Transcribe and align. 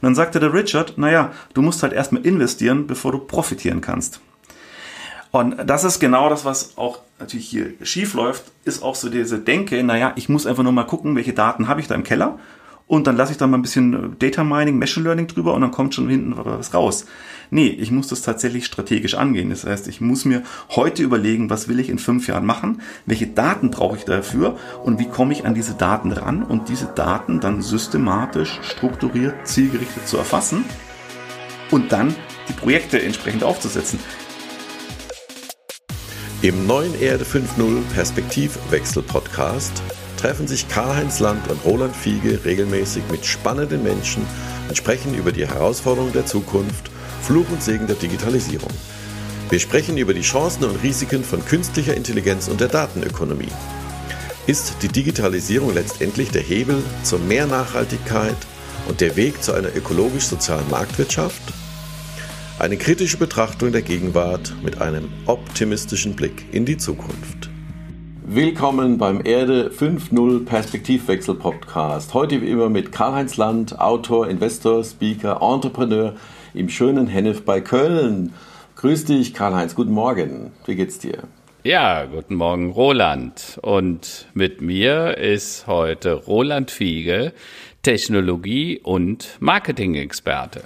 Und 0.00 0.06
dann 0.06 0.14
sagte 0.14 0.40
der 0.40 0.52
Richard, 0.52 0.98
naja, 0.98 1.32
du 1.54 1.62
musst 1.62 1.82
halt 1.82 1.92
erstmal 1.92 2.24
investieren, 2.24 2.86
bevor 2.86 3.12
du 3.12 3.18
profitieren 3.18 3.80
kannst. 3.80 4.20
Und 5.30 5.56
das 5.68 5.84
ist 5.84 5.98
genau 5.98 6.30
das, 6.30 6.44
was 6.44 6.78
auch 6.78 7.00
natürlich 7.18 7.48
hier 7.48 7.72
schief 7.82 8.14
läuft, 8.14 8.44
ist 8.64 8.82
auch 8.82 8.94
so 8.94 9.10
diese 9.10 9.38
Denke, 9.38 9.82
naja, 9.82 10.12
ich 10.16 10.28
muss 10.28 10.46
einfach 10.46 10.62
nur 10.62 10.72
mal 10.72 10.84
gucken, 10.84 11.16
welche 11.16 11.34
Daten 11.34 11.68
habe 11.68 11.80
ich 11.80 11.88
da 11.88 11.94
im 11.94 12.04
Keller 12.04 12.38
und 12.88 13.06
dann 13.06 13.16
lasse 13.16 13.32
ich 13.32 13.38
da 13.38 13.46
mal 13.46 13.58
ein 13.58 13.62
bisschen 13.62 13.94
äh, 13.94 14.08
Data 14.18 14.42
Mining, 14.42 14.78
Machine 14.78 15.04
Learning 15.04 15.28
drüber 15.28 15.54
und 15.54 15.60
dann 15.60 15.70
kommt 15.70 15.94
schon 15.94 16.08
hinten 16.08 16.34
was 16.36 16.74
raus. 16.74 17.04
Nee, 17.50 17.68
ich 17.68 17.90
muss 17.90 18.08
das 18.08 18.22
tatsächlich 18.22 18.66
strategisch 18.66 19.14
angehen. 19.14 19.50
Das 19.50 19.64
heißt, 19.64 19.88
ich 19.88 20.00
muss 20.00 20.24
mir 20.24 20.42
heute 20.70 21.02
überlegen, 21.02 21.50
was 21.50 21.68
will 21.68 21.80
ich 21.80 21.88
in 21.88 21.98
fünf 21.98 22.26
Jahren 22.26 22.44
machen, 22.44 22.80
welche 23.06 23.26
Daten 23.26 23.70
brauche 23.70 23.96
ich 23.96 24.04
dafür 24.04 24.56
und 24.82 24.98
wie 24.98 25.06
komme 25.06 25.32
ich 25.32 25.46
an 25.46 25.54
diese 25.54 25.74
Daten 25.74 26.12
ran 26.12 26.42
und 26.42 26.68
diese 26.68 26.86
Daten 26.86 27.40
dann 27.40 27.62
systematisch, 27.62 28.58
strukturiert, 28.62 29.46
zielgerichtet 29.46 30.08
zu 30.08 30.16
erfassen 30.16 30.64
und 31.70 31.92
dann 31.92 32.14
die 32.48 32.54
Projekte 32.54 33.00
entsprechend 33.00 33.44
aufzusetzen. 33.44 33.98
Im 36.40 36.66
neuen 36.66 36.98
Erde 37.00 37.24
5.0 37.24 37.82
Perspektivwechsel 37.94 39.02
Podcast 39.02 39.82
treffen 40.18 40.48
sich 40.48 40.68
Karl-Heinz 40.68 41.20
Land 41.20 41.48
und 41.48 41.64
Roland 41.64 41.96
Fiege 41.96 42.40
regelmäßig 42.44 43.04
mit 43.10 43.24
spannenden 43.24 43.82
Menschen 43.82 44.26
und 44.68 44.76
sprechen 44.76 45.14
über 45.14 45.32
die 45.32 45.46
Herausforderungen 45.46 46.12
der 46.12 46.26
Zukunft, 46.26 46.90
Fluch 47.22 47.48
und 47.50 47.62
Segen 47.62 47.86
der 47.86 47.96
Digitalisierung. 47.96 48.70
Wir 49.48 49.60
sprechen 49.60 49.96
über 49.96 50.12
die 50.12 50.22
Chancen 50.22 50.64
und 50.64 50.82
Risiken 50.82 51.24
von 51.24 51.44
künstlicher 51.44 51.94
Intelligenz 51.94 52.48
und 52.48 52.60
der 52.60 52.68
Datenökonomie. 52.68 53.52
Ist 54.46 54.76
die 54.82 54.88
Digitalisierung 54.88 55.72
letztendlich 55.72 56.30
der 56.30 56.42
Hebel 56.42 56.82
zur 57.02 57.18
mehr 57.20 57.46
Nachhaltigkeit 57.46 58.36
und 58.88 59.00
der 59.00 59.16
Weg 59.16 59.42
zu 59.42 59.52
einer 59.52 59.74
ökologisch-sozialen 59.74 60.68
Marktwirtschaft? 60.68 61.42
Eine 62.58 62.76
kritische 62.76 63.18
Betrachtung 63.18 63.70
der 63.70 63.82
Gegenwart 63.82 64.52
mit 64.62 64.80
einem 64.82 65.08
optimistischen 65.26 66.16
Blick 66.16 66.46
in 66.50 66.64
die 66.64 66.76
Zukunft. 66.76 67.47
Willkommen 68.30 68.98
beim 68.98 69.24
Erde 69.24 69.70
5.0 69.70 70.44
Perspektivwechsel 70.44 71.34
Podcast. 71.34 72.12
Heute 72.12 72.42
wie 72.42 72.50
immer 72.50 72.68
mit 72.68 72.92
Karl-Heinz 72.92 73.38
Land, 73.38 73.80
Autor, 73.80 74.28
Investor, 74.28 74.84
Speaker, 74.84 75.40
Entrepreneur 75.40 76.12
im 76.52 76.68
schönen 76.68 77.06
Hennef 77.06 77.46
bei 77.46 77.62
Köln. 77.62 78.34
Grüß 78.76 79.06
dich, 79.06 79.32
Karl-Heinz. 79.32 79.74
Guten 79.74 79.92
Morgen. 79.92 80.52
Wie 80.66 80.74
geht's 80.74 80.98
dir? 80.98 81.22
Ja, 81.64 82.04
guten 82.04 82.34
Morgen, 82.34 82.70
Roland. 82.70 83.58
Und 83.62 84.26
mit 84.34 84.60
mir 84.60 85.16
ist 85.16 85.66
heute 85.66 86.12
Roland 86.12 86.70
Fiege, 86.70 87.32
Technologie- 87.82 88.78
und 88.84 89.38
Marketing-Experte. 89.40 90.64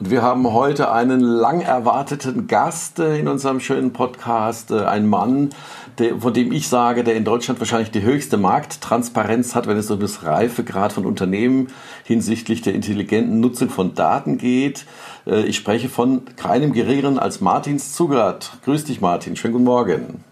Und 0.00 0.10
wir 0.10 0.22
haben 0.22 0.50
heute 0.50 0.90
einen 0.90 1.20
lang 1.20 1.60
erwarteten 1.60 2.46
Gast 2.46 3.00
in 3.00 3.28
unserem 3.28 3.60
schönen 3.60 3.92
Podcast, 3.92 4.70
äh, 4.70 4.86
ein 4.86 5.06
Mann, 5.06 5.50
der, 5.98 6.18
von 6.18 6.32
dem 6.32 6.52
ich 6.52 6.68
sage, 6.68 7.04
der 7.04 7.16
in 7.16 7.24
Deutschland 7.24 7.60
wahrscheinlich 7.60 7.90
die 7.90 8.02
höchste 8.02 8.36
Markttransparenz 8.36 9.54
hat, 9.54 9.66
wenn 9.66 9.76
es 9.76 9.90
um 9.90 10.00
das 10.00 10.24
Reifegrad 10.24 10.92
von 10.92 11.06
Unternehmen 11.06 11.68
hinsichtlich 12.04 12.62
der 12.62 12.74
intelligenten 12.74 13.40
Nutzung 13.40 13.70
von 13.70 13.94
Daten 13.94 14.38
geht. 14.38 14.86
Äh, 15.26 15.42
ich 15.42 15.56
spreche 15.56 15.88
von 15.88 16.22
keinem 16.36 16.72
Geringeren 16.72 17.18
als 17.18 17.40
Martins 17.40 17.94
Zugert. 17.94 18.58
Grüß 18.64 18.84
dich, 18.84 19.00
Martin. 19.00 19.36
Schönen 19.36 19.52
guten 19.52 19.64
Morgen. 19.64 20.24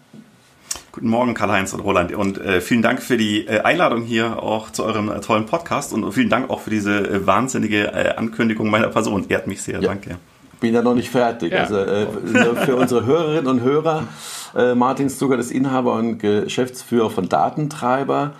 Guten 0.91 1.09
Morgen, 1.09 1.33
Karl-Heinz 1.35 1.73
und 1.73 1.81
Roland. 1.81 2.11
Und 2.13 2.39
äh, 2.39 2.61
vielen 2.61 2.81
Dank 2.81 3.01
für 3.01 3.15
die 3.15 3.45
äh, 3.45 3.59
Einladung 3.59 4.03
hier 4.03 4.41
auch 4.41 4.71
zu 4.71 4.83
eurem 4.83 5.09
äh, 5.09 5.19
tollen 5.21 5.45
Podcast 5.45 5.93
und 5.93 6.11
vielen 6.11 6.29
Dank 6.29 6.49
auch 6.49 6.61
für 6.61 6.71
diese 6.71 6.97
äh, 6.97 7.27
wahnsinnige 7.27 7.93
äh, 7.93 8.15
Ankündigung 8.15 8.69
meiner 8.69 8.87
Person. 8.87 9.25
Ehrt 9.29 9.45
mich 9.47 9.61
sehr. 9.61 9.81
Ja. 9.81 9.89
Danke. 9.89 10.17
Bin 10.59 10.73
ja 10.73 10.81
noch 10.81 10.95
nicht 10.95 11.09
fertig. 11.09 11.53
Ja. 11.53 11.59
Also 11.59 11.77
äh, 11.77 12.07
für 12.65 12.75
unsere 12.75 13.05
Hörerinnen 13.05 13.47
und 13.47 13.61
Hörer, 13.61 14.03
Martin 14.75 15.09
Stuger 15.11 15.37
ist 15.37 15.51
Inhaber 15.51 15.93
und 15.93 16.17
Geschäftsführer 16.17 17.11
von 17.11 17.29
Datentreiber. 17.29 18.33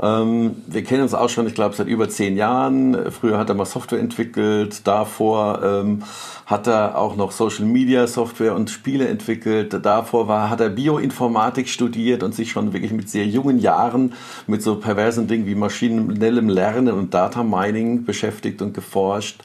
Ähm, 0.00 0.56
wir 0.66 0.84
kennen 0.84 1.02
uns 1.02 1.14
auch 1.14 1.28
schon, 1.28 1.46
ich 1.46 1.54
glaube, 1.54 1.74
seit 1.74 1.86
über 1.86 2.08
zehn 2.08 2.36
Jahren. 2.36 3.10
Früher 3.10 3.38
hat 3.38 3.48
er 3.48 3.54
mal 3.54 3.64
Software 3.64 3.98
entwickelt, 3.98 4.86
davor 4.86 5.62
ähm, 5.62 6.02
hat 6.44 6.66
er 6.66 6.98
auch 6.98 7.16
noch 7.16 7.32
Social 7.32 7.64
Media 7.64 8.06
Software 8.06 8.54
und 8.54 8.70
Spiele 8.70 9.08
entwickelt. 9.08 9.74
Davor 9.82 10.28
war, 10.28 10.50
hat 10.50 10.60
er 10.60 10.68
Bioinformatik 10.68 11.68
studiert 11.68 12.22
und 12.22 12.34
sich 12.34 12.50
schon 12.50 12.72
wirklich 12.72 12.92
mit 12.92 13.08
sehr 13.08 13.26
jungen 13.26 13.58
Jahren 13.58 14.12
mit 14.46 14.62
so 14.62 14.76
perversen 14.76 15.28
Dingen 15.28 15.46
wie 15.46 15.54
maschinellem 15.54 16.48
Lernen 16.48 16.94
und 16.94 17.14
Data 17.14 17.42
Mining 17.42 18.04
beschäftigt 18.04 18.60
und 18.60 18.74
geforscht. 18.74 19.40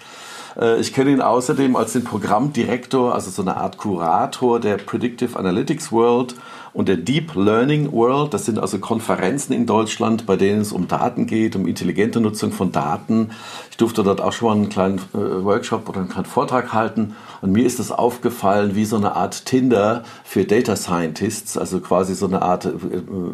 Äh, 0.59 0.79
ich 0.79 0.93
kenne 0.93 1.11
ihn 1.11 1.21
außerdem 1.21 1.75
als 1.75 1.93
den 1.93 2.03
Programmdirektor, 2.03 3.13
also 3.13 3.29
so 3.31 3.41
eine 3.41 3.57
Art 3.57 3.77
Kurator 3.77 4.59
der 4.59 4.77
Predictive 4.77 5.37
Analytics 5.37 5.91
World 5.91 6.35
und 6.73 6.87
der 6.87 6.97
Deep 6.97 7.35
Learning 7.35 7.91
World. 7.91 8.33
Das 8.33 8.45
sind 8.45 8.59
also 8.59 8.79
Konferenzen 8.79 9.53
in 9.53 9.65
Deutschland, 9.65 10.25
bei 10.25 10.35
denen 10.35 10.61
es 10.61 10.71
um 10.71 10.87
Daten 10.87 11.27
geht, 11.27 11.55
um 11.55 11.67
intelligente 11.67 12.21
Nutzung 12.21 12.51
von 12.51 12.71
Daten. 12.71 13.31
Durfte 13.81 14.03
dort 14.03 14.21
auch 14.21 14.31
schon 14.31 14.47
mal 14.47 14.55
einen 14.55 14.69
kleinen 14.69 14.99
äh, 15.13 15.43
Workshop 15.43 15.89
oder 15.89 16.01
einen 16.01 16.09
kleinen 16.09 16.25
Vortrag 16.25 16.71
halten. 16.71 17.15
Und 17.41 17.51
mir 17.51 17.65
ist 17.65 17.79
das 17.79 17.91
aufgefallen 17.91 18.75
wie 18.75 18.85
so 18.85 18.95
eine 18.95 19.15
Art 19.15 19.45
Tinder 19.47 20.03
für 20.23 20.45
Data 20.45 20.75
Scientists, 20.75 21.57
also 21.57 21.79
quasi 21.79 22.13
so 22.13 22.27
eine 22.27 22.43
Art 22.43 22.65
äh, 22.65 22.69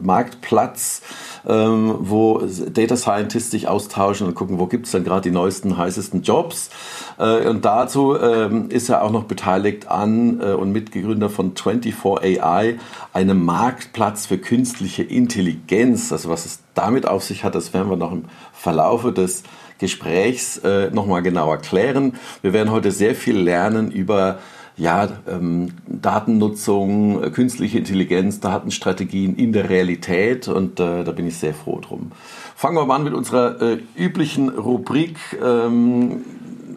Marktplatz, 0.01 1.01
ähm, 1.45 1.95
wo 1.99 2.41
Data 2.71 2.95
Scientists 2.95 3.51
sich 3.51 3.67
austauschen 3.67 4.25
und 4.25 4.35
gucken, 4.35 4.57
wo 4.57 4.67
gibt 4.67 4.85
es 4.85 4.93
denn 4.93 5.03
gerade 5.03 5.21
die 5.21 5.31
neuesten, 5.31 5.77
heißesten 5.77 6.21
Jobs. 6.21 6.69
Äh, 7.17 7.49
und 7.49 7.65
dazu 7.65 8.15
ähm, 8.17 8.69
ist 8.69 8.87
er 8.87 9.03
auch 9.03 9.11
noch 9.11 9.25
beteiligt 9.25 9.89
an 9.89 10.39
äh, 10.39 10.53
und 10.53 10.71
Mitgegründer 10.71 11.29
von 11.29 11.57
24 11.57 12.41
AI, 12.41 12.79
einem 13.11 13.43
Marktplatz 13.43 14.27
für 14.27 14.37
künstliche 14.37 15.03
Intelligenz. 15.03 16.13
Also 16.13 16.29
was 16.29 16.45
es 16.45 16.59
damit 16.73 17.05
auf 17.05 17.23
sich 17.23 17.43
hat, 17.43 17.55
das 17.55 17.73
werden 17.73 17.89
wir 17.89 17.97
noch 17.97 18.13
im 18.13 18.25
Verlaufe 18.53 19.11
des 19.11 19.43
Gesprächs 19.79 20.57
äh, 20.59 20.89
nochmal 20.91 21.21
genauer 21.21 21.57
klären. 21.57 22.13
Wir 22.41 22.53
werden 22.53 22.71
heute 22.71 22.91
sehr 22.91 23.15
viel 23.15 23.37
lernen 23.37 23.91
über 23.91 24.39
ja, 24.77 25.07
ähm, 25.27 25.73
Datennutzung, 25.87 27.23
äh, 27.23 27.29
künstliche 27.31 27.79
Intelligenz, 27.79 28.39
Datenstrategien 28.39 29.35
in 29.35 29.51
der 29.51 29.69
Realität 29.69 30.47
und 30.47 30.79
äh, 30.79 31.03
da 31.03 31.11
bin 31.11 31.27
ich 31.27 31.37
sehr 31.37 31.55
froh 31.55 31.79
drum. 31.79 32.11
Fangen 32.55 32.75
wir 32.75 32.85
mal 32.85 32.97
an 32.97 33.03
mit 33.03 33.13
unserer 33.13 33.59
äh, 33.61 33.79
üblichen 33.95 34.49
Rubrik. 34.49 35.17
Ähm, 35.43 36.23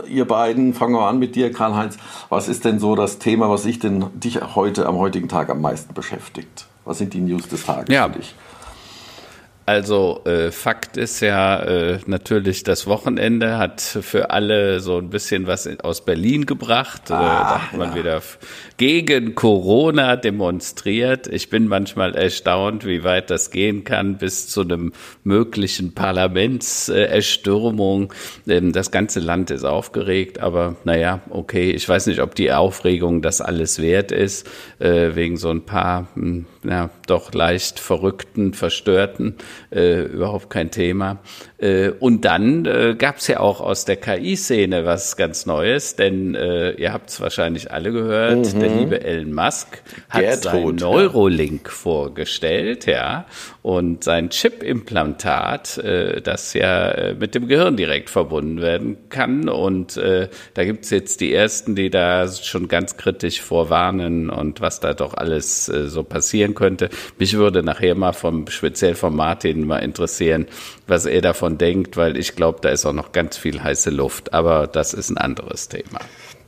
ihr 0.08 0.26
beiden, 0.26 0.72
fangen 0.72 0.94
wir 0.94 1.06
an 1.06 1.18
mit 1.18 1.36
dir, 1.36 1.52
Karl-Heinz. 1.52 1.98
Was 2.30 2.48
ist 2.48 2.64
denn 2.64 2.78
so 2.78 2.96
das 2.96 3.18
Thema, 3.18 3.50
was 3.50 3.64
sich 3.64 3.78
denn 3.78 4.06
dich 4.14 4.40
heute 4.54 4.86
am 4.86 4.96
heutigen 4.96 5.28
Tag 5.28 5.50
am 5.50 5.60
meisten 5.60 5.92
beschäftigt? 5.92 6.66
Was 6.86 6.98
sind 6.98 7.12
die 7.12 7.20
News 7.20 7.48
des 7.48 7.66
Tages 7.66 7.94
ja. 7.94 8.08
für 8.08 8.18
dich? 8.18 8.34
Also 9.70 10.22
äh, 10.24 10.50
Fakt 10.50 10.96
ist 10.96 11.20
ja 11.20 11.62
äh, 11.62 12.00
natürlich, 12.06 12.64
das 12.64 12.88
Wochenende 12.88 13.56
hat 13.56 13.80
für 13.80 14.30
alle 14.30 14.80
so 14.80 14.98
ein 14.98 15.10
bisschen 15.10 15.46
was 15.46 15.68
aus 15.84 16.04
Berlin 16.04 16.44
gebracht. 16.44 17.10
Äh, 17.10 17.12
ah, 17.12 17.44
da 17.44 17.62
hat 17.62 17.78
man 17.78 17.90
ja. 17.90 17.94
wieder 17.94 18.20
gegen 18.78 19.36
Corona 19.36 20.16
demonstriert. 20.16 21.28
Ich 21.28 21.50
bin 21.50 21.68
manchmal 21.68 22.16
erstaunt, 22.16 22.84
wie 22.84 23.04
weit 23.04 23.30
das 23.30 23.52
gehen 23.52 23.84
kann 23.84 24.18
bis 24.18 24.48
zu 24.48 24.62
einem 24.62 24.92
möglichen 25.22 25.94
Parlamentserstürmung. 25.94 28.12
Ähm, 28.48 28.72
das 28.72 28.90
ganze 28.90 29.20
Land 29.20 29.52
ist 29.52 29.62
aufgeregt, 29.62 30.40
aber 30.40 30.74
naja, 30.82 31.20
okay, 31.30 31.70
ich 31.70 31.88
weiß 31.88 32.08
nicht, 32.08 32.20
ob 32.20 32.34
die 32.34 32.50
Aufregung 32.50 33.22
das 33.22 33.40
alles 33.40 33.80
wert 33.80 34.10
ist, 34.10 34.50
äh, 34.80 35.14
wegen 35.14 35.36
so 35.36 35.50
ein 35.50 35.64
paar, 35.64 36.08
hm, 36.14 36.46
ja, 36.64 36.90
doch 37.06 37.32
leicht 37.32 37.80
verrückten, 37.80 38.52
verstörten 38.52 39.36
äh, 39.70 40.02
überhaupt 40.02 40.50
kein 40.50 40.70
Thema. 40.70 41.18
Äh, 41.58 41.90
und 41.90 42.24
dann 42.24 42.66
äh, 42.66 42.94
gab 42.98 43.16
es 43.16 43.28
ja 43.28 43.40
auch 43.40 43.60
aus 43.60 43.84
der 43.84 43.96
KI-Szene 43.96 44.84
was 44.84 45.16
ganz 45.16 45.46
Neues, 45.46 45.96
denn 45.96 46.34
äh, 46.34 46.72
ihr 46.72 46.92
habt 46.92 47.10
es 47.10 47.20
wahrscheinlich 47.20 47.70
alle 47.72 47.92
gehört, 47.92 48.54
mhm. 48.54 48.60
der 48.60 48.68
liebe 48.68 49.02
Elon 49.02 49.32
Musk 49.32 49.82
hat 50.10 50.22
Gertrud, 50.22 50.80
sein 50.80 50.90
Neurolink 50.90 51.66
ja. 51.66 51.72
vorgestellt, 51.72 52.86
ja, 52.86 53.26
und 53.62 54.04
sein 54.04 54.30
Chip-Implantat, 54.30 55.78
äh, 55.78 56.20
das 56.22 56.54
ja 56.54 56.90
äh, 56.90 57.14
mit 57.14 57.34
dem 57.34 57.46
Gehirn 57.48 57.76
direkt 57.76 58.10
verbunden 58.10 58.60
werden 58.60 58.96
kann. 59.08 59.48
Und 59.48 59.96
äh, 59.96 60.28
da 60.54 60.64
gibt's 60.64 60.90
jetzt 60.90 61.20
die 61.20 61.32
ersten, 61.32 61.74
die 61.74 61.90
da 61.90 62.26
schon 62.28 62.68
ganz 62.68 62.96
kritisch 62.96 63.40
vorwarnen 63.40 64.30
und 64.30 64.60
was 64.60 64.80
da 64.80 64.94
doch 64.94 65.14
alles 65.14 65.68
äh, 65.68 65.88
so 65.88 66.02
passieren 66.02 66.49
könnte. 66.54 66.90
Mich 67.18 67.34
würde 67.34 67.62
nachher 67.62 67.94
mal 67.94 68.12
vom 68.12 68.46
speziell 68.48 68.94
von 68.94 69.14
Martin 69.14 69.66
mal 69.66 69.78
interessieren, 69.78 70.46
was 70.86 71.06
er 71.06 71.20
davon 71.20 71.58
denkt, 71.58 71.96
weil 71.96 72.16
ich 72.16 72.36
glaube, 72.36 72.58
da 72.62 72.70
ist 72.70 72.86
auch 72.86 72.92
noch 72.92 73.12
ganz 73.12 73.36
viel 73.36 73.62
heiße 73.62 73.90
Luft. 73.90 74.32
Aber 74.32 74.66
das 74.66 74.94
ist 74.94 75.10
ein 75.10 75.18
anderes 75.18 75.68
Thema. 75.68 76.00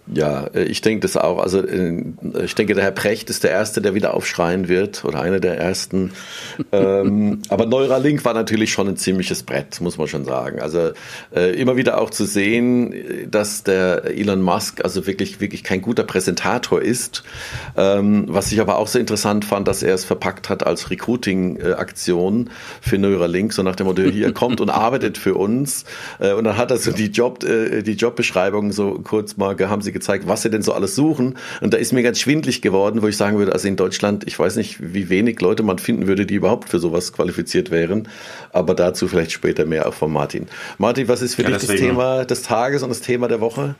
Ja, 0.06 0.46
äh, 0.54 0.64
ich 0.64 0.80
denke 0.80 1.00
das 1.00 1.16
auch. 1.16 1.38
Also 1.38 1.64
äh, 1.64 2.02
ich 2.44 2.54
denke, 2.54 2.74
der 2.74 2.82
Herr 2.82 2.90
Precht 2.90 3.30
ist 3.30 3.44
der 3.44 3.52
Erste, 3.52 3.80
der 3.80 3.94
wieder 3.94 4.14
aufschreien 4.14 4.68
wird 4.68 5.04
oder 5.04 5.20
einer 5.20 5.38
der 5.38 5.58
Ersten. 5.58 6.12
ähm, 6.72 7.42
aber 7.48 7.66
Neuralink 7.66 8.24
war 8.24 8.34
natürlich 8.34 8.72
schon 8.72 8.88
ein 8.88 8.96
ziemliches 8.96 9.44
Brett, 9.44 9.80
muss 9.80 9.98
man 9.98 10.08
schon 10.08 10.24
sagen. 10.24 10.60
Also 10.60 10.90
äh, 11.34 11.54
immer 11.58 11.76
wieder 11.76 12.00
auch 12.00 12.10
zu 12.10 12.24
sehen, 12.24 12.94
dass 13.30 13.62
der 13.62 14.04
Elon 14.06 14.42
Musk 14.42 14.84
also 14.84 15.06
wirklich 15.06 15.40
wirklich 15.40 15.62
kein 15.62 15.80
guter 15.80 16.02
Präsentator 16.02 16.82
ist. 16.82 17.22
Ähm, 17.76 18.24
was 18.26 18.50
ich 18.50 18.60
aber 18.60 18.78
auch 18.78 18.88
so 18.88 18.98
interessant 18.98 19.44
fand, 19.44 19.68
dass 19.68 19.84
er 19.84 19.94
es 19.94 20.04
verpackt 20.04 20.48
hat 20.48 20.66
als 20.66 20.90
Recruiting-Aktion 20.90 22.50
für 22.80 22.98
Neuralink, 22.98 23.52
so 23.52 23.62
nach 23.62 23.76
dem 23.76 23.86
Motto, 23.86 24.02
hier 24.02 24.32
kommt 24.34 24.60
und 24.60 24.68
arbeitet 24.68 25.16
für 25.16 25.34
uns. 25.34 25.84
Äh, 26.18 26.32
und 26.32 26.42
dann 26.42 26.56
hat 26.56 26.72
er 26.72 26.78
so 26.78 26.90
die 26.90 27.06
Job 27.06 27.44
äh, 27.44 27.82
die 27.82 27.92
Jobbeschreibung 27.92 28.72
so 28.72 29.00
kurz 29.04 29.36
mal, 29.36 29.56
haben 29.62 29.80
sie 29.80 29.91
gezeigt, 29.92 30.26
was 30.26 30.42
sie 30.42 30.50
denn 30.50 30.62
so 30.62 30.72
alles 30.72 30.94
suchen. 30.94 31.38
Und 31.60 31.72
da 31.72 31.78
ist 31.78 31.92
mir 31.92 32.02
ganz 32.02 32.18
schwindlig 32.18 32.62
geworden, 32.62 33.02
wo 33.02 33.08
ich 33.08 33.16
sagen 33.16 33.38
würde, 33.38 33.52
also 33.52 33.68
in 33.68 33.76
Deutschland, 33.76 34.26
ich 34.26 34.38
weiß 34.38 34.56
nicht, 34.56 34.78
wie 34.80 35.08
wenig 35.08 35.40
Leute 35.40 35.62
man 35.62 35.78
finden 35.78 36.06
würde, 36.06 36.26
die 36.26 36.34
überhaupt 36.34 36.68
für 36.68 36.78
sowas 36.78 37.12
qualifiziert 37.12 37.70
wären. 37.70 38.08
Aber 38.52 38.74
dazu 38.74 39.08
vielleicht 39.08 39.32
später 39.32 39.64
mehr 39.64 39.86
auch 39.86 39.94
von 39.94 40.12
Martin. 40.12 40.46
Martin, 40.78 41.08
was 41.08 41.22
ist 41.22 41.34
für 41.34 41.42
ja, 41.42 41.50
dich 41.50 41.66
das 41.66 41.76
Thema 41.76 42.24
des 42.24 42.42
Tages 42.42 42.82
und 42.82 42.88
das 42.88 43.00
Thema 43.00 43.28
der 43.28 43.40
Woche? 43.40 43.74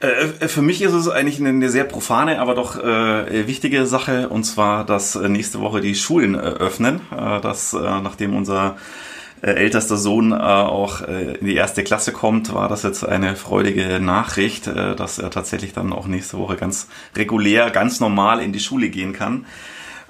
Äh, 0.00 0.48
für 0.48 0.62
mich 0.62 0.80
ist 0.82 0.92
es 0.92 1.08
eigentlich 1.08 1.38
eine 1.40 1.68
sehr 1.68 1.84
profane, 1.84 2.40
aber 2.40 2.54
doch 2.54 2.82
äh, 2.82 3.46
wichtige 3.46 3.84
Sache, 3.86 4.28
und 4.30 4.44
zwar, 4.44 4.84
dass 4.86 5.14
äh, 5.14 5.28
nächste 5.28 5.60
Woche 5.60 5.80
die 5.80 5.94
Schulen 5.94 6.34
äh, 6.34 6.38
öffnen. 6.38 7.00
Äh, 7.12 7.40
dass 7.40 7.74
äh, 7.74 7.78
nachdem 7.78 8.34
unser 8.34 8.76
äh, 9.42 9.52
ältester 9.52 9.96
Sohn 9.96 10.32
äh, 10.32 10.36
auch 10.36 11.02
äh, 11.02 11.34
in 11.34 11.46
die 11.46 11.54
erste 11.54 11.82
Klasse 11.84 12.12
kommt, 12.12 12.52
war 12.52 12.68
das 12.68 12.82
jetzt 12.82 13.04
eine 13.04 13.36
freudige 13.36 14.00
Nachricht, 14.00 14.66
äh, 14.66 14.94
dass 14.94 15.18
er 15.18 15.30
tatsächlich 15.30 15.72
dann 15.72 15.92
auch 15.92 16.06
nächste 16.06 16.38
Woche 16.38 16.56
ganz 16.56 16.88
regulär, 17.16 17.70
ganz 17.70 18.00
normal 18.00 18.42
in 18.42 18.52
die 18.52 18.60
Schule 18.60 18.90
gehen 18.90 19.12
kann. 19.12 19.46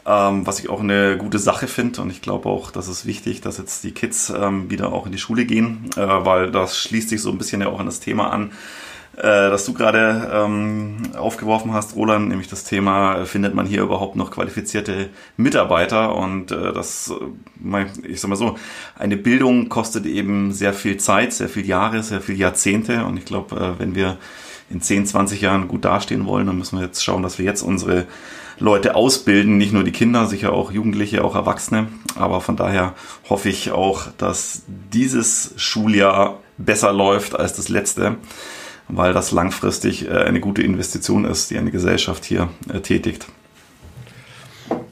Ähm, 0.06 0.46
was 0.46 0.58
ich 0.58 0.70
auch 0.70 0.80
eine 0.80 1.18
gute 1.18 1.38
Sache 1.38 1.66
finde 1.66 2.00
und 2.00 2.10
ich 2.10 2.22
glaube 2.22 2.48
auch, 2.48 2.70
dass 2.70 2.88
es 2.88 3.04
wichtig, 3.04 3.42
dass 3.42 3.58
jetzt 3.58 3.84
die 3.84 3.92
Kids 3.92 4.30
ähm, 4.30 4.70
wieder 4.70 4.92
auch 4.92 5.06
in 5.06 5.12
die 5.12 5.18
Schule 5.18 5.44
gehen, 5.44 5.90
äh, 5.96 6.00
weil 6.00 6.50
das 6.50 6.78
schließt 6.78 7.10
sich 7.10 7.20
so 7.20 7.30
ein 7.30 7.38
bisschen 7.38 7.60
ja 7.60 7.68
auch 7.68 7.80
an 7.80 7.86
das 7.86 8.00
Thema 8.00 8.30
an, 8.32 8.52
äh, 9.16 9.22
das 9.22 9.64
du 9.66 9.74
gerade 9.74 10.30
ähm, 10.32 10.98
aufgeworfen 11.16 11.72
hast, 11.72 11.96
Roland, 11.96 12.28
nämlich 12.28 12.48
das 12.48 12.64
Thema, 12.64 13.18
äh, 13.18 13.26
findet 13.26 13.54
man 13.54 13.66
hier 13.66 13.82
überhaupt 13.82 14.16
noch 14.16 14.30
qualifizierte 14.30 15.10
Mitarbeiter? 15.36 16.14
Und 16.14 16.52
äh, 16.52 16.72
das, 16.72 17.12
äh, 17.12 17.86
ich 18.06 18.20
sag 18.20 18.28
mal 18.28 18.36
so, 18.36 18.56
eine 18.98 19.16
Bildung 19.16 19.68
kostet 19.68 20.06
eben 20.06 20.52
sehr 20.52 20.72
viel 20.72 20.96
Zeit, 20.96 21.32
sehr 21.32 21.48
viel 21.48 21.66
Jahre, 21.66 22.02
sehr 22.02 22.20
viel 22.20 22.38
Jahrzehnte. 22.38 23.04
Und 23.04 23.16
ich 23.16 23.24
glaube, 23.24 23.56
äh, 23.56 23.78
wenn 23.80 23.94
wir 23.94 24.16
in 24.70 24.80
10, 24.80 25.06
20 25.06 25.40
Jahren 25.40 25.66
gut 25.66 25.84
dastehen 25.84 26.26
wollen, 26.26 26.46
dann 26.46 26.56
müssen 26.56 26.78
wir 26.78 26.86
jetzt 26.86 27.04
schauen, 27.04 27.24
dass 27.24 27.38
wir 27.38 27.44
jetzt 27.44 27.62
unsere 27.62 28.06
Leute 28.60 28.94
ausbilden, 28.94 29.58
nicht 29.58 29.72
nur 29.72 29.84
die 29.84 29.90
Kinder, 29.90 30.26
sicher 30.26 30.52
auch 30.52 30.70
Jugendliche, 30.70 31.24
auch 31.24 31.34
Erwachsene. 31.34 31.88
Aber 32.14 32.40
von 32.40 32.56
daher 32.56 32.94
hoffe 33.28 33.48
ich 33.48 33.72
auch, 33.72 34.04
dass 34.18 34.62
dieses 34.68 35.52
Schuljahr 35.56 36.38
besser 36.58 36.92
läuft 36.92 37.38
als 37.38 37.54
das 37.54 37.68
letzte 37.68 38.16
weil 38.92 39.12
das 39.12 39.32
langfristig 39.32 40.08
äh, 40.08 40.10
eine 40.10 40.40
gute 40.40 40.62
Investition 40.62 41.25
ist, 41.25 41.50
die 41.50 41.58
eine 41.58 41.70
Gesellschaft 41.70 42.25
hier 42.25 42.48
äh, 42.72 42.81
tätigt. 42.81 43.26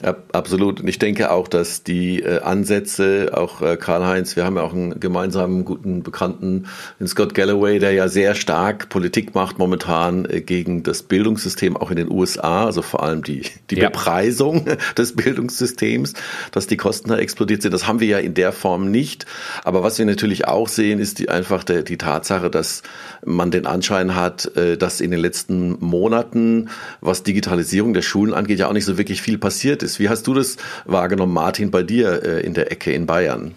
Ja, 0.01 0.15
absolut. 0.31 0.79
Und 0.79 0.87
ich 0.87 0.97
denke 0.97 1.29
auch, 1.29 1.49
dass 1.49 1.83
die 1.83 2.21
äh, 2.21 2.39
Ansätze, 2.39 3.31
auch 3.33 3.61
äh, 3.61 3.75
Karl-Heinz, 3.75 4.37
wir 4.37 4.45
haben 4.45 4.55
ja 4.55 4.61
auch 4.61 4.71
einen 4.71 4.97
gemeinsamen 4.97 5.65
guten 5.65 6.03
Bekannten, 6.03 6.67
den 7.01 7.07
Scott 7.07 7.33
Galloway, 7.33 7.79
der 7.79 7.91
ja 7.91 8.07
sehr 8.07 8.33
stark 8.33 8.87
Politik 8.87 9.35
macht 9.35 9.59
momentan 9.59 10.23
äh, 10.23 10.39
gegen 10.39 10.83
das 10.83 11.03
Bildungssystem, 11.03 11.75
auch 11.75 11.91
in 11.91 11.97
den 11.97 12.09
USA, 12.09 12.65
also 12.65 12.81
vor 12.81 13.03
allem 13.03 13.23
die, 13.23 13.43
die 13.69 13.75
ja. 13.75 13.89
Bepreisung 13.89 14.65
des 14.97 15.17
Bildungssystems, 15.17 16.13
dass 16.51 16.67
die 16.67 16.77
Kosten 16.77 17.09
da 17.09 17.17
explodiert 17.17 17.61
sind. 17.61 17.73
Das 17.73 17.85
haben 17.85 17.99
wir 17.99 18.07
ja 18.07 18.19
in 18.19 18.33
der 18.33 18.53
Form 18.53 18.91
nicht. 18.91 19.25
Aber 19.65 19.83
was 19.83 19.99
wir 19.99 20.05
natürlich 20.05 20.47
auch 20.47 20.69
sehen, 20.69 20.99
ist 20.99 21.19
die, 21.19 21.27
einfach 21.27 21.65
der, 21.65 21.83
die 21.83 21.97
Tatsache, 21.97 22.49
dass 22.49 22.83
man 23.25 23.51
den 23.51 23.65
Anschein 23.65 24.15
hat, 24.15 24.55
äh, 24.55 24.77
dass 24.77 25.01
in 25.01 25.11
den 25.11 25.19
letzten 25.19 25.75
Monaten, 25.81 26.69
was 27.01 27.23
Digitalisierung 27.23 27.93
der 27.93 28.01
Schulen 28.01 28.33
angeht, 28.33 28.59
ja 28.59 28.69
auch 28.69 28.73
nicht 28.73 28.85
so 28.85 28.97
wirklich 28.97 29.21
viel 29.21 29.37
passiert 29.37 29.83
ist 29.83 29.88
ist. 29.89 29.99
Wie 29.99 30.09
hast 30.09 30.27
du 30.27 30.33
das 30.33 30.57
wahrgenommen, 30.85 31.33
Martin, 31.33 31.71
bei 31.71 31.83
dir 31.83 32.23
äh, 32.23 32.45
in 32.45 32.53
der 32.53 32.71
Ecke 32.71 32.91
in 32.91 33.05
Bayern? 33.05 33.55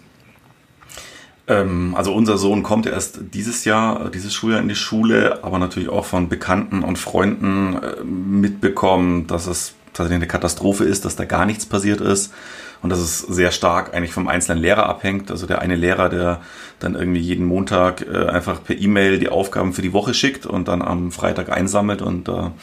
Ähm, 1.47 1.93
also 1.95 2.13
unser 2.13 2.37
Sohn 2.37 2.63
kommt 2.63 2.85
erst 2.85 3.19
dieses 3.33 3.65
Jahr, 3.65 4.09
dieses 4.09 4.33
Schuljahr 4.33 4.61
in 4.61 4.69
die 4.69 4.75
Schule, 4.75 5.43
aber 5.43 5.59
natürlich 5.59 5.89
auch 5.89 6.05
von 6.05 6.29
Bekannten 6.29 6.83
und 6.83 6.97
Freunden 6.97 7.75
äh, 7.75 8.03
mitbekommen, 8.03 9.27
dass 9.27 9.47
es 9.47 9.73
tatsächlich 9.93 10.15
eine 10.15 10.27
Katastrophe 10.27 10.85
ist, 10.85 11.05
dass 11.05 11.15
da 11.15 11.25
gar 11.25 11.45
nichts 11.45 11.65
passiert 11.65 12.01
ist 12.01 12.33
und 12.81 12.89
dass 12.89 12.99
es 12.99 13.19
sehr 13.19 13.51
stark 13.51 13.93
eigentlich 13.93 14.13
vom 14.13 14.27
einzelnen 14.27 14.61
Lehrer 14.61 14.87
abhängt. 14.87 15.29
Also 15.31 15.45
der 15.45 15.61
eine 15.61 15.75
Lehrer, 15.75 16.09
der 16.09 16.41
dann 16.79 16.95
irgendwie 16.95 17.19
jeden 17.19 17.45
Montag 17.45 18.01
äh, 18.01 18.25
einfach 18.27 18.63
per 18.63 18.77
E-Mail 18.77 19.19
die 19.19 19.29
Aufgaben 19.29 19.73
für 19.73 19.81
die 19.81 19.93
Woche 19.93 20.13
schickt 20.13 20.45
und 20.45 20.67
dann 20.67 20.81
am 20.81 21.11
Freitag 21.11 21.49
einsammelt 21.49 22.01
und 22.01 22.27
da 22.27 22.53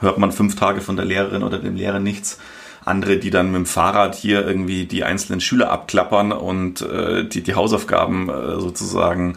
hört 0.00 0.18
man 0.18 0.32
fünf 0.32 0.56
Tage 0.56 0.80
von 0.80 0.96
der 0.96 1.04
Lehrerin 1.04 1.42
oder 1.42 1.58
dem 1.58 1.76
Lehrer 1.76 2.00
nichts 2.00 2.38
andere, 2.84 3.18
die 3.18 3.30
dann 3.30 3.46
mit 3.46 3.56
dem 3.56 3.66
Fahrrad 3.66 4.14
hier 4.14 4.46
irgendwie 4.46 4.86
die 4.86 5.04
einzelnen 5.04 5.40
Schüler 5.40 5.70
abklappern 5.70 6.32
und 6.32 6.82
äh, 6.82 7.24
die, 7.24 7.42
die 7.42 7.54
Hausaufgaben 7.54 8.28
äh, 8.28 8.60
sozusagen 8.60 9.36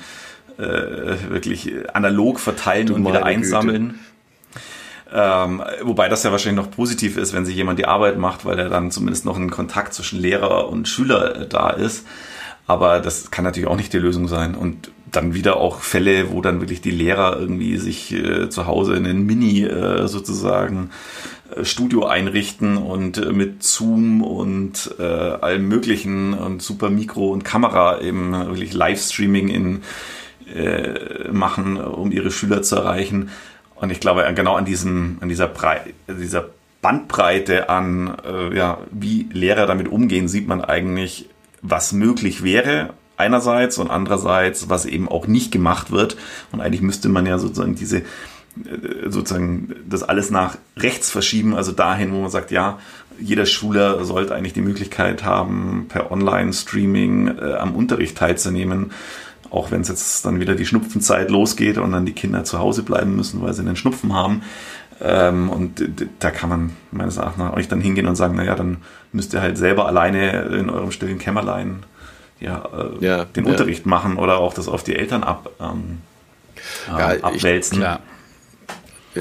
äh, 0.58 0.64
wirklich 1.30 1.74
analog 1.94 2.40
verteilen 2.40 2.88
du 2.88 2.96
und 2.96 3.08
wieder 3.08 3.26
einsammeln. 3.26 4.00
Ähm, 5.14 5.64
wobei 5.84 6.10
das 6.10 6.24
ja 6.24 6.32
wahrscheinlich 6.32 6.66
noch 6.66 6.72
positiv 6.72 7.18
ist, 7.18 7.34
wenn 7.34 7.46
sich 7.46 7.56
jemand 7.56 7.80
die 7.80 7.86
Arbeit 7.86 8.18
macht, 8.18 8.44
weil 8.44 8.58
er 8.58 8.70
dann 8.70 8.92
zumindest 8.92 9.26
noch 9.26 9.38
ein 9.38 9.52
Kontakt 9.52 9.94
zwischen 9.94 10.20
Lehrer 10.20 10.68
und 10.70 10.88
Schüler 10.88 11.42
äh, 11.42 11.48
da 11.48 11.70
ist. 11.70 12.06
Aber 12.68 13.00
das 13.00 13.30
kann 13.30 13.44
natürlich 13.44 13.70
auch 13.70 13.76
nicht 13.76 13.94
die 13.94 14.00
Lösung 14.00 14.28
sein. 14.28 14.56
Und 14.56 14.92
dann 15.12 15.34
wieder 15.34 15.58
auch 15.58 15.80
Fälle, 15.80 16.32
wo 16.32 16.42
dann 16.42 16.60
wirklich 16.60 16.82
die 16.82 16.92
Lehrer 16.92 17.40
irgendwie 17.40 17.78
sich 17.78 18.14
äh, 18.14 18.50
zu 18.50 18.66
Hause 18.66 18.96
in 18.96 19.06
einen 19.06 19.26
Mini 19.26 19.64
äh, 19.64 20.08
sozusagen 20.08 20.90
äh, 21.56 21.64
Studio 21.64 22.06
einrichten 22.06 22.78
und 22.78 23.18
äh, 23.18 23.32
mit 23.32 23.64
Zoom 23.64 24.22
und 24.24 24.96
äh, 25.00 25.04
allem 25.04 25.68
möglichen 25.68 26.34
und 26.34 26.62
super 26.62 26.90
Mikro 26.90 27.32
und 27.32 27.44
Kamera 27.44 28.02
eben 28.02 28.32
wirklich 28.34 28.74
Livestreaming 28.74 29.48
in 29.50 29.82
äh, 30.54 31.30
machen, 31.32 31.78
um 31.78 32.12
ihre 32.12 32.32
Schüler 32.32 32.62
zu 32.62 32.76
erreichen. 32.76 33.30
Und 33.76 33.92
ich 33.92 34.00
glaube, 34.00 34.26
genau 34.36 34.56
an 34.56 34.66
diesem, 34.66 35.18
an 35.22 35.30
dieser, 35.30 35.48
Brei 35.48 35.94
dieser 36.08 36.50
Bandbreite 36.82 37.70
an, 37.70 38.16
äh, 38.26 38.56
ja, 38.56 38.80
wie 38.92 39.28
Lehrer 39.32 39.66
damit 39.66 39.88
umgehen, 39.88 40.28
sieht 40.28 40.48
man 40.48 40.62
eigentlich, 40.62 41.30
was 41.62 41.94
möglich 41.94 42.44
wäre 42.44 42.94
einerseits 43.18 43.78
und 43.78 43.90
andererseits, 43.90 44.70
was 44.70 44.86
eben 44.86 45.08
auch 45.08 45.28
nicht 45.28 45.52
gemacht 45.52 45.92
wird. 45.92 46.18
Und 46.52 46.62
eigentlich 46.62 46.82
müsste 46.82 47.10
man 47.10 47.26
ja 47.26 47.38
sozusagen 47.38 47.76
diese 47.76 48.04
äh, 48.64 49.10
sozusagen 49.10 49.76
das 49.88 50.04
alles 50.04 50.32
nach 50.32 50.58
rechts 50.78 51.12
verschieben, 51.12 51.56
also 51.56 51.72
dahin, 51.72 52.14
wo 52.14 52.22
man 52.22 52.30
sagt, 52.30 52.52
ja, 52.52 52.80
jeder 53.20 53.46
Schüler 53.46 54.04
sollte 54.04 54.36
eigentlich 54.36 54.54
die 54.54 54.62
Möglichkeit 54.62 55.24
haben, 55.24 55.86
per 55.90 56.12
Online-Streaming 56.12 57.38
äh, 57.38 57.54
am 57.54 57.76
Unterricht 57.76 58.18
teilzunehmen, 58.18 58.92
auch 59.50 59.72
wenn 59.72 59.82
es 59.82 59.88
jetzt 59.88 60.26
dann 60.26 60.40
wieder 60.40 60.56
die 60.56 60.66
Schnupfenzeit 60.66 61.30
losgeht 61.30 61.78
und 61.78 61.92
dann 61.92 62.06
die 62.06 62.14
Kinder 62.14 62.44
zu 62.44 62.60
Hause 62.60 62.84
bleiben 62.84 63.16
müssen, 63.16 63.42
weil 63.42 63.54
sie 63.54 63.62
einen 63.62 63.76
Schnupfen 63.76 64.14
haben. 64.14 64.42
Ähm, 65.02 65.50
und 65.50 65.84
da 66.20 66.32
kann 66.32 66.50
man 66.50 66.70
meines 66.92 67.18
Erachtens 67.18 67.44
auch 67.44 67.58
nicht 67.58 67.72
dann 67.72 67.82
hingehen 67.82 68.08
und 68.08 68.16
sagen, 68.16 68.36
naja, 68.36 68.56
dann 68.56 68.78
müsst 69.12 69.34
ihr 69.34 69.42
halt 69.42 69.58
selber 69.58 69.88
alleine 69.88 70.44
in 70.44 70.70
eurem 70.70 70.92
stillen 70.92 71.20
Kämmerlein 71.20 71.84
ja, 72.46 72.64
äh, 72.74 73.06
ja 73.06 73.26
den 73.26 73.46
ja. 73.46 73.52
Unterricht 73.52 73.86
machen 73.86 74.18
oder 74.18 74.38
auch 74.38 74.54
das 74.54 74.68
auf 74.68 74.84
die 74.84 74.96
Eltern 74.96 75.24
ab, 75.24 75.50
ähm, 75.60 76.00
ja, 76.88 77.08
abwälzen. 77.22 77.82
Ich. 77.82 77.88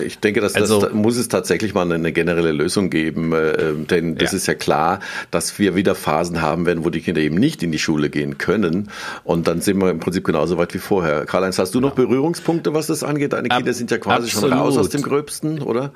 Ich 0.03 0.19
denke, 0.19 0.41
dass 0.41 0.57
also, 0.57 0.81
das 0.81 0.93
muss 0.93 1.17
es 1.17 1.29
tatsächlich 1.29 1.73
mal 1.73 1.91
eine 1.91 2.13
generelle 2.13 2.51
Lösung 2.51 2.91
geben, 2.91 3.33
äh, 3.33 3.75
denn 3.75 4.17
das 4.17 4.33
ja. 4.33 4.39
ist 4.39 4.47
ja 4.49 4.55
klar, 4.55 4.99
dass 5.31 5.57
wir 5.61 5.77
wieder 5.77 5.95
Phasen 5.95 6.43
haben 6.43 6.67
werden, 6.67 6.85
wo 6.85 6.91
die 6.91 7.01
Kinder 7.01 7.21
eben 7.21 7.37
nicht 7.37 7.63
in 7.63 7.71
die 7.71 7.79
Schule 7.79 8.11
gehen 8.11 8.37
können 8.37 8.91
und 9.23 9.47
dann 9.47 9.61
sind 9.61 9.81
wir 9.81 9.91
im 9.91 10.01
Prinzip 10.01 10.25
genauso 10.25 10.59
weit 10.59 10.75
wie 10.75 10.79
vorher. 10.79 11.27
Karl-Heinz, 11.27 11.61
hast 11.61 11.77
du 11.77 11.81
noch 11.81 11.95
Berührungspunkte, 11.95 12.75
was 12.75 12.89
das 12.89 13.05
angeht? 13.05 13.35
Deine 13.35 13.49
Kinder 13.49 13.73
sind 13.73 13.93
ja 13.93 13.99
quasi 13.99 14.25
Absolut. 14.25 14.51
schon 14.51 14.59
raus 14.59 14.77
aus 14.77 14.89
dem 14.89 15.03
Gröbsten, 15.03 15.63
oder? 15.63 15.93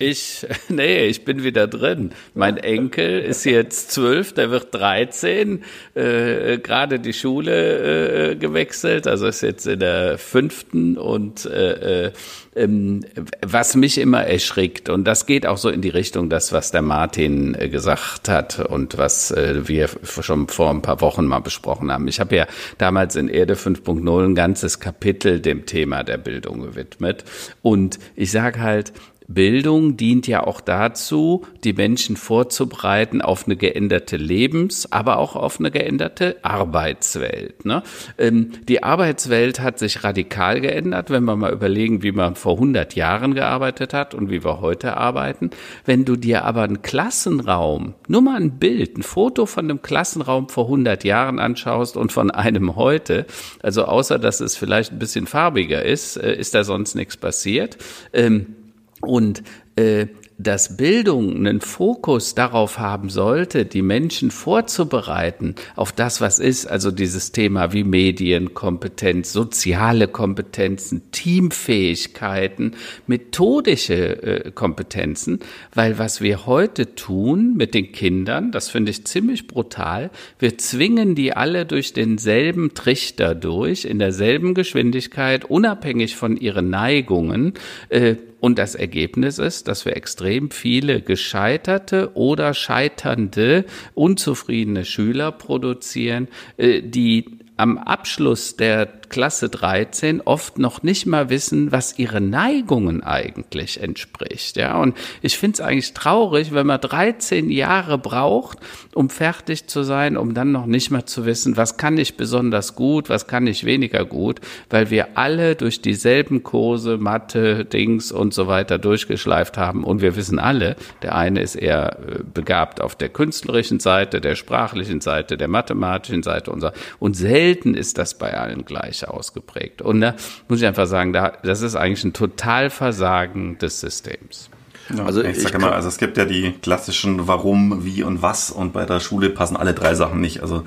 Ich, 0.00 0.46
nee, 0.70 1.04
ich 1.04 1.26
bin 1.26 1.44
wieder 1.44 1.66
drin. 1.66 2.12
Mein 2.34 2.56
Enkel 2.56 3.20
ist 3.20 3.44
jetzt 3.44 3.90
zwölf, 3.90 4.32
der 4.32 4.50
wird 4.50 4.74
13, 4.74 5.62
äh, 5.94 6.58
gerade 6.58 6.98
die 6.98 7.12
Schule 7.12 8.30
äh, 8.30 8.36
gewechselt, 8.36 9.06
also 9.06 9.26
ist 9.26 9.42
jetzt 9.42 9.66
in 9.66 9.78
der 9.78 10.16
fünften 10.16 10.96
und 10.96 11.44
äh, 11.44 12.06
äh, 12.06 12.12
ähm, 12.56 13.04
was 13.44 13.76
mich 13.76 13.98
immer 13.98 14.24
erschrickt, 14.24 14.88
und 14.88 15.04
das 15.04 15.26
geht 15.26 15.46
auch 15.46 15.58
so 15.58 15.68
in 15.68 15.82
die 15.82 15.90
Richtung, 15.90 16.30
das, 16.30 16.50
was 16.52 16.70
der 16.70 16.82
Martin 16.82 17.54
äh, 17.54 17.68
gesagt 17.68 18.30
hat 18.30 18.58
und 18.58 18.96
was 18.96 19.30
äh, 19.30 19.68
wir 19.68 19.90
schon 20.22 20.48
vor 20.48 20.70
ein 20.70 20.80
paar 20.80 21.02
Wochen 21.02 21.26
mal 21.26 21.40
besprochen 21.40 21.92
haben. 21.92 22.08
Ich 22.08 22.20
habe 22.20 22.34
ja 22.34 22.46
damals 22.78 23.16
in 23.16 23.28
Erde 23.28 23.54
5.0 23.54 24.24
ein 24.24 24.34
ganzes 24.34 24.80
Kapitel 24.80 25.40
dem 25.40 25.66
Thema 25.66 26.04
der 26.04 26.16
Bildung 26.16 26.62
gewidmet. 26.62 27.24
Und 27.60 27.98
ich 28.16 28.30
sage 28.30 28.60
halt, 28.60 28.94
Bildung 29.32 29.96
dient 29.96 30.26
ja 30.26 30.44
auch 30.44 30.60
dazu, 30.60 31.46
die 31.62 31.72
Menschen 31.72 32.16
vorzubereiten 32.16 33.22
auf 33.22 33.46
eine 33.46 33.56
geänderte 33.56 34.16
Lebens-, 34.16 34.90
aber 34.90 35.18
auch 35.18 35.36
auf 35.36 35.60
eine 35.60 35.70
geänderte 35.70 36.36
Arbeitswelt. 36.42 37.64
Ne? 37.64 37.84
Ähm, 38.18 38.50
die 38.68 38.82
Arbeitswelt 38.82 39.60
hat 39.60 39.78
sich 39.78 40.02
radikal 40.02 40.60
geändert, 40.60 41.10
wenn 41.10 41.24
wir 41.24 41.36
mal 41.36 41.52
überlegen, 41.52 42.02
wie 42.02 42.10
man 42.10 42.34
vor 42.34 42.54
100 42.54 42.96
Jahren 42.96 43.34
gearbeitet 43.34 43.94
hat 43.94 44.14
und 44.14 44.30
wie 44.30 44.42
wir 44.42 44.60
heute 44.60 44.96
arbeiten. 44.96 45.50
Wenn 45.84 46.04
du 46.04 46.16
dir 46.16 46.44
aber 46.44 46.62
einen 46.62 46.82
Klassenraum, 46.82 47.94
nur 48.08 48.22
mal 48.22 48.36
ein 48.36 48.58
Bild, 48.58 48.98
ein 48.98 49.04
Foto 49.04 49.46
von 49.46 49.66
einem 49.66 49.80
Klassenraum 49.80 50.48
vor 50.48 50.64
100 50.64 51.04
Jahren 51.04 51.38
anschaust 51.38 51.96
und 51.96 52.10
von 52.10 52.32
einem 52.32 52.74
heute, 52.74 53.26
also 53.62 53.84
außer 53.84 54.18
dass 54.18 54.40
es 54.40 54.56
vielleicht 54.56 54.92
ein 54.92 54.98
bisschen 54.98 55.28
farbiger 55.28 55.84
ist, 55.84 56.16
äh, 56.16 56.34
ist 56.34 56.54
da 56.56 56.64
sonst 56.64 56.96
nichts 56.96 57.16
passiert. 57.16 57.78
Ähm, 58.12 58.56
und 59.00 59.42
äh, 59.76 60.06
dass 60.42 60.78
Bildung 60.78 61.36
einen 61.36 61.60
Fokus 61.60 62.34
darauf 62.34 62.78
haben 62.78 63.10
sollte, 63.10 63.66
die 63.66 63.82
Menschen 63.82 64.30
vorzubereiten 64.30 65.54
auf 65.76 65.92
das, 65.92 66.22
was 66.22 66.38
ist, 66.38 66.66
also 66.66 66.90
dieses 66.90 67.32
Thema 67.32 67.74
wie 67.74 67.84
Medienkompetenz, 67.84 69.32
soziale 69.32 70.08
Kompetenzen, 70.08 71.10
Teamfähigkeiten, 71.12 72.72
methodische 73.06 74.22
äh, 74.22 74.50
Kompetenzen, 74.50 75.40
weil 75.74 75.98
was 75.98 76.22
wir 76.22 76.46
heute 76.46 76.94
tun 76.94 77.54
mit 77.56 77.74
den 77.74 77.92
Kindern, 77.92 78.50
das 78.50 78.70
finde 78.70 78.92
ich 78.92 79.04
ziemlich 79.04 79.46
brutal, 79.46 80.10
wir 80.38 80.56
zwingen 80.56 81.14
die 81.14 81.34
alle 81.34 81.66
durch 81.66 81.92
denselben 81.92 82.72
Trichter 82.72 83.34
durch, 83.34 83.84
in 83.84 83.98
derselben 83.98 84.54
Geschwindigkeit, 84.54 85.44
unabhängig 85.44 86.16
von 86.16 86.38
ihren 86.38 86.70
Neigungen, 86.70 87.54
äh, 87.90 88.16
und 88.40 88.58
das 88.58 88.74
Ergebnis 88.74 89.38
ist, 89.38 89.68
dass 89.68 89.84
wir 89.84 89.96
extrem 89.96 90.50
viele 90.50 91.02
gescheiterte 91.02 92.12
oder 92.14 92.54
scheiternde, 92.54 93.64
unzufriedene 93.94 94.84
Schüler 94.84 95.30
produzieren, 95.32 96.28
äh, 96.56 96.82
die 96.82 97.38
am 97.56 97.76
Abschluss 97.76 98.56
der 98.56 98.99
Klasse 99.10 99.48
13 99.48 100.22
oft 100.22 100.58
noch 100.58 100.82
nicht 100.82 101.04
mal 101.04 101.28
wissen, 101.28 101.72
was 101.72 101.98
ihre 101.98 102.20
Neigungen 102.20 103.02
eigentlich 103.02 103.82
entspricht. 103.82 104.56
Ja, 104.56 104.78
und 104.78 104.96
ich 105.20 105.36
finde 105.36 105.56
es 105.56 105.60
eigentlich 105.60 105.92
traurig, 105.92 106.54
wenn 106.54 106.66
man 106.66 106.80
13 106.80 107.50
Jahre 107.50 107.98
braucht, 107.98 108.58
um 108.94 109.10
fertig 109.10 109.66
zu 109.66 109.82
sein, 109.82 110.16
um 110.16 110.32
dann 110.32 110.52
noch 110.52 110.66
nicht 110.66 110.90
mal 110.90 111.04
zu 111.04 111.26
wissen, 111.26 111.56
was 111.56 111.76
kann 111.76 111.98
ich 111.98 112.16
besonders 112.16 112.76
gut, 112.76 113.08
was 113.08 113.26
kann 113.26 113.46
ich 113.46 113.64
weniger 113.64 114.04
gut, 114.04 114.40
weil 114.70 114.90
wir 114.90 115.18
alle 115.18 115.56
durch 115.56 115.82
dieselben 115.82 116.42
Kurse, 116.42 116.96
Mathe, 116.96 117.64
Dings 117.64 118.12
und 118.12 118.32
so 118.32 118.46
weiter 118.46 118.78
durchgeschleift 118.78 119.58
haben 119.58 119.84
und 119.84 120.00
wir 120.00 120.16
wissen 120.16 120.38
alle, 120.38 120.76
der 121.02 121.16
eine 121.16 121.42
ist 121.42 121.56
eher 121.56 121.98
äh, 121.98 122.22
begabt 122.22 122.80
auf 122.80 122.94
der 122.94 123.08
künstlerischen 123.08 123.80
Seite, 123.80 124.20
der 124.20 124.36
sprachlichen 124.36 125.00
Seite, 125.00 125.36
der 125.36 125.48
mathematischen 125.48 126.22
Seite 126.22 126.52
und 126.52 126.60
so. 126.60 126.70
Und 127.00 127.16
selten 127.16 127.74
ist 127.74 127.98
das 127.98 128.16
bei 128.16 128.38
allen 128.38 128.64
gleich 128.64 128.99
nicht 129.00 129.08
ausgeprägt. 129.08 129.82
Und 129.82 130.00
da 130.00 130.14
muss 130.48 130.60
ich 130.60 130.66
einfach 130.66 130.86
sagen, 130.86 131.12
da, 131.12 131.32
das 131.42 131.62
ist 131.62 131.76
eigentlich 131.76 132.04
ein 132.04 132.12
Totalversagen 132.12 133.58
des 133.58 133.80
Systems. 133.80 134.50
Ja, 134.94 135.04
also 135.04 135.22
ich, 135.22 135.36
ich 135.36 135.42
sage 135.42 135.56
immer, 135.56 135.72
also 135.72 135.86
es 135.86 135.98
gibt 135.98 136.16
ja 136.16 136.24
die 136.24 136.52
klassischen 136.62 137.28
Warum, 137.28 137.84
Wie 137.84 138.02
und 138.02 138.22
Was 138.22 138.50
und 138.50 138.72
bei 138.72 138.84
der 138.84 138.98
Schule 138.98 139.30
passen 139.30 139.56
alle 139.56 139.72
drei 139.72 139.94
Sachen 139.94 140.20
nicht. 140.20 140.42
Also 140.42 140.64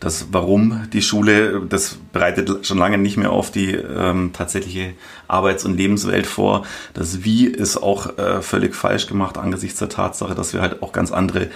das 0.00 0.28
Warum 0.32 0.88
die 0.92 1.02
Schule, 1.02 1.62
das 1.68 1.98
bereitet 2.12 2.66
schon 2.66 2.78
lange 2.78 2.98
nicht 2.98 3.16
mehr 3.16 3.30
auf 3.30 3.52
die 3.52 3.74
ähm, 3.74 4.32
tatsächliche 4.32 4.94
Arbeits- 5.28 5.64
und 5.64 5.76
Lebenswelt 5.76 6.26
vor. 6.26 6.66
Das 6.94 7.22
Wie 7.22 7.46
ist 7.46 7.76
auch 7.76 8.18
äh, 8.18 8.42
völlig 8.42 8.74
falsch 8.74 9.06
gemacht 9.06 9.38
angesichts 9.38 9.78
der 9.78 9.88
Tatsache, 9.88 10.34
dass 10.34 10.52
wir 10.52 10.62
halt 10.62 10.82
auch 10.82 10.92
ganz 10.92 11.12
andere 11.12 11.48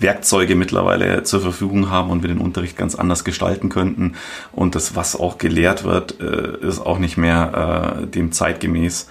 Werkzeuge 0.00 0.54
mittlerweile 0.54 1.22
zur 1.24 1.40
Verfügung 1.40 1.90
haben 1.90 2.10
und 2.10 2.22
wir 2.22 2.28
den 2.28 2.38
Unterricht 2.38 2.76
ganz 2.76 2.94
anders 2.94 3.24
gestalten 3.24 3.68
könnten. 3.68 4.14
Und 4.52 4.74
das, 4.74 4.94
was 4.94 5.16
auch 5.16 5.38
gelehrt 5.38 5.84
wird, 5.84 6.20
äh, 6.20 6.58
ist 6.66 6.80
auch 6.80 6.98
nicht 6.98 7.16
mehr 7.16 8.00
äh, 8.02 8.06
dem 8.06 8.32
zeitgemäß. 8.32 9.08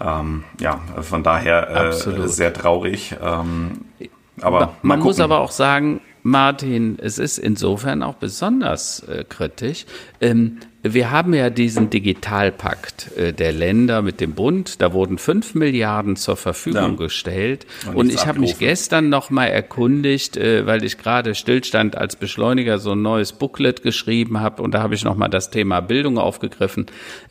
Ähm, 0.00 0.44
ja, 0.60 0.80
von 1.00 1.22
daher 1.22 1.90
äh, 1.90 2.28
sehr 2.28 2.52
traurig. 2.52 3.14
Ähm, 3.22 3.82
aber 4.40 4.74
man 4.82 5.00
muss 5.00 5.20
aber 5.20 5.40
auch 5.40 5.50
sagen, 5.50 6.00
Martin, 6.22 6.98
es 7.00 7.18
ist 7.18 7.38
insofern 7.38 8.02
auch 8.02 8.14
besonders 8.14 9.00
äh, 9.00 9.24
kritisch. 9.28 9.86
Ähm, 10.20 10.58
wir 10.82 11.12
haben 11.12 11.32
ja 11.32 11.48
diesen 11.48 11.90
Digitalpakt 11.90 13.16
äh, 13.16 13.32
der 13.32 13.52
Länder 13.52 14.02
mit 14.02 14.20
dem 14.20 14.32
Bund. 14.34 14.82
Da 14.82 14.92
wurden 14.92 15.16
fünf 15.16 15.54
Milliarden 15.54 16.16
zur 16.16 16.36
Verfügung 16.36 16.92
ja. 16.92 16.96
gestellt. 16.96 17.66
Und, 17.86 17.96
und 17.96 18.12
ich 18.12 18.26
habe 18.26 18.40
mich 18.40 18.58
gestern 18.58 19.08
noch 19.08 19.30
mal 19.30 19.46
erkundigt, 19.46 20.36
äh, 20.36 20.66
weil 20.66 20.82
ich 20.82 20.98
gerade 20.98 21.36
Stillstand 21.36 21.96
als 21.96 22.16
Beschleuniger 22.16 22.78
so 22.78 22.92
ein 22.92 23.02
neues 23.02 23.32
Booklet 23.32 23.82
geschrieben 23.82 24.40
habe. 24.40 24.60
Und 24.60 24.74
da 24.74 24.82
habe 24.82 24.94
ich 24.94 25.04
noch 25.04 25.14
mal 25.14 25.28
das 25.28 25.50
Thema 25.50 25.80
Bildung 25.80 26.18
aufgegriffen. 26.18 26.86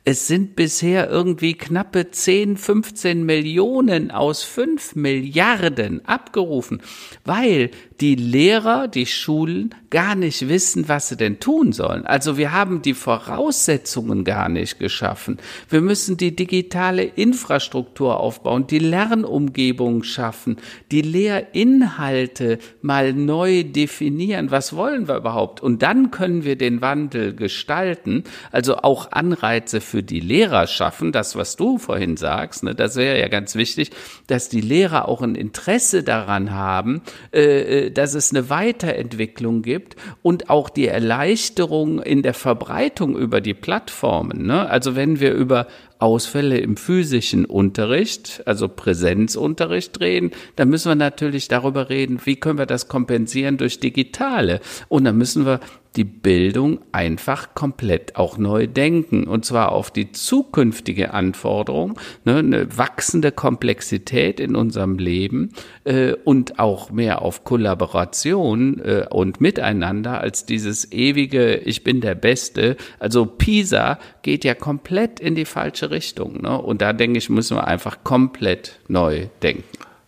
Es 0.05 0.27
sind 0.27 0.55
bisher 0.55 1.09
irgendwie 1.09 1.53
knappe 1.53 2.09
10, 2.09 2.55
15 2.55 3.25
Millionen 3.25 4.11
aus 4.11 4.43
fünf 4.43 4.95
Milliarden 4.95 6.05
abgerufen, 6.05 6.81
weil 7.25 7.69
die 7.99 8.15
Lehrer, 8.15 8.87
die 8.87 9.05
Schulen 9.05 9.75
gar 9.91 10.15
nicht 10.15 10.47
wissen, 10.47 10.87
was 10.89 11.09
sie 11.09 11.17
denn 11.17 11.39
tun 11.39 11.71
sollen. 11.71 12.05
Also 12.05 12.37
wir 12.37 12.51
haben 12.51 12.81
die 12.81 12.95
Voraussetzungen 12.95 13.40
gar 14.23 14.49
nicht 14.49 14.79
geschaffen. 14.79 15.37
Wir 15.69 15.81
müssen 15.81 16.17
die 16.17 16.35
digitale 16.35 17.03
Infrastruktur 17.03 18.19
aufbauen, 18.19 18.67
die 18.67 18.79
Lernumgebung 18.79 20.03
schaffen, 20.03 20.57
die 20.91 21.01
Lehrinhalte 21.01 22.59
mal 22.81 23.13
neu 23.13 23.63
definieren. 23.63 24.51
Was 24.51 24.75
wollen 24.75 25.07
wir 25.07 25.17
überhaupt? 25.17 25.61
Und 25.61 25.81
dann 25.81 26.11
können 26.11 26.43
wir 26.43 26.57
den 26.57 26.81
Wandel 26.81 27.35
gestalten, 27.35 28.23
also 28.51 28.77
auch 28.77 29.11
Anreize 29.11 29.81
für 29.81 30.03
die 30.03 30.19
Lehrer 30.19 30.67
schaffen. 30.67 31.11
Das, 31.11 31.35
was 31.35 31.55
du 31.55 31.77
vorhin 31.77 32.17
sagst, 32.17 32.63
ne, 32.63 32.75
das 32.75 32.95
wäre 32.95 33.19
ja 33.19 33.27
ganz 33.27 33.55
wichtig, 33.55 33.91
dass 34.27 34.49
die 34.49 34.61
Lehrer 34.61 35.07
auch 35.07 35.21
ein 35.21 35.35
Interesse 35.35 36.03
daran 36.03 36.51
haben, 36.51 37.01
äh, 37.33 37.87
äh 37.87 37.91
dass 37.91 38.13
es 38.13 38.31
eine 38.31 38.49
Weiterentwicklung 38.49 39.61
gibt 39.61 39.95
und 40.21 40.49
auch 40.49 40.69
die 40.69 40.87
Erleichterung 40.87 42.01
in 42.01 42.21
der 42.21 42.33
Verbreitung 42.33 43.17
über 43.17 43.30
die 43.39 43.53
Plattformen. 43.53 44.45
Ne? 44.45 44.69
Also 44.69 44.95
wenn 44.95 45.19
wir 45.19 45.33
über 45.33 45.67
Ausfälle 46.01 46.57
im 46.57 46.77
physischen 46.77 47.45
Unterricht, 47.45 48.41
also 48.45 48.67
Präsenzunterricht 48.67 49.99
reden, 49.99 50.31
dann 50.55 50.69
müssen 50.69 50.89
wir 50.89 50.95
natürlich 50.95 51.47
darüber 51.47 51.89
reden, 51.89 52.19
wie 52.25 52.35
können 52.35 52.57
wir 52.57 52.65
das 52.65 52.87
kompensieren 52.87 53.57
durch 53.57 53.79
digitale. 53.79 54.61
Und 54.89 55.03
dann 55.03 55.17
müssen 55.17 55.45
wir 55.45 55.59
die 55.95 56.05
Bildung 56.05 56.79
einfach 56.93 57.53
komplett 57.53 58.15
auch 58.15 58.37
neu 58.37 58.67
denken. 58.67 59.25
Und 59.25 59.43
zwar 59.45 59.73
auf 59.73 59.91
die 59.91 60.11
zukünftige 60.11 61.13
Anforderung, 61.13 61.99
ne, 62.23 62.37
eine 62.37 62.77
wachsende 62.77 63.31
Komplexität 63.31 64.39
in 64.39 64.55
unserem 64.55 64.97
Leben 64.97 65.49
äh, 65.83 66.13
und 66.23 66.59
auch 66.59 66.91
mehr 66.91 67.21
auf 67.21 67.43
Kollaboration 67.43 68.79
äh, 68.79 69.05
und 69.09 69.41
Miteinander 69.41 70.21
als 70.21 70.45
dieses 70.45 70.91
ewige 70.93 71.55
Ich 71.57 71.83
bin 71.83 71.99
der 71.99 72.15
Beste. 72.15 72.77
Also 72.99 73.25
PISA 73.25 73.99
geht 74.21 74.45
ja 74.45 74.53
komplett 74.53 75.19
in 75.19 75.35
die 75.35 75.45
falsche 75.45 75.90
Richtung. 75.91 76.41
Ne? 76.41 76.59
Und 76.59 76.81
da 76.81 76.93
denke 76.93 77.17
ich, 77.17 77.29
müssen 77.29 77.57
wir 77.57 77.67
einfach 77.67 78.03
komplett 78.03 78.79
neu 78.87 79.27
denken. 79.43 79.63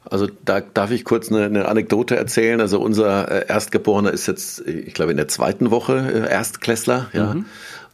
Also 0.09 0.27
da 0.45 0.61
darf 0.61 0.91
ich 0.91 1.05
kurz 1.05 1.31
eine, 1.31 1.45
eine 1.45 1.67
Anekdote 1.67 2.15
erzählen. 2.15 2.61
Also 2.61 2.79
unser 2.79 3.31
äh, 3.31 3.47
Erstgeborener 3.47 4.11
ist 4.11 4.27
jetzt, 4.27 4.67
ich 4.67 4.93
glaube, 4.93 5.11
in 5.11 5.17
der 5.17 5.27
zweiten 5.27 5.71
Woche 5.71 5.97
äh, 5.97 6.31
Erstklässler. 6.31 7.09
Ja. 7.13 7.33
Mhm. 7.33 7.45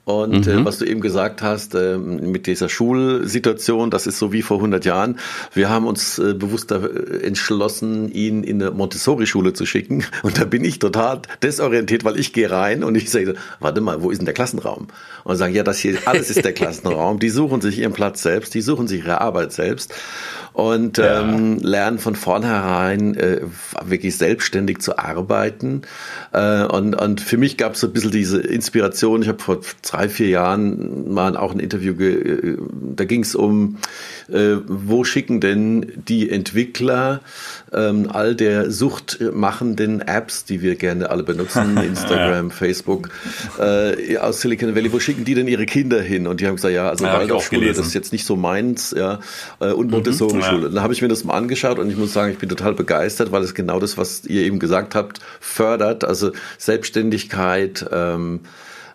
Und 0.10 0.48
äh, 0.48 0.56
mhm. 0.56 0.62
äh, 0.62 0.66
was 0.66 0.80
du 0.80 0.86
eben 0.86 1.02
gesagt 1.02 1.44
hast 1.44 1.76
äh, 1.76 2.00
mit 2.00 2.48
dieser 2.48 2.68
Schulsituation, 2.68 3.92
das 3.92 4.08
ist 4.08 4.18
so 4.18 4.34
wie 4.34 4.42
vor 4.42 4.58
100 4.58 4.84
Jahren. 4.84 5.20
Wir 5.54 5.70
haben 5.70 5.86
uns 5.86 6.18
äh, 6.18 6.34
bewusst 6.34 6.72
äh, 6.72 6.78
entschlossen, 7.22 8.12
ihn 8.12 8.44
in 8.44 8.60
eine 8.60 8.72
Montessori-Schule 8.72 9.54
zu 9.54 9.68
schicken. 9.68 10.04
Und 10.24 10.40
da 10.40 10.46
bin 10.46 10.64
ich 10.64 10.80
total 10.80 11.22
desorientiert, 11.44 12.06
weil 12.06 12.20
ich 12.20 12.34
gehe 12.34 12.50
rein 12.50 12.84
und 12.84 12.96
ich 12.96 13.12
sage, 13.12 13.36
warte 13.60 13.82
mal, 13.82 14.02
wo 14.02 14.10
ist 14.10 14.18
denn 14.18 14.26
der 14.26 14.34
Klassenraum? 14.34 14.88
Und 15.24 15.36
sagen, 15.36 15.54
ja, 15.54 15.64
das 15.64 15.78
hier 15.78 15.98
alles 16.06 16.32
ist 16.32 16.44
der 16.44 16.54
Klassenraum. 16.60 17.20
Die 17.20 17.30
suchen 17.30 17.62
sich 17.62 17.78
ihren 17.78 17.94
Platz 17.94 18.24
selbst, 18.24 18.56
die 18.56 18.62
suchen 18.62 18.88
sich 18.88 19.04
ihre 19.04 19.22
Arbeit 19.22 19.52
selbst. 19.52 19.94
Und 20.60 20.98
ja. 20.98 21.22
ähm, 21.22 21.60
lernen 21.60 22.00
von 22.00 22.16
vornherein 22.16 23.16
äh, 23.16 23.42
wirklich 23.86 24.18
selbstständig 24.18 24.80
zu 24.80 25.00
arbeiten. 25.00 25.84
Äh, 26.34 26.66
und, 26.66 26.96
und 26.96 27.22
für 27.22 27.38
mich 27.38 27.56
gab 27.56 27.74
es 27.74 27.80
so 27.80 27.88
ein 27.88 27.94
bisschen 27.94 28.12
diese 28.12 28.40
Inspiration. 28.42 29.22
Ich 29.22 29.30
habe 29.30 29.40
vor 29.42 29.62
drei, 29.82 30.10
vier 30.10 30.28
Jahren 30.28 31.14
mal 31.14 31.38
auch 31.38 31.54
ein 31.54 31.60
Interview, 31.60 31.96
ge 31.96 32.58
da 32.96 33.06
ging 33.06 33.24
es 33.24 33.36
um, 33.36 33.78
äh, 34.30 34.58
wo 34.68 35.04
schicken 35.06 35.40
denn 35.40 35.94
die 36.08 36.30
Entwickler 36.30 37.22
ähm, 37.72 38.10
all 38.12 38.36
der 38.36 38.70
suchtmachenden 38.72 40.02
Apps, 40.02 40.44
die 40.44 40.62
wir 40.62 40.76
gerne 40.76 41.10
alle 41.10 41.24
benutzen, 41.24 41.78
Instagram, 41.84 42.52
Facebook, 42.52 43.10
äh, 43.60 44.18
aus 44.18 44.42
Silicon 44.42 44.76
Valley, 44.76 44.92
wo 44.92 45.00
schicken 45.00 45.24
die 45.24 45.36
denn 45.36 45.48
ihre 45.48 45.66
Kinder 45.66 46.02
hin? 46.02 46.28
Und 46.28 46.42
die 46.42 46.48
haben 46.48 46.56
gesagt, 46.56 46.74
ja, 46.74 46.90
also 46.90 47.06
ja, 47.06 47.14
Waldorfschule, 47.14 47.68
das 47.68 47.88
ist 47.88 47.94
jetzt 47.94 48.12
nicht 48.12 48.26
so 48.26 48.36
meins, 48.36 48.94
ja, 48.98 49.20
äh, 49.62 49.72
und 49.72 49.88
mhm. 49.88 49.92
Montessori-Schule. 50.50 50.68
Ja. 50.70 50.74
Dann 50.76 50.84
habe 50.84 50.94
ich 50.94 51.02
mir 51.02 51.08
das 51.08 51.24
mal 51.24 51.36
angeschaut 51.36 51.80
und 51.80 51.90
ich 51.90 51.98
muss 51.98 52.14
sagen, 52.14 52.32
ich 52.32 52.38
bin 52.38 52.50
total 52.50 52.74
begeistert, 52.74 53.32
weil 53.32 53.44
es 53.44 53.54
genau 53.54 53.80
das, 53.80 53.98
was 53.98 54.26
ihr 54.26 54.42
eben 54.44 54.60
gesagt 54.60 54.96
habt, 54.96 55.20
fördert, 55.40 56.04
also 56.04 56.32
Selbstständigkeit, 56.58 57.86
ähm, 57.92 58.42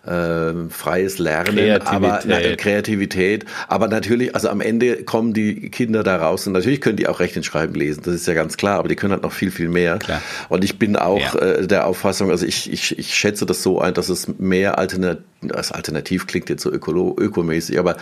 äh, 0.05 0.69
freies 0.69 1.17
Lernen, 1.17 1.55
Kreativität. 1.55 1.87
aber 1.87 2.19
na, 2.25 2.55
Kreativität. 2.55 3.45
Aber 3.67 3.87
natürlich, 3.87 4.35
also 4.35 4.49
am 4.49 4.61
Ende 4.61 5.03
kommen 5.03 5.33
die 5.33 5.71
Kinder 5.71 6.03
da 6.03 6.17
raus 6.17 6.45
und 6.45 6.53
natürlich 6.53 6.79
können 6.79 6.97
die 6.97 7.07
auch 7.07 7.19
Rechnen, 7.19 7.43
Schreiben, 7.43 7.73
Lesen. 7.73 8.03
Das 8.05 8.13
ist 8.13 8.27
ja 8.27 8.35
ganz 8.35 8.55
klar. 8.55 8.77
Aber 8.77 8.87
die 8.87 8.95
können 8.95 9.13
halt 9.13 9.23
noch 9.23 9.31
viel, 9.31 9.49
viel 9.49 9.67
mehr. 9.67 9.97
Klar. 9.97 10.21
Und 10.49 10.63
ich 10.63 10.77
bin 10.77 10.95
auch 10.95 11.33
ja. 11.33 11.39
äh, 11.39 11.67
der 11.67 11.87
Auffassung, 11.87 12.29
also 12.29 12.45
ich, 12.45 12.71
ich, 12.71 12.99
ich 12.99 13.15
schätze 13.15 13.47
das 13.47 13.63
so 13.63 13.81
ein, 13.81 13.95
dass 13.95 14.09
es 14.09 14.27
mehr 14.37 14.77
Alternativ 14.77 15.23
das 15.41 15.71
Alternativ 15.71 16.27
klingt 16.27 16.49
jetzt 16.49 16.63
so 16.63 16.71
ökolo, 16.71 17.15
ökomäßig, 17.17 17.79
aber 17.79 17.97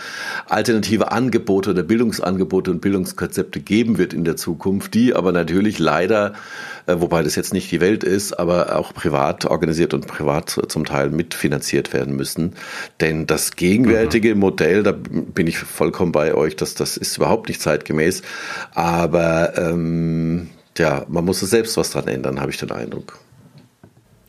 alternative 0.48 1.12
Angebote 1.12 1.72
oder 1.72 1.84
Bildungsangebote 1.84 2.72
und 2.72 2.82
Bildungskonzepte 2.82 3.60
geben 3.60 3.98
wird 3.98 4.14
in 4.14 4.24
der 4.24 4.36
Zukunft, 4.36 4.94
die 4.94 5.16
aber 5.16 5.32
natürlich 5.32 5.80
leider, 5.80 6.34
äh, 6.86 6.96
wobei 6.98 7.24
das 7.24 7.36
jetzt 7.36 7.54
nicht 7.54 7.72
die 7.72 7.82
Welt 7.82 8.04
ist, 8.04 8.34
aber 8.34 8.78
auch 8.78 8.94
privat 8.94 9.46
organisiert 9.46 9.94
und 9.94 10.08
privat 10.08 10.58
zum 10.68 10.86
Teil 10.86 11.10
mitfinanziert 11.10 11.94
werden 11.94 12.16
müssen. 12.16 12.54
Denn 13.02 13.28
das 13.28 13.56
gegenwärtige 13.56 14.36
mhm. 14.36 14.42
Modell, 14.42 14.84
da 14.84 14.92
bin 14.94 15.48
ich 15.48 15.58
vollkommen 15.58 16.12
bei 16.12 16.34
euch, 16.34 16.56
dass 16.56 16.76
das 16.76 16.98
ist 16.98 17.18
überhaupt 17.18 17.48
nicht 17.50 17.62
zeitgemäß, 17.62 18.22
aber 18.74 19.58
ähm, 19.58 20.50
ja, 20.78 21.06
man 21.08 21.26
muss 21.26 21.40
selbst 21.40 21.78
was 21.78 21.92
dran 21.92 22.08
ändern, 22.08 22.40
habe 22.40 22.52
ich 22.52 22.58
den 22.58 22.72
Eindruck. 22.72 23.20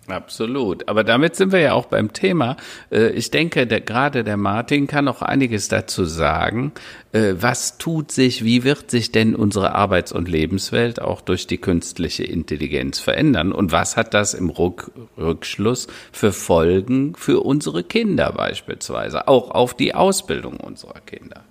Absolut. 0.06 0.88
Aber 0.88 1.02
damit 1.02 1.34
sind 1.34 1.52
wir 1.52 1.60
ja 1.60 1.72
auch 1.72 1.86
beim 1.86 2.12
Thema. 2.12 2.56
Äh, 2.90 3.10
ich 3.10 3.30
denke, 3.30 3.66
der, 3.66 3.80
gerade 3.80 4.22
der 4.22 4.36
Martin 4.36 4.86
kann 4.86 5.08
auch 5.08 5.22
einiges 5.22 5.68
dazu 5.68 6.04
sagen. 6.04 6.72
Äh, 7.12 7.34
was 7.38 7.78
tut 7.78 8.12
sich, 8.12 8.44
wie 8.44 8.64
wird 8.64 8.90
sich 8.90 9.12
denn 9.12 9.34
unsere 9.34 9.74
Arbeits- 9.74 10.12
und 10.12 10.28
Lebenswelt 10.28 11.00
auch 11.00 11.22
durch 11.22 11.46
die 11.46 11.58
künstliche 11.58 12.24
Intelligenz 12.24 12.98
verändern? 13.00 13.52
Und 13.52 13.72
was 13.72 13.96
hat 13.96 14.12
das 14.12 14.34
im 14.34 14.50
Rückschluss 14.50 15.86
für 16.12 16.32
Folgen 16.32 17.14
für 17.16 17.40
unsere 17.40 17.82
Kinder 17.82 18.32
beispielsweise? 18.32 19.26
Auch 19.26 19.50
auf 19.50 19.74
die 19.74 19.94
Ausbildung 19.94 20.58
unserer 20.58 21.00
Kinder? 21.00 21.44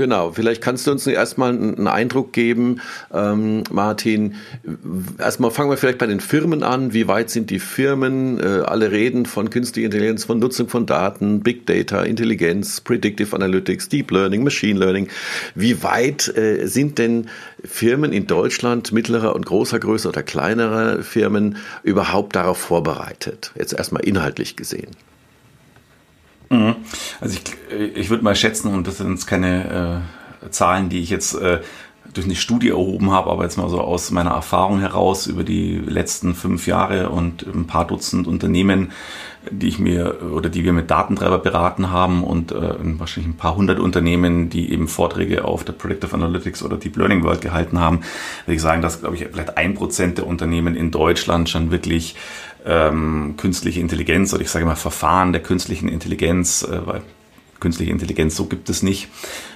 Genau, 0.00 0.32
vielleicht 0.32 0.62
kannst 0.62 0.86
du 0.86 0.92
uns 0.92 1.06
erstmal 1.06 1.50
einen 1.50 1.86
Eindruck 1.86 2.32
geben, 2.32 2.80
ähm, 3.12 3.64
Martin. 3.70 4.36
Erstmal 5.18 5.50
fangen 5.50 5.68
wir 5.68 5.76
vielleicht 5.76 5.98
bei 5.98 6.06
den 6.06 6.20
Firmen 6.20 6.62
an. 6.62 6.94
Wie 6.94 7.06
weit 7.06 7.28
sind 7.28 7.50
die 7.50 7.58
Firmen? 7.58 8.40
Äh, 8.40 8.62
alle 8.64 8.92
reden 8.92 9.26
von 9.26 9.50
künstlicher 9.50 9.84
Intelligenz, 9.84 10.24
von 10.24 10.38
Nutzung 10.38 10.70
von 10.70 10.86
Daten, 10.86 11.40
Big 11.40 11.66
Data, 11.66 12.02
Intelligenz, 12.02 12.80
Predictive 12.80 13.36
Analytics, 13.36 13.90
Deep 13.90 14.10
Learning, 14.10 14.42
Machine 14.42 14.78
Learning. 14.78 15.08
Wie 15.54 15.82
weit 15.82 16.34
äh, 16.34 16.64
sind 16.66 16.96
denn 16.96 17.26
Firmen 17.62 18.14
in 18.14 18.26
Deutschland, 18.26 18.92
mittlerer 18.92 19.34
und 19.34 19.44
großer 19.44 19.80
Größe 19.80 20.08
oder 20.08 20.22
kleinerer 20.22 21.02
Firmen, 21.02 21.58
überhaupt 21.82 22.36
darauf 22.36 22.56
vorbereitet? 22.56 23.52
Jetzt 23.54 23.74
erstmal 23.74 24.02
inhaltlich 24.02 24.56
gesehen. 24.56 24.96
Mhm. 26.50 26.76
Also 27.20 27.38
ich, 27.38 27.96
ich 27.96 28.10
würde 28.10 28.24
mal 28.24 28.36
schätzen, 28.36 28.74
und 28.74 28.86
das 28.86 28.98
sind 28.98 29.10
jetzt 29.10 29.26
keine 29.26 30.02
äh, 30.42 30.50
Zahlen, 30.50 30.88
die 30.88 31.00
ich 31.00 31.10
jetzt 31.10 31.34
äh, 31.34 31.60
durch 32.12 32.26
eine 32.26 32.34
Studie 32.34 32.70
erhoben 32.70 33.12
habe, 33.12 33.30
aber 33.30 33.44
jetzt 33.44 33.56
mal 33.56 33.68
so 33.68 33.80
aus 33.80 34.10
meiner 34.10 34.30
Erfahrung 34.30 34.80
heraus 34.80 35.26
über 35.26 35.44
die 35.44 35.76
letzten 35.76 36.34
fünf 36.34 36.66
Jahre 36.66 37.10
und 37.10 37.46
ein 37.46 37.66
paar 37.66 37.86
Dutzend 37.86 38.26
Unternehmen, 38.26 38.90
die 39.50 39.68
ich 39.68 39.78
mir 39.78 40.20
oder 40.32 40.50
die 40.50 40.64
wir 40.64 40.72
mit 40.72 40.90
Datentreiber 40.90 41.38
beraten 41.38 41.90
haben 41.90 42.24
und 42.24 42.52
äh, 42.52 42.74
wahrscheinlich 42.98 43.32
ein 43.32 43.36
paar 43.36 43.54
hundert 43.54 43.78
Unternehmen, 43.78 44.50
die 44.50 44.72
eben 44.72 44.88
Vorträge 44.88 45.44
auf 45.44 45.64
der 45.64 45.72
Predictive 45.72 46.12
Analytics 46.12 46.62
oder 46.62 46.76
Deep 46.76 46.96
Learning 46.96 47.22
World 47.22 47.40
gehalten 47.40 47.78
haben, 47.78 48.00
würde 48.44 48.56
ich 48.56 48.62
sagen, 48.62 48.82
dass, 48.82 49.00
glaube 49.00 49.14
ich, 49.14 49.26
vielleicht 49.32 49.56
ein 49.56 49.74
Prozent 49.74 50.18
der 50.18 50.26
Unternehmen 50.26 50.74
in 50.74 50.90
Deutschland 50.90 51.48
schon 51.48 51.70
wirklich 51.70 52.16
ähm, 52.66 53.34
künstliche 53.36 53.80
Intelligenz 53.80 54.32
oder 54.32 54.42
ich 54.42 54.50
sage 54.50 54.64
mal 54.64 54.76
Verfahren 54.76 55.32
der 55.32 55.42
künstlichen 55.42 55.88
Intelligenz, 55.88 56.62
äh, 56.62 56.86
weil 56.86 57.02
künstliche 57.60 57.92
Intelligenz 57.92 58.36
so 58.36 58.46
gibt 58.46 58.70
es 58.70 58.82
nicht, 58.82 59.08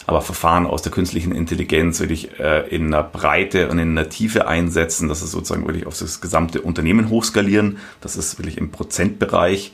aber 0.07 0.21
Verfahren 0.21 0.67
aus 0.67 0.83
der 0.83 0.93
künstlichen 0.93 1.33
Intelligenz 1.33 2.01
wirklich 2.01 2.39
äh, 2.39 2.69
in 2.69 2.87
einer 2.87 3.03
Breite 3.03 3.69
und 3.71 3.79
in 3.79 3.91
einer 3.91 4.09
Tiefe 4.09 4.47
einsetzen, 4.47 5.09
das 5.09 5.23
ist 5.23 5.31
sozusagen 5.31 5.67
wirklich 5.67 5.87
auf 5.87 5.99
das 5.99 6.21
gesamte 6.21 6.61
Unternehmen 6.61 7.09
hochskalieren, 7.09 7.79
das 8.01 8.17
ist 8.17 8.39
wirklich 8.39 8.59
im 8.59 8.71
Prozentbereich. 8.71 9.73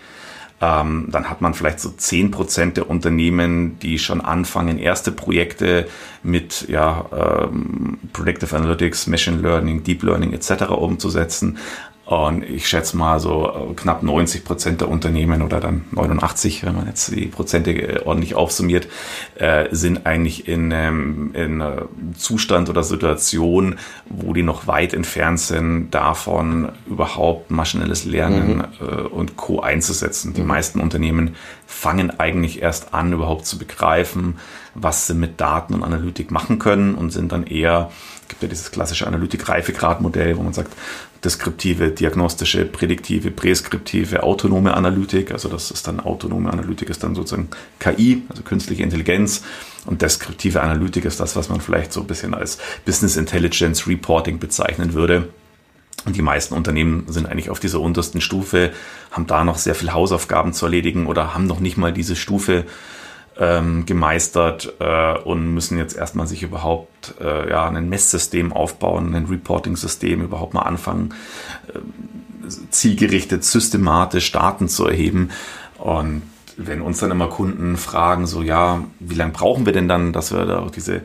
Ähm, 0.63 1.09
dann 1.11 1.31
hat 1.31 1.41
man 1.41 1.55
vielleicht 1.55 1.81
so 1.81 1.89
zehn 1.89 2.31
Prozent 2.31 2.77
der 2.77 2.91
Unternehmen, 2.91 3.79
die 3.79 3.99
schon 3.99 4.21
anfangen, 4.21 4.79
erste 4.79 5.11
Projekte 5.11 5.89
mit 6.23 6.69
ja, 6.69 7.07
ähm, 7.51 7.99
Predictive 8.13 8.55
Analytics, 8.55 9.07
Machine 9.07 9.39
Learning, 9.39 9.85
Deep 9.85 10.03
Learning 10.03 10.35
etc. 10.35 10.69
umzusetzen. 10.69 11.57
Und 12.11 12.43
ich 12.43 12.67
schätze 12.67 12.97
mal 12.97 13.21
so 13.21 13.71
äh, 13.71 13.75
knapp 13.75 14.03
90 14.03 14.45
Prozent 14.45 14.81
der 14.81 14.89
Unternehmen 14.89 15.43
oder 15.43 15.61
dann 15.61 15.85
89, 15.93 16.65
wenn 16.65 16.75
man 16.75 16.89
jetzt 16.89 17.15
die 17.15 17.27
Prozente 17.27 17.71
äh, 17.71 18.03
ordentlich 18.05 18.35
aufsummiert, 18.35 18.89
äh, 19.37 19.69
sind 19.71 20.07
eigentlich 20.07 20.49
in, 20.49 20.73
ähm, 20.73 21.31
in 21.35 21.63
Zustand 22.17 22.69
oder 22.69 22.83
Situation, 22.83 23.77
wo 24.07 24.33
die 24.33 24.43
noch 24.43 24.67
weit 24.67 24.93
entfernt 24.93 25.39
sind, 25.39 25.93
davon 25.93 26.73
überhaupt 26.89 27.53
maschinelles 27.53 28.05
Lernen 28.05 28.57
mhm. 28.57 29.07
und 29.13 29.37
Co. 29.37 29.61
einzusetzen. 29.61 30.35
Die 30.35 30.41
mhm. 30.41 30.49
meisten 30.49 30.81
Unternehmen 30.81 31.37
fangen 31.65 32.19
eigentlich 32.19 32.61
erst 32.61 32.93
an, 32.93 33.13
überhaupt 33.13 33.47
zu 33.47 33.57
begreifen, 33.57 34.39
was 34.75 35.07
sie 35.07 35.15
mit 35.15 35.41
Daten 35.41 35.75
und 35.75 35.85
Analytik 35.85 36.33
machen 36.33 36.59
können 36.59 36.97
und 36.97 37.11
sind 37.11 37.31
dann 37.31 37.45
eher 37.45 37.91
gibt 38.31 38.43
ja 38.43 38.49
dieses 38.49 38.71
klassische 38.71 39.07
Analytik-Reifegrad-Modell, 39.07 40.39
wo 40.39 40.43
man 40.43 40.55
sagt, 40.55 40.73
deskriptive, 41.25 41.91
diagnostische, 41.91 42.65
prädiktive, 42.65 43.31
präskriptive, 43.31 44.23
autonome 44.23 44.75
Analytik. 44.75 45.33
Also 45.33 45.49
das 45.49 45.71
ist 45.71 45.87
dann 45.87 46.01
autonome 46.01 46.51
Analytik 46.51 46.89
ist 46.89 47.03
dann 47.03 47.15
sozusagen 47.15 47.49
KI, 47.79 48.23
also 48.29 48.43
künstliche 48.43 48.83
Intelligenz. 48.83 49.43
Und 49.87 50.03
deskriptive 50.03 50.63
Analytik 50.63 51.05
ist 51.05 51.21
das, 51.21 51.37
was 51.37 51.49
man 51.49 51.61
vielleicht 51.61 51.93
so 51.93 52.01
ein 52.01 52.07
bisschen 52.07 52.35
als 52.35 52.59
Business 52.85 53.17
Intelligence 53.17 53.87
Reporting 53.87 54.39
bezeichnen 54.39 54.95
würde. 54.95 55.29
Und 56.07 56.17
die 56.17 56.23
meisten 56.23 56.55
Unternehmen 56.55 57.05
sind 57.09 57.27
eigentlich 57.27 57.51
auf 57.51 57.61
dieser 57.61 57.81
untersten 57.81 58.23
Stufe, 58.23 58.73
haben 59.11 59.27
da 59.27 59.45
noch 59.45 59.59
sehr 59.59 59.75
viel 59.75 59.93
Hausaufgaben 59.93 60.55
zu 60.55 60.65
erledigen 60.65 61.07
oder 61.07 61.35
haben 61.35 61.47
noch 61.47 61.61
nicht 61.61 61.77
mal 61.77 61.93
diese 61.93 62.17
Stufe 62.17 62.65
ähm, 63.41 63.87
gemeistert 63.87 64.75
äh, 64.79 65.19
und 65.19 65.55
müssen 65.55 65.79
jetzt 65.79 65.97
erstmal 65.97 66.27
sich 66.27 66.43
überhaupt 66.43 67.15
äh, 67.21 67.51
ja, 67.51 67.67
ein 67.67 67.89
Messsystem 67.89 68.53
aufbauen, 68.53 69.15
ein 69.15 69.25
Reporting-System, 69.27 70.23
überhaupt 70.23 70.53
mal 70.53 70.63
anfangen, 70.63 71.15
äh, 71.69 71.79
zielgerichtet, 72.71 73.45
systematisch 73.45 74.31
Daten 74.31 74.69
zu 74.69 74.87
erheben. 74.87 75.31
Und 75.79 76.23
wenn 76.59 76.83
uns 76.83 76.99
dann 76.99 77.11
immer 77.11 77.29
Kunden 77.29 77.79
fragen, 77.79 78.27
so 78.27 78.43
ja, 78.43 78.85
wie 78.99 79.15
lange 79.15 79.33
brauchen 79.33 79.65
wir 79.65 79.73
denn 79.73 79.89
dann, 79.89 80.13
dass 80.13 80.33
wir 80.33 80.45
da 80.45 80.59
auch 80.59 80.71
diese 80.71 81.01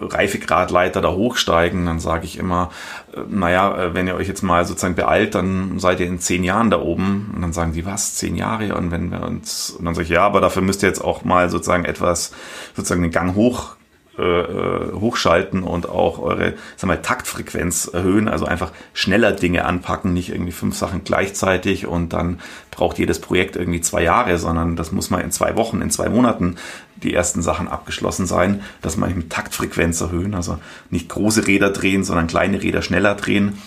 Reifegradleiter 0.00 1.00
da 1.00 1.12
hochsteigen, 1.12 1.86
dann 1.86 2.00
sage 2.00 2.24
ich 2.24 2.38
immer, 2.38 2.70
äh, 3.14 3.20
naja, 3.28 3.76
äh, 3.76 3.94
wenn 3.94 4.06
ihr 4.06 4.14
euch 4.14 4.28
jetzt 4.28 4.42
mal 4.42 4.64
sozusagen 4.64 4.94
beeilt, 4.94 5.34
dann 5.34 5.78
seid 5.78 6.00
ihr 6.00 6.06
in 6.06 6.18
zehn 6.18 6.44
Jahren 6.44 6.70
da 6.70 6.80
oben. 6.80 7.32
Und 7.34 7.42
dann 7.42 7.52
sagen 7.52 7.72
die, 7.72 7.86
was, 7.86 8.14
zehn 8.14 8.36
Jahre? 8.36 8.74
Und 8.74 8.90
wenn 8.90 9.10
wir 9.10 9.22
uns, 9.22 9.70
und 9.70 9.84
dann 9.84 9.94
sage 9.94 10.04
ich, 10.04 10.10
ja, 10.10 10.24
aber 10.24 10.40
dafür 10.40 10.62
müsst 10.62 10.82
ihr 10.82 10.88
jetzt 10.88 11.02
auch 11.02 11.24
mal 11.24 11.50
sozusagen 11.50 11.84
etwas, 11.84 12.32
sozusagen 12.74 13.02
den 13.02 13.10
Gang 13.10 13.34
hoch 13.34 13.76
äh, 14.18 14.22
äh, 14.22 14.92
hochschalten 14.92 15.62
und 15.62 15.88
auch 15.88 16.18
eure 16.18 16.52
sag 16.76 16.86
mal, 16.86 17.00
Taktfrequenz 17.00 17.88
erhöhen, 17.90 18.28
also 18.28 18.44
einfach 18.44 18.70
schneller 18.92 19.32
Dinge 19.32 19.64
anpacken, 19.64 20.12
nicht 20.12 20.28
irgendwie 20.28 20.52
fünf 20.52 20.76
Sachen 20.76 21.02
gleichzeitig 21.02 21.86
und 21.86 22.12
dann 22.12 22.40
braucht 22.70 22.98
jedes 22.98 23.22
Projekt 23.22 23.56
irgendwie 23.56 23.80
zwei 23.80 24.02
Jahre, 24.02 24.36
sondern 24.36 24.76
das 24.76 24.92
muss 24.92 25.08
mal 25.08 25.22
in 25.22 25.30
zwei 25.30 25.56
Wochen, 25.56 25.80
in 25.80 25.90
zwei 25.90 26.10
Monaten 26.10 26.56
die 26.96 27.14
ersten 27.14 27.40
Sachen 27.40 27.68
abgeschlossen 27.68 28.26
sein, 28.26 28.62
dass 28.82 28.98
man 28.98 29.10
eben 29.10 29.30
Taktfrequenz 29.30 30.02
erhöhen, 30.02 30.34
also 30.34 30.58
nicht 30.90 31.08
große 31.08 31.46
Räder 31.46 31.70
drehen, 31.70 32.04
sondern 32.04 32.26
kleine 32.26 32.62
Räder 32.62 32.82
schneller 32.82 33.14
drehen. 33.14 33.62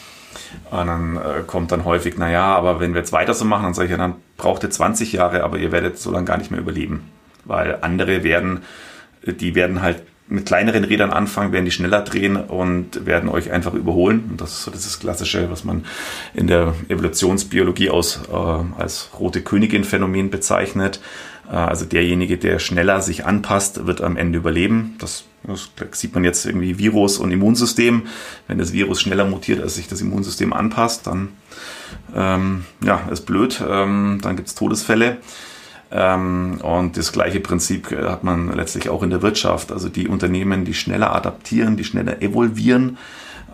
Und 0.69 0.87
dann 0.87 1.17
äh, 1.17 1.41
kommt 1.47 1.71
dann 1.71 1.85
häufig, 1.85 2.19
naja, 2.19 2.55
aber 2.55 2.79
wenn 2.79 2.93
wir 2.93 2.99
jetzt 2.99 3.13
weiter 3.13 3.33
so 3.33 3.45
machen, 3.45 3.63
dann 3.63 3.73
sage 3.73 3.85
ich 3.85 3.91
ja, 3.91 3.97
dann 3.97 4.13
braucht 4.37 4.61
ihr 4.61 4.69
20 4.69 5.11
Jahre, 5.13 5.43
aber 5.43 5.57
ihr 5.57 5.71
werdet 5.71 5.97
so 5.97 6.11
lange 6.11 6.25
gar 6.25 6.37
nicht 6.37 6.51
mehr 6.51 6.59
überleben. 6.59 7.09
Weil 7.45 7.79
andere 7.81 8.23
werden, 8.23 8.61
die 9.25 9.55
werden 9.55 9.81
halt 9.81 10.03
mit 10.27 10.45
kleineren 10.45 10.83
Rädern 10.83 11.11
anfangen, 11.11 11.51
werden 11.51 11.65
die 11.65 11.71
schneller 11.71 12.01
drehen 12.01 12.35
und 12.35 13.05
werden 13.05 13.29
euch 13.29 13.51
einfach 13.51 13.73
überholen. 13.73 14.23
Und 14.31 14.41
das 14.41 14.51
ist 14.51 14.63
so 14.63 14.71
das 14.71 14.99
Klassische, 14.99 15.51
was 15.51 15.63
man 15.63 15.85
in 16.33 16.47
der 16.47 16.73
Evolutionsbiologie 16.87 17.91
aus, 17.91 18.21
äh, 18.31 18.33
als 18.33 19.09
rote 19.19 19.41
Königin-Phänomen 19.41 20.31
bezeichnet. 20.31 20.99
Äh, 21.47 21.55
also 21.55 21.85
derjenige, 21.85 22.37
der 22.37 22.57
schneller 22.57 23.01
sich 23.01 23.25
anpasst, 23.25 23.85
wird 23.85 24.01
am 24.01 24.17
Ende 24.17 24.39
überleben. 24.39 24.95
Das, 24.97 25.25
das 25.43 25.69
sieht 25.91 26.15
man 26.15 26.23
jetzt 26.23 26.45
irgendwie 26.45 26.79
Virus 26.79 27.19
und 27.19 27.31
Immunsystem. 27.31 28.07
Wenn 28.47 28.57
das 28.57 28.73
Virus 28.73 29.01
schneller 29.01 29.25
mutiert, 29.25 29.61
als 29.61 29.75
sich 29.75 29.87
das 29.87 30.01
Immunsystem 30.01 30.53
anpasst, 30.53 31.05
dann 31.05 31.29
ähm, 32.15 32.65
ja, 32.83 33.07
ist 33.11 33.27
blöd. 33.27 33.61
Ähm, 33.67 34.19
dann 34.23 34.35
gibt's 34.35 34.55
Todesfälle. 34.55 35.17
Ähm, 35.91 36.59
und 36.61 36.97
das 36.97 37.11
gleiche 37.11 37.39
Prinzip 37.39 37.91
äh, 37.91 38.09
hat 38.09 38.23
man 38.23 38.51
letztlich 38.53 38.89
auch 38.89 39.03
in 39.03 39.09
der 39.09 39.21
Wirtschaft. 39.21 39.71
Also 39.71 39.89
die 39.89 40.07
Unternehmen, 40.07 40.65
die 40.65 40.73
schneller 40.73 41.15
adaptieren, 41.15 41.77
die 41.77 41.83
schneller 41.83 42.21
evolvieren, 42.21 42.97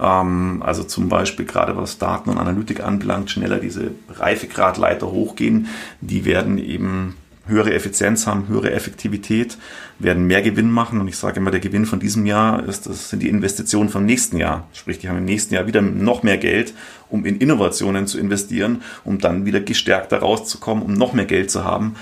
ähm, 0.02 0.63
also 0.65 0.84
zum 0.84 1.10
Beispiel 1.10 1.46
gerade 1.46 1.76
was 1.76 1.98
Daten 1.98 2.30
und 2.30 2.38
Analytik 2.38 2.84
anbelangt, 2.84 3.30
schneller 3.32 3.60
diese 3.60 3.91
Reifegradleiter 4.10 5.12
hochgehen, 5.12 5.67
die 6.00 6.26
werden 6.26 6.58
eben 6.58 7.17
höhere 7.47 7.73
Effizienz 7.73 8.27
haben, 8.27 8.47
höhere 8.47 8.71
Effektivität, 8.71 9.58
werden 9.99 10.25
mehr 10.25 10.41
Gewinn 10.41 10.69
machen. 10.69 10.99
Und 10.99 11.08
ich 11.08 11.17
sage 11.17 11.39
immer, 11.39 11.51
der 11.51 11.60
Gewinn 11.60 11.86
von 11.86 11.99
diesem 11.99 12.25
Jahr 12.25 12.63
ist, 12.63 12.88
das 12.88 13.10
sind 13.10 13.21
die 13.23 13.30
Investitionen 13.30 13.89
vom 13.89 14.06
nächsten 14.06 14.38
Jahr. 14.38 14.67
Sprich, 14.73 14.99
die 14.99 15.10
haben 15.10 15.17
im 15.17 15.25
nächsten 15.25 15.54
Jahr 15.54 15.67
wieder 15.67 15.82
noch 15.82 16.23
mehr 16.23 16.38
Geld, 16.38 16.73
um 17.10 17.25
in 17.25 17.38
Innovationen 17.38 18.08
zu 18.08 18.19
investieren, 18.19 18.82
um 19.04 19.19
dann 19.19 19.45
wieder 19.45 19.60
gestärkter 19.60 20.19
rauszukommen, 20.19 20.84
um 20.84 20.93
noch 20.93 21.13
mehr 21.13 21.25
Geld 21.25 21.51
zu 21.51 21.63
haben. 21.63 21.95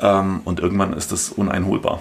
Ähm, 0.00 0.40
und 0.44 0.60
irgendwann 0.60 0.92
ist 0.92 1.12
das 1.12 1.30
uneinholbar. 1.30 2.00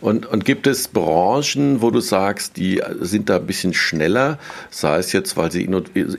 Und, 0.00 0.26
und 0.26 0.44
gibt 0.44 0.66
es 0.66 0.88
Branchen, 0.88 1.82
wo 1.82 1.90
du 1.90 2.00
sagst, 2.00 2.56
die 2.56 2.82
sind 3.00 3.28
da 3.28 3.36
ein 3.36 3.46
bisschen 3.46 3.74
schneller, 3.74 4.38
sei 4.70 4.98
es 4.98 5.12
jetzt, 5.12 5.36
weil 5.36 5.52
sie 5.52 5.68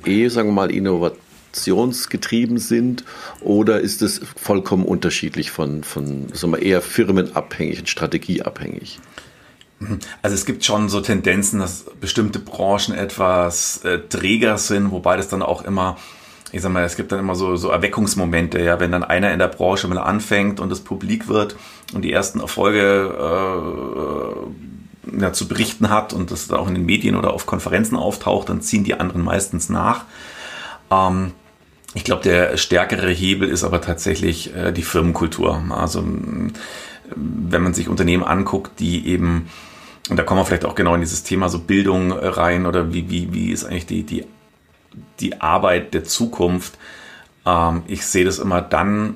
eh, 0.06 0.28
sagen 0.28 0.50
wir 0.50 0.54
mal, 0.54 0.72
innovationsgetrieben 1.52 2.58
sind, 2.58 3.04
oder 3.42 3.80
ist 3.80 4.02
es 4.02 4.22
vollkommen 4.36 4.86
unterschiedlich 4.86 5.52
von, 5.52 5.84
von 5.84 6.28
sagen 6.34 6.54
wir, 6.54 6.62
eher 6.62 6.82
firmenabhängig 6.82 7.80
und 7.80 7.90
strategieabhängig? 7.90 9.00
Also 10.22 10.36
es 10.36 10.46
gibt 10.46 10.64
schon 10.64 10.90
so 10.90 11.02
Tendenzen, 11.02 11.60
dass 11.60 11.86
bestimmte 12.00 12.40
Branchen 12.40 12.94
etwas 12.94 13.84
äh, 13.84 14.00
träger 14.00 14.58
sind, 14.58 14.92
wobei 14.92 15.18
das 15.18 15.28
dann 15.28 15.42
auch 15.42 15.64
immer 15.64 15.98
ich 16.54 16.62
sag 16.62 16.74
mal, 16.74 16.84
es 16.84 16.98
gibt 16.98 17.14
dann 17.14 17.20
immer 17.20 17.34
so, 17.34 17.56
so 17.56 17.70
Erweckungsmomente, 17.70 18.60
ja, 18.60 18.78
wenn 18.82 18.92
dann 18.92 19.06
einer 19.06 19.32
in 19.32 19.40
der 19.40 19.48
Branche 19.48 19.88
mal 19.88 19.98
anfängt 19.98 20.60
und 20.60 20.70
es 20.70 20.82
publik 20.82 21.30
wird 21.30 21.56
und 21.94 22.02
die 22.02 22.12
ersten 22.12 22.42
Erfolge 22.42 23.16
äh, 25.16 25.22
ja, 25.22 25.32
zu 25.32 25.48
berichten 25.48 25.90
hat 25.90 26.12
und 26.12 26.30
das 26.30 26.52
auch 26.52 26.68
in 26.68 26.74
den 26.74 26.86
Medien 26.86 27.16
oder 27.16 27.32
auf 27.34 27.46
Konferenzen 27.46 27.96
auftaucht, 27.96 28.50
dann 28.50 28.60
ziehen 28.60 28.84
die 28.84 28.96
anderen 28.96 29.24
meistens 29.24 29.70
nach. 29.70 30.04
Ähm, 30.92 31.32
ich 31.94 32.04
glaube, 32.04 32.24
der 32.24 32.58
stärkere 32.58 33.10
Hebel 33.10 33.50
ist 33.50 33.64
aber 33.64 33.82
tatsächlich 33.82 34.56
äh, 34.56 34.72
die 34.72 34.84
Firmenkultur. 34.84 35.64
Also 35.70 36.04
wenn 36.04 37.62
man 37.62 37.74
sich 37.74 37.90
Unternehmen 37.90 38.24
anguckt, 38.24 38.80
die 38.80 39.08
eben, 39.08 39.50
und 40.10 40.18
da 40.18 40.24
kommen 40.24 40.40
wir 40.40 40.46
vielleicht 40.46 40.66
auch 40.66 40.76
genau 40.76 40.96
in 40.96 41.02
dieses 41.02 41.24
Thema 41.24 41.50
so 41.50 41.60
Bildung 41.60 42.12
rein 42.12 42.66
oder 42.66 42.94
wie, 42.94 43.10
wie, 43.10 43.34
wie 43.34 43.52
ist 43.52 43.66
eigentlich 43.66 43.86
die, 43.88 44.04
die 44.04 44.26
die 45.20 45.42
Arbeit 45.42 45.94
der 45.94 46.04
Zukunft. 46.04 46.78
Ähm, 47.46 47.84
ich 47.88 48.06
sehe 48.06 48.26
das 48.26 48.40
immer 48.40 48.62
dann, 48.62 49.16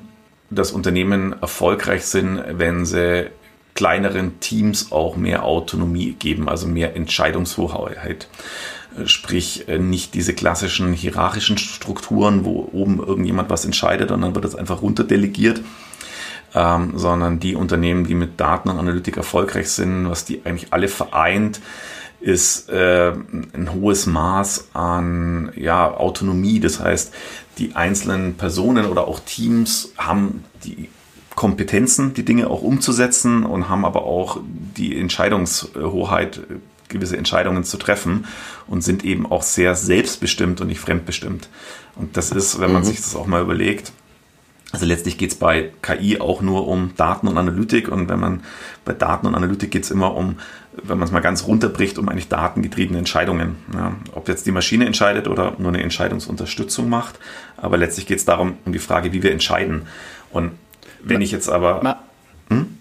dass 0.50 0.72
Unternehmen 0.72 1.34
erfolgreich 1.40 2.06
sind, 2.06 2.42
wenn 2.52 2.86
sie 2.86 3.30
kleineren 3.74 4.40
Teams 4.40 4.90
auch 4.90 5.16
mehr 5.16 5.44
Autonomie 5.44 6.14
geben, 6.18 6.48
also 6.48 6.66
mehr 6.66 6.96
Entscheidungshoheit. 6.96 8.28
Sprich, 9.04 9.68
äh, 9.68 9.78
nicht 9.78 10.14
diese 10.14 10.34
klassischen 10.34 10.92
hierarchischen 10.92 11.58
Strukturen, 11.58 12.44
wo 12.44 12.68
oben 12.72 12.98
irgendjemand 12.98 13.50
was 13.50 13.64
entscheidet 13.64 14.10
und 14.10 14.22
dann 14.22 14.34
wird 14.34 14.44
das 14.44 14.54
einfach 14.54 14.82
runterdelegiert, 14.82 15.60
ähm, 16.54 16.92
sondern 16.96 17.38
die 17.38 17.54
Unternehmen, 17.54 18.06
die 18.06 18.14
mit 18.14 18.40
Daten 18.40 18.70
und 18.70 18.78
Analytik 18.78 19.16
erfolgreich 19.16 19.70
sind, 19.70 20.08
was 20.08 20.24
die 20.24 20.42
eigentlich 20.44 20.72
alle 20.72 20.88
vereint, 20.88 21.60
ist 22.20 22.70
äh, 22.70 23.12
ein 23.12 23.70
hohes 23.72 24.06
Maß 24.06 24.68
an 24.72 25.52
ja, 25.56 25.94
Autonomie. 25.94 26.60
Das 26.60 26.80
heißt, 26.80 27.12
die 27.58 27.76
einzelnen 27.76 28.34
Personen 28.34 28.86
oder 28.86 29.06
auch 29.06 29.20
Teams 29.20 29.92
haben 29.96 30.44
die 30.64 30.88
Kompetenzen, 31.36 32.14
die 32.14 32.24
Dinge 32.24 32.48
auch 32.48 32.62
umzusetzen 32.62 33.44
und 33.44 33.68
haben 33.68 33.84
aber 33.84 34.04
auch 34.04 34.40
die 34.42 34.98
Entscheidungshoheit, 34.98 36.40
gewisse 36.88 37.16
Entscheidungen 37.16 37.64
zu 37.64 37.76
treffen 37.76 38.26
und 38.66 38.82
sind 38.82 39.04
eben 39.04 39.26
auch 39.26 39.42
sehr 39.42 39.74
selbstbestimmt 39.74 40.60
und 40.60 40.68
nicht 40.68 40.80
fremdbestimmt. 40.80 41.48
Und 41.96 42.16
das 42.16 42.30
ist, 42.30 42.60
wenn 42.60 42.72
man 42.72 42.82
mhm. 42.82 42.86
sich 42.86 42.96
das 42.96 43.16
auch 43.16 43.26
mal 43.26 43.42
überlegt, 43.42 43.92
also 44.72 44.84
letztlich 44.84 45.16
geht 45.16 45.30
es 45.30 45.36
bei 45.36 45.70
KI 45.80 46.20
auch 46.20 46.42
nur 46.42 46.66
um 46.66 46.92
Daten 46.96 47.28
und 47.28 47.38
Analytik 47.38 47.88
und 47.88 48.08
wenn 48.08 48.18
man 48.18 48.42
bei 48.84 48.92
Daten 48.92 49.26
und 49.26 49.34
Analytik 49.34 49.70
geht 49.70 49.84
es 49.84 49.90
immer 49.90 50.14
um, 50.14 50.38
wenn 50.82 50.98
man 50.98 51.06
es 51.06 51.12
mal 51.12 51.20
ganz 51.20 51.46
runterbricht, 51.46 51.98
um 51.98 52.08
eigentlich 52.08 52.28
datengetriebene 52.28 52.98
Entscheidungen. 52.98 53.56
Ja, 53.72 53.94
ob 54.12 54.28
jetzt 54.28 54.44
die 54.44 54.52
Maschine 54.52 54.84
entscheidet 54.84 55.28
oder 55.28 55.54
nur 55.58 55.68
eine 55.68 55.82
Entscheidungsunterstützung 55.82 56.88
macht, 56.88 57.18
aber 57.56 57.78
letztlich 57.78 58.06
geht 58.06 58.18
es 58.18 58.24
darum, 58.24 58.58
um 58.64 58.72
die 58.72 58.78
Frage, 58.78 59.12
wie 59.12 59.22
wir 59.22 59.32
entscheiden. 59.32 59.86
Und 60.30 60.52
wenn 61.02 61.22
ich 61.22 61.30
jetzt 61.30 61.48
aber... 61.48 62.00
Hm? 62.50 62.75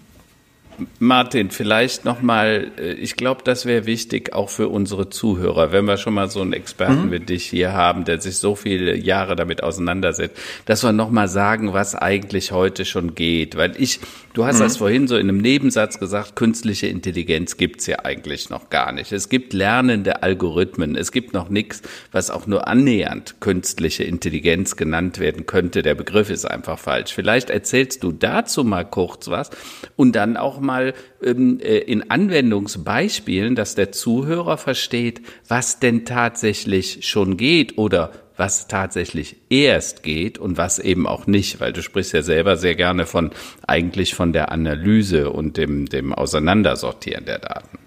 Martin, 1.00 1.50
vielleicht 1.50 2.06
nochmal, 2.06 2.72
äh, 2.78 2.94
ich 2.94 3.16
glaube, 3.16 3.42
das 3.44 3.66
wäre 3.66 3.86
wichtig 3.86 4.34
auch 4.34 4.50
für 4.50 4.68
unsere 4.70 5.10
Zuhörer, 5.10 5.72
wenn 5.72 5.86
wir 5.86 5.98
schon 5.98 6.14
mal 6.14 6.30
so 6.30 6.42
einen 6.42 6.54
Experten 6.54 7.08
mhm. 7.08 7.12
wie 7.12 7.20
dich 7.20 7.46
hier 7.46 7.74
haben, 7.74 8.06
der 8.06 8.20
sich 8.20 8.38
so 8.38 8.56
viele 8.56 8.96
Jahre 8.96 9.36
damit 9.36 9.64
auseinandersetzt, 9.64 10.38
dass 10.66 10.84
wir 10.84 10.92
nochmal 10.92 11.28
sagen, 11.28 11.74
was 11.74 11.96
eigentlich 11.96 12.52
heute 12.52 12.86
schon 12.86 13.16
geht. 13.16 13.56
Weil 13.56 13.74
ich, 13.78 14.00
du 14.34 14.46
hast 14.46 14.60
mhm. 14.60 14.64
das 14.64 14.78
vorhin 14.78 15.08
so 15.08 15.16
in 15.18 15.30
einem 15.30 15.40
Nebensatz 15.40 16.00
gesagt, 16.00 16.36
künstliche 16.36 16.88
Intelligenz 16.88 17.58
gibt's 17.58 17.88
ja 17.88 18.00
eigentlich 18.04 18.50
noch 18.50 18.70
gar 18.70 18.92
nicht. 18.92 19.12
Es 19.12 19.30
gibt 19.30 19.54
lernende 19.54 20.24
Algorithmen, 20.24 20.96
es 20.96 21.12
gibt 21.12 21.34
noch 21.34 21.50
nichts, 21.50 21.82
was 22.12 22.32
auch 22.32 22.48
nur 22.48 22.68
annähernd 22.68 23.36
künstliche 23.40 24.04
Intelligenz 24.04 24.76
genannt 24.76 25.20
werden 25.20 25.46
könnte. 25.46 25.82
Der 25.82 25.96
Begriff 25.96 26.30
ist 26.30 26.46
einfach 26.46 26.80
falsch. 26.80 27.14
Vielleicht 27.14 27.50
erzählst 27.50 28.04
du 28.04 28.12
dazu 28.12 28.64
mal 28.64 28.86
kurz 28.86 29.28
was 29.28 29.50
und 29.96 30.16
dann 30.16 30.38
auch 30.38 30.60
mal 30.66 30.94
ähm, 31.24 31.60
äh, 31.62 31.78
in 31.78 32.10
Anwendungsbeispielen, 32.10 33.56
dass 33.56 33.76
der 33.76 33.92
Zuhörer 33.92 34.58
versteht, 34.58 35.22
was 35.48 35.80
denn 35.80 36.06
tatsächlich 36.06 37.08
schon 37.08 37.38
geht 37.38 37.78
oder 37.78 38.12
was 38.38 38.68
tatsächlich 38.68 39.38
erst 39.50 40.04
geht 40.04 40.38
und 40.38 40.58
was 40.58 40.80
eben 40.80 41.08
auch 41.08 41.28
nicht, 41.28 41.60
weil 41.60 41.72
du 41.72 41.82
sprichst 41.82 42.14
ja 42.14 42.22
selber 42.22 42.58
sehr 42.58 42.76
gerne 42.76 43.06
von 43.06 43.32
eigentlich 43.66 44.14
von 44.14 44.34
der 44.34 44.52
Analyse 44.52 45.30
und 45.30 45.58
dem, 45.58 45.86
dem 45.86 46.14
Auseinandersortieren 46.14 47.26
der 47.26 47.40
Daten. 47.40 47.80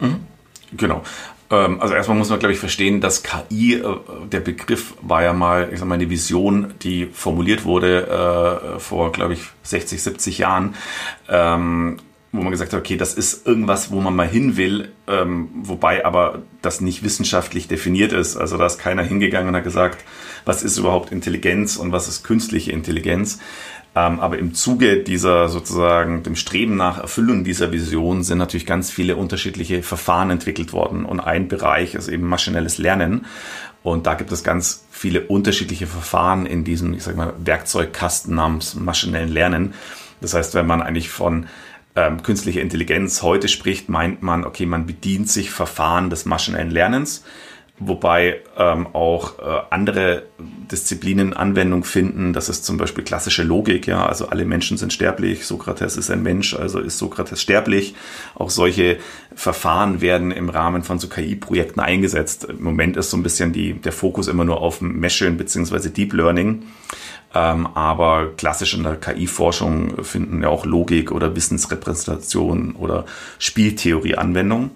Mhm. 0.00 0.20
Genau. 0.76 1.02
Ähm, 1.54 1.80
also 1.80 1.94
erstmal 1.94 2.18
muss 2.18 2.30
man, 2.30 2.38
glaube 2.38 2.52
ich, 2.52 2.58
verstehen, 2.58 3.00
dass 3.00 3.22
KI, 3.22 3.74
äh, 3.74 3.84
der 4.30 4.40
Begriff 4.40 4.94
war 5.02 5.22
ja 5.22 5.32
mal, 5.32 5.70
ich 5.72 5.78
sag 5.78 5.88
mal, 5.88 5.94
eine 5.94 6.10
Vision, 6.10 6.74
die 6.82 7.06
formuliert 7.06 7.64
wurde 7.64 8.72
äh, 8.76 8.80
vor, 8.80 9.12
glaube 9.12 9.34
ich, 9.34 9.42
60, 9.62 10.02
70 10.02 10.38
Jahren. 10.38 10.74
Ähm, 11.28 11.98
wo 12.34 12.42
man 12.42 12.50
gesagt 12.50 12.72
hat, 12.72 12.80
okay, 12.80 12.96
das 12.96 13.14
ist 13.14 13.46
irgendwas, 13.46 13.92
wo 13.92 14.00
man 14.00 14.16
mal 14.16 14.26
hin 14.26 14.56
will, 14.56 14.92
ähm, 15.06 15.50
wobei 15.54 16.04
aber 16.04 16.42
das 16.62 16.80
nicht 16.80 17.04
wissenschaftlich 17.04 17.68
definiert 17.68 18.12
ist. 18.12 18.36
Also 18.36 18.58
da 18.58 18.66
ist 18.66 18.78
keiner 18.78 19.04
hingegangen 19.04 19.48
und 19.48 19.56
hat 19.56 19.62
gesagt, 19.62 20.04
was 20.44 20.64
ist 20.64 20.76
überhaupt 20.76 21.12
Intelligenz 21.12 21.76
und 21.76 21.92
was 21.92 22.08
ist 22.08 22.24
künstliche 22.24 22.72
Intelligenz. 22.72 23.38
Ähm, 23.94 24.18
aber 24.18 24.38
im 24.38 24.52
Zuge 24.52 25.04
dieser 25.04 25.48
sozusagen 25.48 26.24
dem 26.24 26.34
Streben 26.34 26.74
nach 26.76 26.98
Erfüllung 26.98 27.44
dieser 27.44 27.70
Vision 27.70 28.24
sind 28.24 28.38
natürlich 28.38 28.66
ganz 28.66 28.90
viele 28.90 29.14
unterschiedliche 29.14 29.84
Verfahren 29.84 30.30
entwickelt 30.30 30.72
worden. 30.72 31.04
Und 31.04 31.20
ein 31.20 31.46
Bereich 31.46 31.94
ist 31.94 32.08
eben 32.08 32.26
maschinelles 32.26 32.78
Lernen. 32.78 33.26
Und 33.84 34.08
da 34.08 34.14
gibt 34.14 34.32
es 34.32 34.42
ganz 34.42 34.86
viele 34.90 35.20
unterschiedliche 35.20 35.86
Verfahren 35.86 36.46
in 36.46 36.64
diesem, 36.64 36.94
ich 36.94 37.04
sag 37.04 37.16
mal, 37.16 37.34
Werkzeugkasten 37.38 38.34
namens 38.34 38.74
maschinellen 38.74 39.28
Lernen. 39.28 39.74
Das 40.20 40.34
heißt, 40.34 40.54
wenn 40.54 40.66
man 40.66 40.82
eigentlich 40.82 41.10
von 41.10 41.46
ähm, 41.96 42.22
künstliche 42.22 42.60
Intelligenz 42.60 43.22
heute 43.22 43.48
spricht, 43.48 43.88
meint 43.88 44.22
man, 44.22 44.44
okay, 44.44 44.66
man 44.66 44.86
bedient 44.86 45.28
sich 45.28 45.50
Verfahren 45.50 46.10
des 46.10 46.24
maschinellen 46.24 46.70
Lernens. 46.70 47.24
wobei 47.80 48.40
ähm, 48.56 48.86
auch 48.92 49.40
äh, 49.40 49.42
andere 49.70 50.22
Disziplinen 50.70 51.32
Anwendung 51.34 51.82
finden. 51.82 52.32
Das 52.32 52.48
ist 52.48 52.64
zum 52.64 52.76
Beispiel 52.76 53.02
klassische 53.02 53.42
Logik, 53.42 53.88
ja, 53.88 54.06
also 54.06 54.28
alle 54.28 54.44
Menschen 54.44 54.76
sind 54.76 54.92
sterblich, 54.92 55.44
Sokrates 55.44 55.96
ist 55.96 56.08
ein 56.10 56.22
Mensch, 56.22 56.54
also 56.54 56.78
ist 56.78 56.98
Sokrates 56.98 57.42
sterblich. 57.42 57.96
Auch 58.36 58.50
solche 58.50 58.98
Verfahren 59.34 60.00
werden 60.00 60.30
im 60.30 60.50
Rahmen 60.50 60.84
von 60.84 61.00
so 61.00 61.08
KI-Projekten 61.08 61.80
eingesetzt. 61.80 62.44
Im 62.44 62.62
Moment 62.62 62.96
ist 62.96 63.10
so 63.10 63.16
ein 63.16 63.24
bisschen 63.24 63.52
die, 63.52 63.74
der 63.74 63.92
Fokus 63.92 64.28
immer 64.28 64.44
nur 64.44 64.60
auf 64.60 64.80
Machine 64.80 65.32
bzw. 65.32 65.88
Deep 65.88 66.12
Learning. 66.12 66.62
Ähm, 67.34 67.66
aber 67.74 68.28
klassisch 68.36 68.74
in 68.74 68.84
der 68.84 68.96
KI-Forschung 68.96 70.04
finden 70.04 70.42
ja 70.42 70.48
auch 70.48 70.64
Logik 70.64 71.10
oder 71.10 71.34
Wissensrepräsentation 71.34 72.76
oder 72.76 73.06
Spieltheorie 73.38 74.14
Anwendung 74.14 74.70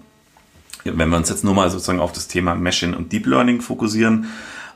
wenn 0.83 1.09
wir 1.09 1.17
uns 1.17 1.29
jetzt 1.29 1.43
nur 1.43 1.53
mal 1.53 1.69
sozusagen 1.69 1.99
auf 1.99 2.11
das 2.11 2.27
Thema 2.27 2.55
Machine 2.55 2.95
und 2.95 3.11
Deep 3.11 3.25
Learning 3.25 3.61
fokussieren, 3.61 4.27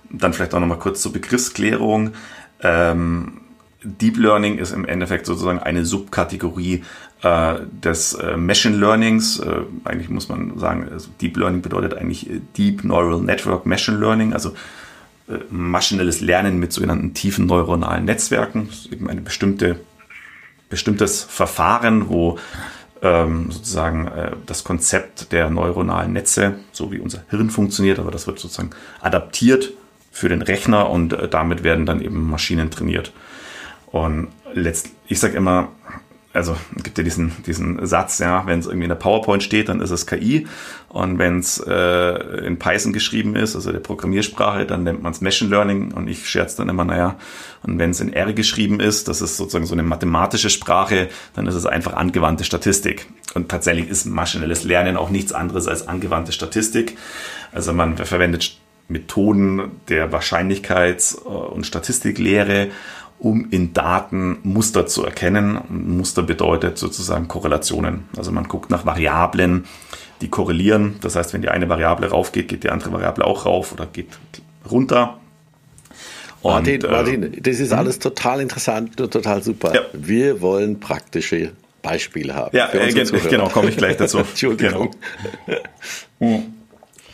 dann 0.10 0.34
vielleicht 0.34 0.54
auch 0.54 0.60
nochmal 0.60 0.80
kurz 0.80 1.02
zur 1.02 1.14
Begriffsklärung. 1.14 2.12
Ähm, 2.62 3.42
Deep 3.84 4.18
Learning 4.18 4.58
ist 4.58 4.72
im 4.72 4.86
Endeffekt 4.86 5.26
sozusagen 5.26 5.60
eine 5.60 5.86
Subkategorie 5.86 6.84
äh, 7.22 7.56
des 7.84 8.14
äh, 8.14 8.38
Machine 8.38 8.78
Learnings. 8.78 9.40
Äh, 9.40 9.62
eigentlich 9.84 10.10
muss 10.10 10.30
man 10.30 10.58
sagen, 10.58 10.88
also 10.92 11.10
Deep 11.22 11.38
Learning 11.38 11.62
bedeutet 11.62 11.94
eigentlich 11.94 12.30
äh, 12.30 12.42
Deep 12.58 12.84
Neural 12.84 13.22
Network 13.22 13.66
Machine 13.66 13.98
Learning, 13.98 14.34
also 14.34 14.54
maschinelles 15.50 16.22
Lernen 16.22 16.60
mit 16.60 16.74
sogenannten 16.74 17.14
tiefen 17.14 17.46
neuronalen 17.46 18.06
Netzwerken. 18.06 18.68
Das 18.68 18.80
ist 18.80 18.92
eben 18.92 19.10
ein 19.10 19.24
bestimmte, 19.24 19.80
bestimmtes 20.70 21.24
Verfahren, 21.24 22.10
wo 22.10 22.38
ähm, 23.02 23.52
sozusagen 23.52 24.08
äh, 24.08 24.32
das 24.46 24.64
Konzept 24.64 25.32
der 25.32 25.50
neuronalen 25.50 26.14
Netze, 26.14 26.56
so 26.72 26.92
wie 26.92 27.00
unser 27.00 27.24
Hirn 27.30 27.50
funktioniert, 27.50 28.00
aber 28.00 28.12
das 28.12 28.28
wird 28.28 28.40
sozusagen 28.40 28.72
adaptiert 29.02 29.74
für 30.12 30.30
den 30.30 30.42
Rechner 30.42 30.90
und 30.90 31.14
äh, 31.14 31.28
damit 31.28 31.64
werden 31.64 31.86
dann 31.86 32.02
eben 32.02 32.30
Maschinen 32.30 32.72
trainiert. 32.72 33.12
Und 33.88 34.30
letzt, 34.54 34.90
ich 35.08 35.20
sage 35.20 35.38
immer, 35.38 35.70
also 36.34 36.58
gibt 36.84 36.98
ja 36.98 37.04
diesen, 37.04 37.32
diesen 37.46 37.86
Satz, 37.86 38.18
ja, 38.18 38.46
wenn 38.48 38.60
es 38.60 38.66
irgendwie 38.66 38.86
in 38.86 38.90
der 38.90 38.96
PowerPoint 38.96 39.44
steht, 39.44 39.70
dann 39.70 39.82
ist 39.82 39.92
es 39.92 40.08
KI. 40.08 40.48
Und 40.90 41.20
wenn 41.20 41.40
es 41.40 41.60
äh, 41.60 42.46
in 42.46 42.58
Python 42.58 42.92
geschrieben 42.92 43.36
ist, 43.36 43.56
also 43.56 43.72
der 43.72 43.80
Programmiersprache, 43.80 44.66
dann 44.66 44.84
nennt 44.84 45.04
man 45.04 45.12
es 45.12 45.22
Machine 45.22 45.52
Learning. 45.52 45.92
Und 45.92 46.08
ich 46.08 46.28
scherze 46.28 46.58
dann 46.58 46.70
immer, 46.70 46.86
naja, 46.86 47.18
und 47.62 47.78
wenn 47.78 47.92
es 47.92 48.00
in 48.00 48.12
R 48.12 48.34
geschrieben 48.34 48.80
ist, 48.80 49.08
das 49.08 49.22
ist 49.22 49.38
sozusagen 49.38 49.68
so 49.68 49.74
eine 49.74 49.84
mathematische 49.84 50.50
Sprache, 50.50 51.10
dann 51.36 51.46
ist 51.46 51.56
es 51.56 51.68
einfach 51.68 51.94
angewandte 51.94 52.44
Statistik. 52.44 53.08
Und 53.36 53.50
tatsächlich 53.50 53.88
ist 53.88 54.06
maschinelles 54.06 54.64
Lernen 54.64 54.98
auch 54.98 55.12
nichts 55.12 55.34
anderes 55.34 55.68
als 55.68 55.88
angewandte 55.88 56.32
Statistik. 56.32 56.98
Also 57.52 57.74
man 57.74 57.96
verwendet 57.98 58.58
Methoden 58.88 59.72
der 59.88 60.12
Wahrscheinlichkeits- 60.12 61.16
und 61.16 61.66
Statistiklehre 61.66 62.70
um 63.20 63.50
in 63.52 63.74
Daten 63.74 64.38
Muster 64.44 64.86
zu 64.86 65.06
erkennen. 65.06 65.60
Muster 65.70 66.24
bedeutet 66.24 66.78
sozusagen 66.78 67.28
Korrelationen. 67.28 68.06
Also 68.18 68.32
man 68.32 68.48
guckt 68.48 68.70
nach 68.70 68.86
Variablen, 68.86 69.66
die 70.22 70.30
korrelieren. 70.30 70.96
Das 71.02 71.16
heißt, 71.16 71.34
wenn 71.34 71.42
die 71.42 71.50
eine 71.50 71.70
Variable 71.70 72.10
raufgeht, 72.10 72.48
geht 72.48 72.64
die 72.64 72.70
andere 72.70 72.92
Variable 72.92 73.26
auch 73.26 73.46
rauf 73.46 73.72
oder 73.72 73.86
geht 73.86 74.08
runter. 74.70 75.18
Und, 76.42 76.52
Martin, 76.52 76.84
äh, 76.84 76.92
Martin, 76.92 77.38
das 77.42 77.60
ist 77.60 77.72
hm? 77.72 77.80
alles 77.80 78.00
total 78.00 78.42
interessant 78.42 79.00
und 79.00 79.12
total 79.12 79.42
super. 79.42 79.74
Ja. 79.74 79.82
Wir 79.94 80.42
wollen 80.42 80.80
praktische 80.80 81.54
Beispiele 81.82 82.36
haben. 82.36 82.56
Ja, 82.56 82.70
äh, 82.74 82.92
genau, 82.92 83.48
komme 83.50 83.70
ich 83.70 83.78
gleich 83.78 83.98
dazu. 83.98 84.18
Entschuldigung. 84.20 84.96
Genau. 86.20 86.44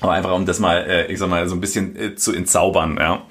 Aber 0.01 0.13
einfach 0.13 0.33
um 0.33 0.45
das 0.45 0.59
mal, 0.59 0.77
äh, 0.77 1.11
ich 1.11 1.19
sag 1.19 1.29
mal, 1.29 1.47
so 1.47 1.55
ein 1.55 1.61
bisschen 1.61 1.95
äh, 1.95 2.15
zu 2.15 2.33
entzaubern. 2.33 2.97
Ja. 2.99 3.23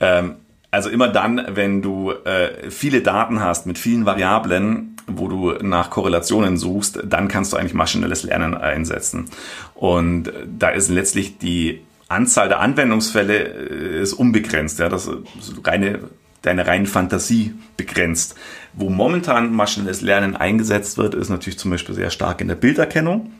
Ähm, 0.00 0.36
also 0.70 0.90
immer 0.90 1.08
dann, 1.08 1.44
wenn 1.50 1.82
du 1.82 2.10
äh, 2.10 2.70
viele 2.70 3.00
Daten 3.00 3.40
hast 3.40 3.66
mit 3.66 3.78
vielen 3.78 4.04
Variablen, 4.04 4.96
wo 5.06 5.28
du 5.28 5.52
nach 5.62 5.90
Korrelationen 5.90 6.58
suchst, 6.58 7.00
dann 7.04 7.28
kannst 7.28 7.52
du 7.52 7.56
eigentlich 7.56 7.74
maschinelles 7.74 8.22
Lernen 8.22 8.54
einsetzen. 8.54 9.26
Und 9.74 10.30
da 10.46 10.68
ist 10.68 10.90
letztlich 10.90 11.38
die 11.38 11.80
Anzahl 12.08 12.48
der 12.48 12.60
Anwendungsfälle 12.60 13.38
äh, 13.38 14.02
ist 14.02 14.12
unbegrenzt. 14.12 14.78
Ja, 14.78 14.88
das 14.88 15.06
ist 15.06 15.66
reine, 15.66 16.00
deine 16.42 16.66
reine 16.66 16.86
Fantasie 16.86 17.54
begrenzt. 17.76 18.34
Wo 18.74 18.90
momentan 18.90 19.54
maschinelles 19.54 20.02
Lernen 20.02 20.36
eingesetzt 20.36 20.98
wird, 20.98 21.14
ist 21.14 21.30
natürlich 21.30 21.58
zum 21.58 21.70
Beispiel 21.70 21.94
sehr 21.94 22.10
stark 22.10 22.40
in 22.40 22.48
der 22.48 22.54
Bilderkennung. 22.54 23.32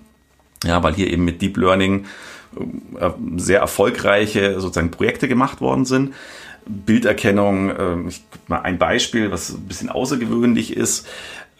Ja, 0.65 0.83
weil 0.83 0.95
hier 0.95 1.09
eben 1.11 1.25
mit 1.25 1.41
Deep 1.41 1.57
Learning 1.57 2.07
äh, 2.99 3.11
sehr 3.37 3.61
erfolgreiche 3.61 4.61
sozusagen 4.61 4.91
Projekte 4.91 5.29
gemacht 5.29 5.61
worden 5.61 5.85
sind. 5.85 6.15
Bilderkennung, 6.69 7.71
ähm, 7.79 8.09
ich 8.09 8.23
gebe 8.31 8.45
mal 8.49 8.61
ein 8.61 8.79
Beispiel, 8.79 9.31
was 9.31 9.51
ein 9.51 9.67
bisschen 9.67 9.89
außergewöhnlich 9.89 10.77
ist. 10.77 11.07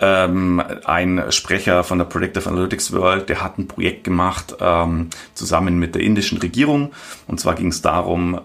Ähm, 0.01 0.63
ein 0.85 1.25
Sprecher 1.31 1.83
von 1.83 1.99
der 1.99 2.05
Predictive 2.05 2.49
Analytics 2.49 2.93
World, 2.93 3.29
der 3.29 3.43
hat 3.43 3.59
ein 3.59 3.67
Projekt 3.67 4.05
gemacht 4.05 4.55
ähm, 4.61 5.09
zusammen 5.35 5.79
mit 5.79 5.95
der 5.95 6.03
indischen 6.03 6.39
Regierung. 6.39 6.93
Und 7.27 7.41
zwar 7.41 7.55
ging 7.55 7.69
es 7.69 7.83
darum, 7.83 8.41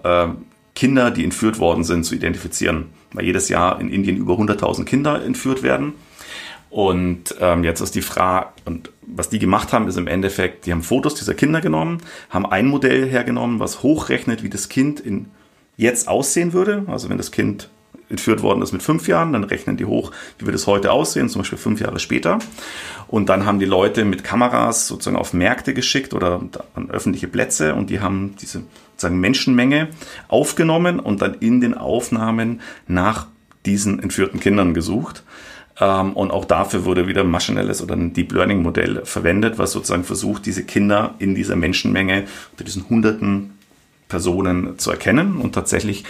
Kinder, 0.76 1.12
die 1.12 1.24
entführt 1.24 1.60
worden 1.60 1.84
sind, 1.84 2.04
zu 2.04 2.16
identifizieren. 2.16 2.88
Weil 3.12 3.26
jedes 3.26 3.50
Jahr 3.50 3.80
in 3.80 3.90
Indien 3.90 4.18
über 4.18 4.34
100.000 4.34 4.86
Kinder 4.86 5.24
entführt 5.24 5.62
werden. 5.62 5.94
Und 6.72 7.36
jetzt 7.62 7.82
ist 7.82 7.94
die 7.94 8.02
Frage, 8.02 8.48
und 8.66 8.92
was 9.06 9.30
die 9.30 9.38
gemacht 9.38 9.74
haben, 9.74 9.88
ist 9.88 9.98
im 9.98 10.08
Endeffekt, 10.08 10.66
die 10.66 10.72
haben 10.72 10.82
Fotos 10.82 11.14
dieser 11.14 11.36
Kinder 11.36 11.62
genommen, 11.62 12.00
haben 12.32 12.48
ein 12.48 12.66
Modell 12.66 13.08
hergenommen, 13.08 13.60
was 13.60 13.84
hochrechnet, 13.84 14.42
wie 14.42 14.50
das 14.50 14.70
Kind 14.70 15.00
in 15.00 15.28
jetzt 15.78 16.08
aussehen 16.08 16.54
würde. 16.54 16.84
Also 16.88 17.10
wenn 17.10 17.18
das 17.18 17.32
Kind 17.32 17.70
entführt 18.10 18.44
worden 18.44 18.62
ist 18.62 18.72
mit 18.72 18.84
fünf 18.84 19.08
Jahren, 19.08 19.34
dann 19.34 19.44
rechnen 19.44 19.76
die 19.76 19.86
hoch, 19.86 20.12
wie 20.38 20.46
wird 20.46 20.56
es 20.56 20.68
heute 20.68 20.92
aussehen, 20.92 21.30
zum 21.30 21.42
Beispiel 21.42 21.58
fünf 21.58 21.82
Jahre 21.82 22.00
später. 22.00 22.40
Und 23.08 23.30
dann 23.30 23.46
haben 23.46 23.60
die 23.60 23.66
Leute 23.66 24.06
mit 24.06 24.24
Kameras 24.24 24.88
sozusagen 24.88 25.18
auf 25.18 25.34
Märkte 25.34 25.74
geschickt 25.74 26.14
oder 26.14 26.42
an 26.76 26.92
öffentliche 26.92 27.28
Plätze 27.28 27.76
und 27.76 27.90
die 27.90 28.00
haben 28.00 28.36
diese 28.40 28.64
sozusagen 28.92 29.20
Menschenmenge 29.20 29.90
aufgenommen 30.28 31.00
und 31.00 31.22
dann 31.22 31.36
in 31.36 31.60
den 31.60 31.74
Aufnahmen 31.74 32.62
nach 32.88 33.28
diesen 33.66 34.02
entführten 34.02 34.40
Kindern 34.40 34.74
gesucht. 34.74 35.24
Ähm, 35.80 36.14
und 36.14 36.32
auch 36.32 36.46
dafür 36.46 36.86
wurde 36.86 37.08
wieder 37.08 37.22
ein 37.22 37.32
maschinelles 37.32 37.82
oder 37.82 37.96
ein 37.96 38.14
Deep 38.14 38.32
Learning 38.32 38.62
Modell 38.62 39.02
verwendet, 39.06 39.58
was 39.58 39.72
sozusagen 39.72 40.04
versucht, 40.04 40.46
diese 40.46 40.64
Kinder 40.64 41.16
in 41.18 41.34
dieser 41.34 41.56
Menschenmenge 41.56 42.26
unter 42.52 42.64
diesen 42.64 42.88
hunderten 42.90 43.58
Personen 44.14 44.78
zu 44.78 44.92
erkennen. 44.92 45.38
Und 45.38 45.56
tatsächlich, 45.56 46.04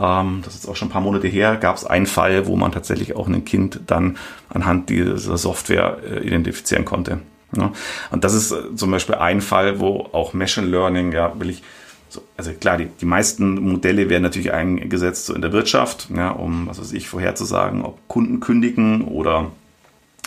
ähm, 0.00 0.42
das 0.44 0.54
ist 0.54 0.68
auch 0.68 0.76
schon 0.76 0.88
ein 0.88 0.92
paar 0.92 1.00
Monate 1.00 1.26
her, 1.26 1.56
gab 1.56 1.74
es 1.74 1.84
einen 1.84 2.06
Fall, 2.06 2.46
wo 2.46 2.54
man 2.54 2.70
tatsächlich 2.70 3.16
auch 3.16 3.26
ein 3.26 3.44
Kind 3.44 3.80
dann 3.88 4.16
anhand 4.48 4.90
dieser 4.90 5.36
Software 5.36 5.98
äh, 6.08 6.24
identifizieren 6.24 6.84
konnte. 6.84 7.18
Ja. 7.56 7.72
Und 8.12 8.22
das 8.22 8.34
ist 8.34 8.52
äh, 8.52 8.76
zum 8.76 8.92
Beispiel 8.92 9.16
ein 9.16 9.40
Fall, 9.40 9.80
wo 9.80 10.08
auch 10.12 10.34
Machine 10.34 10.68
Learning, 10.68 11.10
ja, 11.10 11.32
will 11.40 11.50
ich 11.50 11.64
so, 12.08 12.22
also 12.36 12.52
klar, 12.52 12.78
die, 12.78 12.86
die 12.86 13.06
meisten 13.06 13.60
Modelle 13.60 14.08
werden 14.08 14.22
natürlich 14.22 14.52
eingesetzt 14.52 15.26
so 15.26 15.34
in 15.34 15.42
der 15.42 15.52
Wirtschaft, 15.52 16.08
ja, 16.14 16.30
um, 16.30 16.68
was 16.68 16.80
weiß 16.80 16.92
ich, 16.92 17.08
vorherzusagen, 17.08 17.84
ob 17.84 18.06
Kunden 18.06 18.38
kündigen 18.38 19.02
oder 19.02 19.50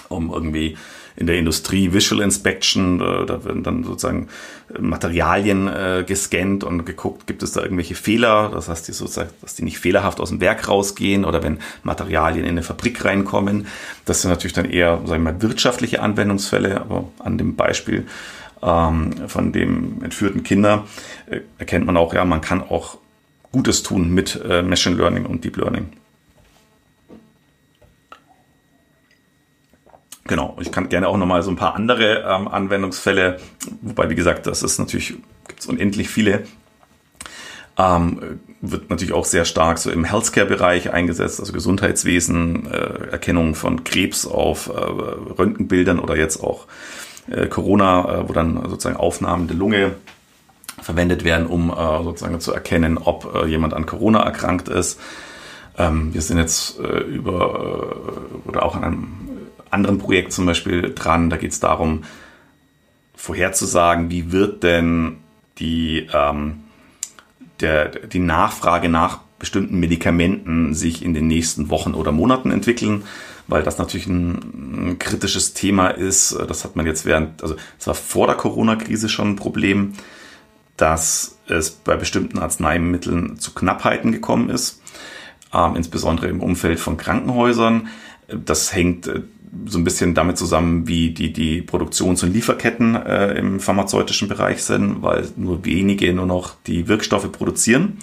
um 0.10 0.34
irgendwie 0.34 0.78
in 1.16 1.28
der 1.28 1.38
Industrie 1.38 1.94
Visual 1.94 2.22
Inspection, 2.22 3.00
äh, 3.02 3.26
da 3.26 3.44
werden 3.44 3.64
dann 3.64 3.84
sozusagen 3.84 4.28
Materialien 4.80 5.68
äh, 5.68 6.04
gescannt 6.08 6.64
und 6.64 6.86
geguckt, 6.86 7.28
gibt 7.28 7.44
es 7.44 7.52
da 7.52 7.62
irgendwelche 7.62 7.96
Fehler, 7.96 8.50
das 8.54 8.70
heißt, 8.70 8.88
die 8.88 8.94
sozusagen, 8.94 9.30
dass 9.42 9.56
die 9.56 9.64
nicht 9.64 9.80
fehlerhaft 9.80 10.20
aus 10.20 10.30
dem 10.30 10.42
Werk 10.42 10.68
rausgehen 10.68 11.26
oder 11.26 11.44
wenn 11.44 11.60
Materialien 11.84 12.46
in 12.46 12.52
eine 12.52 12.64
Fabrik 12.64 13.04
reinkommen. 13.04 13.68
Das 14.06 14.22
sind 14.22 14.32
natürlich 14.32 14.54
dann 14.54 14.70
eher, 14.70 15.02
sagen 15.06 15.24
wir 15.24 15.34
mal, 15.34 15.42
wirtschaftliche 15.42 16.02
Anwendungsfälle, 16.02 16.80
aber 16.82 17.10
an 17.20 17.38
dem 17.38 17.56
Beispiel 17.56 18.06
ähm, 18.62 19.28
von 19.28 19.52
dem 19.52 20.04
entführten 20.04 20.44
Kinder 20.44 20.86
äh, 21.30 21.42
erkennt 21.58 21.86
man 21.86 21.98
auch, 21.98 22.14
ja, 22.14 22.24
man 22.26 22.42
kann 22.42 22.62
auch 22.62 22.98
Gutes 23.52 23.84
tun 23.84 24.14
mit 24.14 24.40
äh, 24.48 24.62
Machine 24.62 24.96
Learning 24.96 25.26
und 25.26 25.44
Deep 25.44 25.58
Learning. 25.58 25.90
Genau, 30.32 30.56
ich 30.62 30.72
kann 30.72 30.88
gerne 30.88 31.10
auch 31.10 31.18
nochmal 31.18 31.44
so 31.44 31.52
ein 31.52 31.58
paar 31.58 31.76
andere 31.76 32.24
ähm, 32.26 32.48
Anwendungsfälle, 32.48 33.42
wobei, 33.82 34.10
wie 34.10 34.16
gesagt, 34.16 34.48
das 34.48 34.64
ist 34.64 34.80
natürlich, 34.80 35.18
gibt 35.46 35.60
es 35.60 35.66
unendlich 35.66 36.08
viele. 36.08 36.46
Ähm, 37.78 38.40
wird 38.62 38.90
natürlich 38.90 39.14
auch 39.14 39.26
sehr 39.26 39.44
stark 39.44 39.78
so 39.78 39.92
im 39.92 40.06
Healthcare-Bereich 40.06 40.94
eingesetzt, 40.94 41.42
also 41.42 41.52
Gesundheitswesen, 41.52 42.66
äh, 42.72 43.12
Erkennung 43.12 43.56
von 43.56 43.84
Krebs 43.84 44.26
auf 44.26 44.70
äh, 44.70 44.72
Röntgenbildern 44.72 46.00
oder 46.00 46.16
jetzt 46.16 46.42
auch 46.42 46.66
äh, 47.30 47.48
Corona, 47.48 48.22
äh, 48.22 48.30
wo 48.30 48.32
dann 48.32 48.56
sozusagen 48.70 48.96
Aufnahmen 48.96 49.50
der 49.50 49.58
Lunge 49.58 49.96
verwendet 50.82 51.26
werden, 51.26 51.46
um 51.46 51.72
äh, 51.72 52.04
sozusagen 52.04 52.40
zu 52.40 52.54
erkennen, 52.54 52.98
ob 52.98 53.36
äh, 53.36 53.48
jemand 53.48 53.74
an 53.74 53.86
Corona 53.86 54.22
erkrankt 54.22 54.70
ist. 54.70 54.98
Ähm, 55.78 56.14
wir 56.14 56.22
sind 56.22 56.38
jetzt 56.38 56.80
über 56.80 57.96
oder 58.46 58.64
auch 58.64 58.76
an 58.78 58.84
einem 58.86 59.31
anderen 59.72 59.98
Projekt 59.98 60.34
zum 60.34 60.46
Beispiel 60.46 60.94
dran. 60.94 61.30
Da 61.30 61.38
geht 61.38 61.52
es 61.52 61.60
darum, 61.60 62.04
vorherzusagen, 63.16 64.10
wie 64.10 64.32
wird 64.32 64.64
denn 64.64 65.18
die, 65.60 66.08
ähm, 66.14 66.62
der, 67.60 67.90
die 67.90 68.20
Nachfrage 68.20 68.90
nach 68.90 69.20
bestimmten 69.38 69.80
Medikamenten 69.80 70.74
sich 70.74 71.04
in 71.04 71.14
den 71.14 71.28
nächsten 71.28 71.70
Wochen 71.70 71.94
oder 71.94 72.12
Monaten 72.12 72.52
entwickeln, 72.52 73.04
weil 73.48 73.64
das 73.64 73.78
natürlich 73.78 74.08
ein, 74.08 74.92
ein 74.92 75.00
kritisches 75.00 75.54
Thema 75.54 75.90
ist. 75.90 76.38
Das 76.48 76.64
hat 76.64 76.76
man 76.76 76.86
jetzt 76.86 77.06
während, 77.06 77.42
also 77.42 77.56
es 77.80 77.88
war 77.88 77.96
vor 77.96 78.28
der 78.28 78.36
Corona-Krise 78.36 79.10
schon 79.10 79.30
ein 79.30 79.36
Problem, 79.36 79.94
dass 80.78 81.38
es 81.48 81.72
bei 81.72 81.96
bestimmten 81.96 82.40
Arzneimitteln 82.40 83.40
zu 83.40 83.54
Knappheiten 83.54 84.12
gekommen 84.12 84.50
ist, 84.50 84.82
ähm, 85.54 85.76
insbesondere 85.76 86.28
im 86.28 86.42
Umfeld 86.42 86.80
von 86.80 86.98
Krankenhäusern. 86.98 87.88
Das 88.28 88.74
hängt 88.74 89.08
äh, 89.08 89.22
so 89.66 89.78
ein 89.78 89.84
bisschen 89.84 90.14
damit 90.14 90.38
zusammen, 90.38 90.88
wie 90.88 91.12
die, 91.12 91.34
die 91.34 91.62
Produktions- 91.62 92.24
und 92.24 92.34
Lieferketten 92.34 92.96
äh, 92.96 93.34
im 93.34 93.60
pharmazeutischen 93.60 94.28
Bereich 94.28 94.64
sind, 94.64 95.02
weil 95.02 95.28
nur 95.36 95.66
wenige 95.66 96.14
nur 96.14 96.26
noch 96.26 96.56
die 96.68 96.88
Wirkstoffe 96.88 97.32
produzieren 97.32 97.98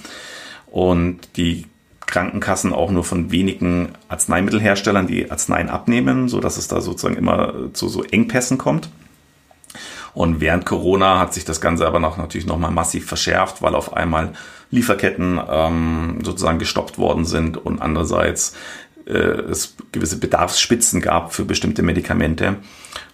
und 0.67 1.21
die 1.37 1.67
Krankenkassen 2.07 2.73
auch 2.73 2.91
nur 2.91 3.05
von 3.05 3.31
wenigen 3.31 3.91
Arzneimittelherstellern 4.09 5.07
die 5.07 5.31
Arzneien 5.31 5.69
abnehmen, 5.69 6.29
so 6.29 6.41
dass 6.41 6.57
es 6.57 6.69
da 6.69 6.81
sozusagen 6.81 7.17
immer 7.17 7.73
zu 7.73 7.89
so 7.89 8.03
Engpässen 8.03 8.59
kommt. 8.59 8.89
Und 10.15 10.41
während 10.41 10.67
Corona 10.67 11.19
hat 11.19 11.35
sich 11.35 11.45
das 11.45 11.61
Ganze 11.61 11.87
aber 11.87 12.01
noch 12.01 12.17
natürlich 12.17 12.47
nochmal 12.47 12.71
massiv 12.71 13.07
verschärft, 13.07 13.63
weil 13.63 13.75
auf 13.75 13.95
einmal 13.95 14.33
Lieferketten 14.71 15.41
ähm, 15.49 16.19
sozusagen 16.23 16.59
gestoppt 16.59 16.99
worden 16.99 17.25
sind 17.25 17.57
und 17.57 17.81
andererseits 17.81 18.55
äh, 19.09 19.51
es 19.51 19.77
gewisse 19.93 20.19
Bedarfsspitzen 20.19 21.01
gab 21.01 21.33
für 21.33 21.45
bestimmte 21.45 21.83
Medikamente. 21.83 22.57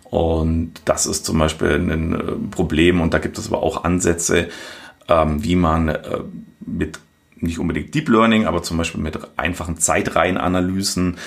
Und 0.05 0.75
das 0.85 1.07
ist 1.07 1.25
zum 1.25 1.39
Beispiel 1.39 1.73
ein 1.73 2.15
äh, 2.15 2.33
Problem 2.51 3.01
und 3.01 3.15
da 3.15 3.19
gibt 3.19 3.39
es 3.39 3.49
aber 3.49 3.63
auch 3.63 3.85
Ansätze, 3.85 4.49
ähm, 5.09 5.43
wie 5.43 5.57
man 5.57 5.89
äh, 5.89 6.21
mit 6.65 6.99
nicht 7.37 7.59
unbedingt 7.59 7.95
Deep 7.95 8.09
Learning, 8.09 8.47
aber 8.47 8.63
zum 8.63 8.79
Beispiel 8.79 9.01
mit 9.01 9.19
einfachen 9.37 9.77
Zeitreihenanalysen 9.79 11.19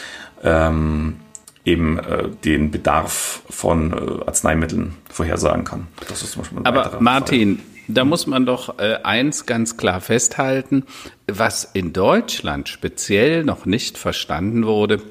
ähm, 0.44 1.18
eben 1.66 2.00
äh, 2.00 2.30
den 2.46 2.72
Bedarf 2.72 3.44
von 3.50 3.92
äh, 3.92 4.26
Arzneimitteln 4.26 4.96
vorhersagen 5.10 5.66
kann. 5.66 5.88
Das 6.08 6.24
ist 6.24 6.32
zum 6.32 6.42
Beispiel 6.44 6.60
ein 6.60 6.66
Aber 6.66 6.98
Martin, 7.02 7.58
Fall. 7.58 7.66
Da 7.88 8.06
muss 8.06 8.28
man 8.28 8.46
doch 8.46 8.80
äh, 8.80 9.00
eins 9.04 9.46
ganz 9.46 9.78
klar 9.78 10.02
festhalten, 10.02 10.84
was 11.28 11.64
in 11.64 11.94
Deutschland 11.94 12.70
speziell 12.70 13.44
noch 13.44 13.66
nicht 13.66 13.98
verstanden 13.98 14.66
wurde, 14.66 15.02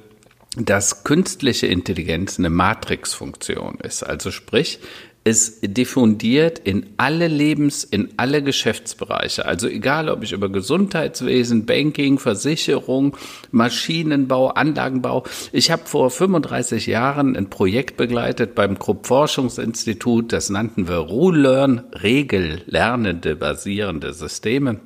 dass 0.56 1.04
künstliche 1.04 1.66
Intelligenz 1.66 2.38
eine 2.38 2.50
Matrixfunktion 2.50 3.78
ist. 3.82 4.02
Also 4.02 4.30
sprich, 4.30 4.80
es 5.26 5.58
diffundiert 5.60 6.60
in 6.60 6.86
alle 6.98 7.26
Lebens-, 7.26 7.82
in 7.82 8.10
alle 8.16 8.44
Geschäftsbereiche. 8.44 9.44
Also 9.44 9.66
egal, 9.66 10.08
ob 10.08 10.22
ich 10.22 10.30
über 10.30 10.48
Gesundheitswesen, 10.48 11.66
Banking, 11.66 12.20
Versicherung, 12.20 13.16
Maschinenbau, 13.50 14.50
Anlagenbau. 14.50 15.24
Ich 15.50 15.72
habe 15.72 15.82
vor 15.86 16.10
35 16.12 16.86
Jahren 16.86 17.36
ein 17.36 17.50
Projekt 17.50 17.96
begleitet 17.96 18.54
beim 18.54 18.78
Krupp 18.78 19.08
Forschungsinstitut, 19.08 20.32
das 20.32 20.48
nannten 20.48 20.86
wir 20.86 20.98
Rule-Learn, 20.98 21.82
regellernende 21.92 23.34
basierende 23.34 24.12
Systeme. 24.12 24.78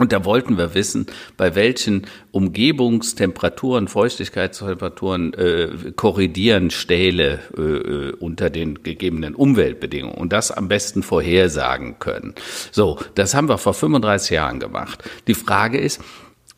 Und 0.00 0.12
da 0.12 0.24
wollten 0.24 0.56
wir 0.56 0.72
wissen, 0.74 1.04
bei 1.36 1.54
welchen 1.54 2.06
Umgebungstemperaturen, 2.32 3.86
Feuchtigkeitstemperaturen 3.86 5.34
äh, 5.34 5.92
korrigieren 5.94 6.70
Stähle 6.70 7.40
äh, 7.54 7.60
äh, 7.60 8.12
unter 8.12 8.48
den 8.48 8.82
gegebenen 8.82 9.34
Umweltbedingungen 9.34 10.16
und 10.16 10.32
das 10.32 10.52
am 10.52 10.68
besten 10.68 11.02
vorhersagen 11.02 11.98
können. 11.98 12.34
So, 12.70 12.98
das 13.14 13.34
haben 13.34 13.50
wir 13.50 13.58
vor 13.58 13.74
35 13.74 14.30
Jahren 14.30 14.58
gemacht. 14.58 15.04
Die 15.26 15.34
Frage 15.34 15.76
ist, 15.76 16.00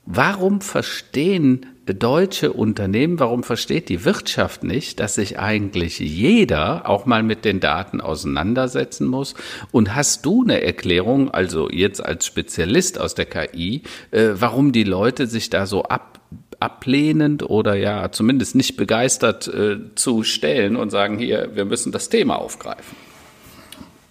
warum 0.05 0.61
verstehen 0.61 1.67
deutsche 1.87 2.53
Unternehmen, 2.53 3.19
warum 3.19 3.43
versteht 3.43 3.89
die 3.89 4.05
Wirtschaft 4.05 4.63
nicht, 4.63 5.01
dass 5.01 5.17
sich 5.17 5.39
eigentlich 5.39 5.99
jeder 5.99 6.89
auch 6.89 7.07
mal 7.07 7.23
mit 7.23 7.45
den 7.45 7.61
Daten 7.61 8.01
auseinandersetzen 8.01 9.07
muss? 9.07 9.35
Und 9.73 9.95
hast 9.95 10.25
du 10.25 10.43
eine 10.43 10.63
Erklärung, 10.63 11.31
also 11.31 11.69
jetzt 11.71 12.05
als 12.05 12.27
Spezialist 12.27 13.01
aus 13.01 13.15
der 13.15 13.27
KI, 13.27 13.83
äh, 14.11 14.31
warum 14.35 14.73
die 14.73 14.85
Leute 14.85 15.27
sich 15.27 15.51
da 15.51 15.67
so 15.67 15.83
ab 15.85 16.21
ablehnend 16.61 17.43
oder 17.43 17.75
ja 17.75 18.13
zumindest 18.13 18.55
nicht 18.55 18.77
begeistert 18.77 19.49
äh, 19.49 19.79
zu 19.97 20.23
stellen 20.23 20.77
und 20.77 20.91
sagen, 20.91 21.19
hier, 21.19 21.51
wir 21.55 21.65
müssen 21.65 21.91
das 21.91 22.09
Thema 22.09 22.37
aufgreifen? 22.37 22.97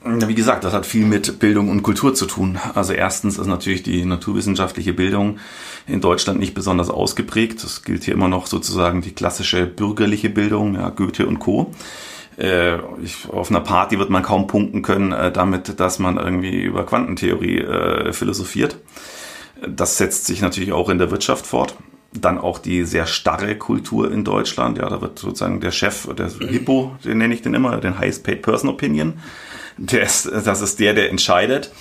Wie 0.03 0.33
gesagt, 0.33 0.63
das 0.63 0.73
hat 0.73 0.87
viel 0.87 1.05
mit 1.05 1.37
Bildung 1.37 1.69
und 1.69 1.83
Kultur 1.83 2.15
zu 2.15 2.25
tun. 2.25 2.57
Also 2.73 2.93
erstens 2.93 3.37
ist 3.37 3.45
natürlich 3.45 3.83
die 3.83 4.03
naturwissenschaftliche 4.03 4.93
Bildung 4.93 5.37
in 5.85 6.01
Deutschland 6.01 6.39
nicht 6.39 6.55
besonders 6.55 6.89
ausgeprägt. 6.89 7.63
Das 7.63 7.83
gilt 7.83 8.05
hier 8.05 8.15
immer 8.15 8.27
noch 8.27 8.47
sozusagen 8.47 9.01
die 9.01 9.13
klassische 9.13 9.67
bürgerliche 9.67 10.31
Bildung, 10.31 10.73
ja, 10.73 10.89
Goethe 10.89 11.27
und 11.27 11.37
Co. 11.37 11.71
Äh, 12.39 12.77
ich, 13.03 13.29
auf 13.29 13.51
einer 13.51 13.59
Party 13.59 13.99
wird 13.99 14.09
man 14.09 14.23
kaum 14.23 14.47
punkten 14.47 14.81
können 14.81 15.11
äh, 15.11 15.31
damit, 15.31 15.79
dass 15.79 15.99
man 15.99 16.17
irgendwie 16.17 16.63
über 16.63 16.83
Quantentheorie 16.83 17.59
äh, 17.59 18.11
philosophiert. 18.11 18.77
Das 19.67 19.99
setzt 19.99 20.25
sich 20.25 20.41
natürlich 20.41 20.71
auch 20.71 20.89
in 20.89 20.97
der 20.97 21.11
Wirtschaft 21.11 21.45
fort. 21.45 21.75
Dann 22.11 22.39
auch 22.39 22.57
die 22.57 22.85
sehr 22.85 23.05
starre 23.05 23.55
Kultur 23.55 24.11
in 24.11 24.23
Deutschland. 24.23 24.79
Ja, 24.79 24.89
da 24.89 24.99
wird 24.99 25.19
sozusagen 25.19 25.61
der 25.61 25.71
Chef, 25.71 26.07
der 26.15 26.29
Hippo, 26.29 26.95
den 27.05 27.19
nenne 27.19 27.35
ich 27.35 27.43
den 27.43 27.53
immer, 27.53 27.77
den 27.77 27.99
Highest 27.99 28.23
Paid 28.23 28.41
Person 28.41 28.69
Opinion 28.69 29.13
der 29.87 30.03
ist, 30.03 30.25
das 30.25 30.61
ist 30.61 30.79
der, 30.79 30.93
der 30.93 31.09
entscheidet. 31.09 31.71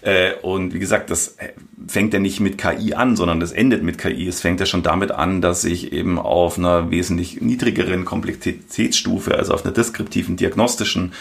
Äh, 0.00 0.34
und 0.42 0.74
wie 0.74 0.78
gesagt, 0.78 1.10
das 1.10 1.36
fängt 1.86 2.12
ja 2.12 2.20
nicht 2.20 2.40
mit 2.40 2.58
KI 2.58 2.94
an, 2.94 3.16
sondern 3.16 3.40
das 3.40 3.52
endet 3.52 3.82
mit 3.82 3.98
KI. 3.98 4.28
Es 4.28 4.40
fängt 4.40 4.60
ja 4.60 4.66
schon 4.66 4.82
damit 4.82 5.10
an, 5.10 5.40
dass 5.40 5.64
ich 5.64 5.92
eben 5.92 6.18
auf 6.18 6.58
einer 6.58 6.90
wesentlich 6.90 7.40
niedrigeren 7.40 8.04
Komplexitätsstufe, 8.04 9.34
also 9.34 9.54
auf 9.54 9.64
einer 9.64 9.74
deskriptiven, 9.74 10.36
diagnostischen 10.36 11.12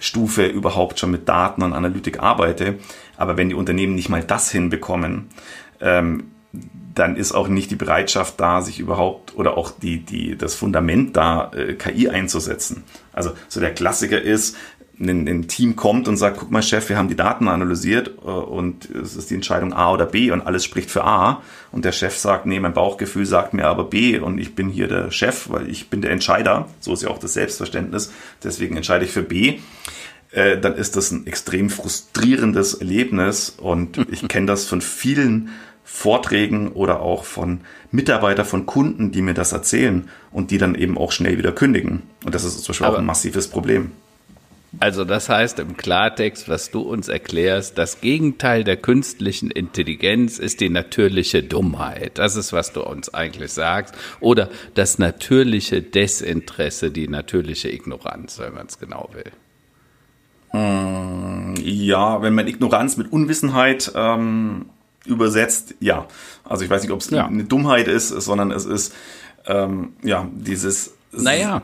Stufe 0.00 0.46
überhaupt 0.46 0.98
schon 0.98 1.10
mit 1.10 1.28
Daten 1.28 1.62
und 1.62 1.72
Analytik 1.72 2.20
arbeite. 2.20 2.78
Aber 3.16 3.36
wenn 3.36 3.48
die 3.48 3.54
Unternehmen 3.54 3.94
nicht 3.94 4.10
mal 4.10 4.22
das 4.22 4.50
hinbekommen, 4.50 5.28
ähm, 5.80 6.24
dann 6.94 7.16
ist 7.16 7.32
auch 7.32 7.48
nicht 7.48 7.70
die 7.70 7.76
Bereitschaft 7.76 8.40
da, 8.40 8.62
sich 8.62 8.80
überhaupt 8.80 9.36
oder 9.36 9.58
auch 9.58 9.70
die, 9.70 10.00
die, 10.00 10.36
das 10.36 10.54
Fundament 10.54 11.16
da, 11.16 11.50
äh, 11.54 11.74
KI 11.74 12.08
einzusetzen. 12.08 12.84
Also 13.12 13.32
so 13.48 13.60
der 13.60 13.74
Klassiker 13.74 14.20
ist, 14.20 14.56
ein, 14.98 15.28
ein, 15.28 15.48
Team 15.48 15.76
kommt 15.76 16.08
und 16.08 16.16
sagt, 16.16 16.38
guck 16.38 16.50
mal 16.50 16.62
Chef, 16.62 16.88
wir 16.88 16.96
haben 16.96 17.08
die 17.08 17.16
Daten 17.16 17.48
analysiert 17.48 18.12
äh, 18.24 18.30
und 18.30 18.88
es 18.90 19.16
ist 19.16 19.30
die 19.30 19.34
Entscheidung 19.34 19.72
A 19.72 19.92
oder 19.92 20.06
B 20.06 20.30
und 20.30 20.42
alles 20.42 20.64
spricht 20.64 20.90
für 20.90 21.04
A 21.04 21.42
und 21.72 21.84
der 21.84 21.92
Chef 21.92 22.16
sagt, 22.16 22.46
nee, 22.46 22.60
mein 22.60 22.72
Bauchgefühl 22.72 23.26
sagt 23.26 23.52
mir 23.52 23.66
aber 23.66 23.84
B 23.84 24.18
und 24.18 24.38
ich 24.38 24.54
bin 24.54 24.70
hier 24.70 24.88
der 24.88 25.10
Chef, 25.10 25.50
weil 25.50 25.68
ich 25.68 25.90
bin 25.90 26.00
der 26.00 26.12
Entscheider, 26.12 26.68
so 26.80 26.92
ist 26.94 27.02
ja 27.02 27.10
auch 27.10 27.18
das 27.18 27.34
Selbstverständnis, 27.34 28.12
deswegen 28.42 28.76
entscheide 28.76 29.04
ich 29.04 29.10
für 29.10 29.22
B, 29.22 29.58
äh, 30.32 30.58
dann 30.58 30.74
ist 30.74 30.96
das 30.96 31.10
ein 31.10 31.26
extrem 31.26 31.68
frustrierendes 31.68 32.74
Erlebnis 32.74 33.50
und 33.50 33.98
ich 34.10 34.26
kenne 34.28 34.46
das 34.46 34.64
von 34.64 34.80
vielen 34.80 35.50
Vorträgen 35.84 36.72
oder 36.72 37.00
auch 37.00 37.24
von 37.24 37.60
Mitarbeitern 37.92 38.44
von 38.44 38.66
Kunden, 38.66 39.12
die 39.12 39.22
mir 39.22 39.34
das 39.34 39.52
erzählen 39.52 40.08
und 40.32 40.50
die 40.50 40.58
dann 40.58 40.74
eben 40.74 40.98
auch 40.98 41.12
schnell 41.12 41.38
wieder 41.38 41.52
kündigen. 41.52 42.02
Und 42.24 42.34
das 42.34 42.44
ist 42.44 42.64
zum 42.64 42.72
Beispiel 42.72 42.86
aber 42.86 42.96
auch 42.96 43.00
ein 43.00 43.06
massives 43.06 43.46
Problem. 43.46 43.92
Also 44.78 45.04
das 45.04 45.28
heißt 45.28 45.58
im 45.58 45.76
Klartext, 45.76 46.48
was 46.48 46.70
du 46.70 46.80
uns 46.80 47.08
erklärst, 47.08 47.78
das 47.78 48.00
Gegenteil 48.00 48.62
der 48.62 48.76
künstlichen 48.76 49.50
Intelligenz 49.50 50.38
ist 50.38 50.60
die 50.60 50.68
natürliche 50.68 51.42
Dummheit. 51.42 52.18
Das 52.18 52.36
ist, 52.36 52.52
was 52.52 52.72
du 52.72 52.82
uns 52.82 53.12
eigentlich 53.14 53.52
sagst. 53.52 53.94
Oder 54.20 54.50
das 54.74 54.98
natürliche 54.98 55.80
Desinteresse, 55.82 56.90
die 56.90 57.08
natürliche 57.08 57.70
Ignoranz, 57.70 58.38
wenn 58.38 58.54
man 58.54 58.66
es 58.66 58.78
genau 58.78 59.08
will. 59.12 59.32
Hm, 60.50 61.54
ja, 61.58 62.20
wenn 62.20 62.34
man 62.34 62.46
Ignoranz 62.46 62.96
mit 62.98 63.10
Unwissenheit 63.12 63.92
ähm, 63.94 64.66
übersetzt, 65.06 65.74
ja. 65.80 66.06
Also 66.44 66.64
ich 66.64 66.70
weiß 66.70 66.82
nicht, 66.82 66.92
ob 66.92 67.00
es 67.00 67.10
ja. 67.10 67.26
eine 67.26 67.44
Dummheit 67.44 67.88
ist, 67.88 68.08
sondern 68.08 68.50
es 68.50 68.66
ist 68.66 68.94
ähm, 69.46 69.94
ja 70.02 70.28
dieses. 70.34 70.94
Naja 71.12 71.62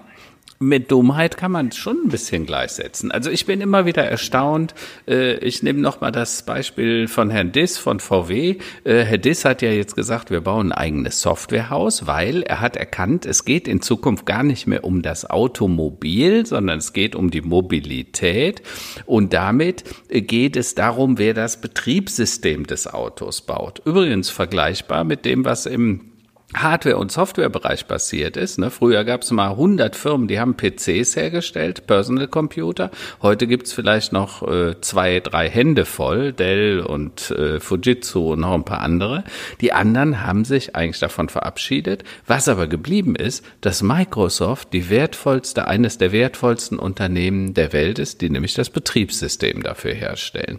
mit 0.63 0.91
Dummheit 0.91 1.37
kann 1.37 1.53
man 1.53 1.73
schon 1.73 2.05
ein 2.05 2.09
bisschen 2.09 2.47
gleichsetzen. 2.47 3.11
Also 3.11 3.31
ich 3.31 3.45
bin 3.47 3.61
immer 3.61 3.85
wieder 3.85 4.05
erstaunt. 4.05 4.75
Äh, 5.07 5.35
ich 5.39 5.63
nehme 5.63 5.81
noch 5.81 6.01
mal 6.01 6.13
das 6.13 6.43
Beispiel 6.43 7.09
von 7.09 7.31
Herrn 7.31 7.53
Diss 7.53 7.79
von 7.79 8.01
VW. 8.01 8.59
Äh, 8.85 9.03
Herr 9.05 9.19
Diss 9.19 9.45
hat 9.45 9.61
ja 9.63 9.71
jetzt 9.71 9.97
gesagt, 9.97 10.31
wir 10.31 10.41
bauen 10.41 10.73
ein 10.73 10.79
eigenes 10.79 11.21
Softwarehaus, 11.21 12.07
weil 12.07 12.43
er 12.43 12.61
hat 12.61 12.77
erkannt, 12.77 13.27
es 13.27 13.45
geht 13.45 13.69
in 13.69 13.83
Zukunft 13.83 14.25
gar 14.25 14.43
nicht 14.43 14.67
mehr 14.67 14.85
um 14.85 15.03
das 15.03 15.29
Automobil, 15.29 16.47
sondern 16.47 16.79
es 16.79 16.93
geht 16.93 17.15
um 17.15 17.31
die 17.31 17.43
Mobilität. 17.43 18.63
Und 19.05 19.33
damit 19.33 19.85
geht 20.09 20.57
es 20.57 20.75
darum, 20.75 21.19
wer 21.19 21.35
das 21.35 21.61
Betriebssystem 21.61 22.67
des 22.67 22.87
Autos 22.87 23.43
baut. 23.43 23.83
Übrigens 23.85 24.31
vergleichbar 24.31 25.05
mit 25.05 25.25
dem, 25.25 25.45
was 25.45 25.67
im 25.67 26.12
Hardware- 26.55 26.99
und 26.99 27.11
Softwarebereich 27.11 27.87
passiert 27.87 28.37
ist. 28.37 28.59
Ne? 28.59 28.71
Früher 28.71 29.05
gab 29.05 29.23
es 29.23 29.31
mal 29.31 29.51
100 29.51 29.97
Firmen, 29.97 30.29
die 30.29 30.39
haben 30.39 30.57
PCs 30.57 31.17
hergestellt, 31.17 31.87
Personal 31.87 32.29
Computer. 32.29 32.91
Heute 33.23 33.47
gibt's 33.47 33.73
vielleicht 33.73 34.13
noch 34.13 34.47
äh, 34.47 34.81
zwei, 34.81 35.21
drei 35.21 35.49
Hände 35.49 35.85
voll, 35.85 36.33
Dell 36.33 36.81
und 36.81 37.31
äh, 37.31 37.61
Fujitsu 37.61 38.33
und 38.33 38.41
noch 38.41 38.55
ein 38.55 38.65
paar 38.65 38.81
andere. 38.81 39.25
Die 39.61 39.73
anderen 39.73 40.27
haben 40.27 40.45
sich 40.45 40.77
eigentlich 40.77 41.01
davon 41.01 41.29
verabschiedet. 41.29 42.05
Was 42.27 42.49
aber 42.49 42.67
geblieben 42.67 43.17
ist, 43.17 43.45
dass 43.61 43.83
Microsoft 43.83 44.73
die 44.73 44.91
wertvollste, 44.91 45.67
eines 45.67 45.99
der 45.99 46.13
wertvollsten 46.13 46.79
Unternehmen 46.79 47.55
der 47.55 47.73
Welt 47.73 47.99
ist, 47.99 48.21
die 48.21 48.31
nämlich 48.31 48.55
das 48.55 48.71
Betriebssystem 48.71 49.63
dafür 49.63 49.95
herstellen. 49.95 50.59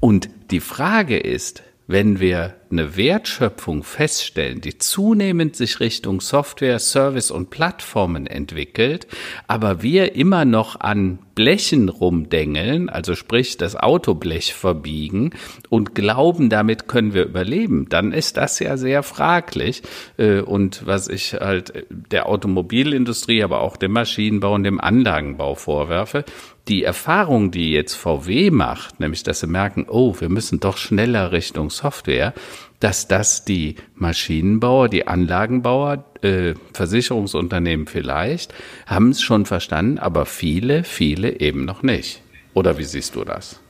Und 0.00 0.28
die 0.50 0.60
Frage 0.60 1.18
ist, 1.18 1.62
wenn 1.86 2.18
wir 2.18 2.54
eine 2.70 2.96
Wertschöpfung 2.96 3.84
feststellen, 3.84 4.60
die 4.60 4.78
zunehmend 4.78 5.54
sich 5.54 5.78
Richtung 5.78 6.20
Software, 6.20 6.80
Service 6.80 7.30
und 7.30 7.50
Plattformen 7.50 8.26
entwickelt, 8.26 9.06
aber 9.46 9.82
wir 9.82 10.16
immer 10.16 10.44
noch 10.44 10.80
an 10.80 11.20
Blechen 11.36 11.88
rumdengeln, 11.88 12.88
also 12.88 13.14
sprich 13.14 13.56
das 13.56 13.76
Autoblech 13.76 14.54
verbiegen 14.54 15.30
und 15.68 15.94
glauben, 15.94 16.48
damit 16.48 16.88
können 16.88 17.14
wir 17.14 17.24
überleben, 17.24 17.88
dann 17.88 18.12
ist 18.12 18.36
das 18.36 18.58
ja 18.58 18.76
sehr 18.76 19.02
fraglich. 19.02 19.82
Äh, 20.16 20.40
und 20.40 20.86
was 20.86 21.08
ich 21.08 21.34
halt 21.34 21.86
der 21.90 22.26
Automobilindustrie, 22.26 23.44
aber 23.44 23.60
auch 23.60 23.76
dem 23.76 23.92
Maschinenbau 23.92 24.54
und 24.54 24.64
dem 24.64 24.80
Anlagenbau 24.80 25.54
vorwerfe, 25.54 26.24
die 26.68 26.82
Erfahrung, 26.82 27.50
die 27.50 27.72
jetzt 27.72 27.94
VW 27.94 28.50
macht, 28.50 28.98
nämlich 28.98 29.22
dass 29.22 29.40
sie 29.40 29.46
merken, 29.46 29.86
oh, 29.88 30.14
wir 30.18 30.28
müssen 30.28 30.60
doch 30.60 30.76
schneller 30.76 31.32
Richtung 31.32 31.70
Software, 31.70 32.34
dass 32.80 33.08
das 33.08 33.44
die 33.44 33.76
Maschinenbauer, 33.94 34.88
die 34.88 35.06
Anlagenbauer, 35.06 36.04
äh, 36.22 36.54
Versicherungsunternehmen 36.72 37.86
vielleicht, 37.86 38.52
haben 38.86 39.10
es 39.10 39.22
schon 39.22 39.46
verstanden, 39.46 39.98
aber 39.98 40.26
viele, 40.26 40.84
viele 40.84 41.40
eben 41.40 41.64
noch 41.64 41.82
nicht. 41.82 42.22
Oder 42.52 42.78
wie 42.78 42.84
siehst 42.84 43.14
du 43.14 43.24
das? 43.24 43.60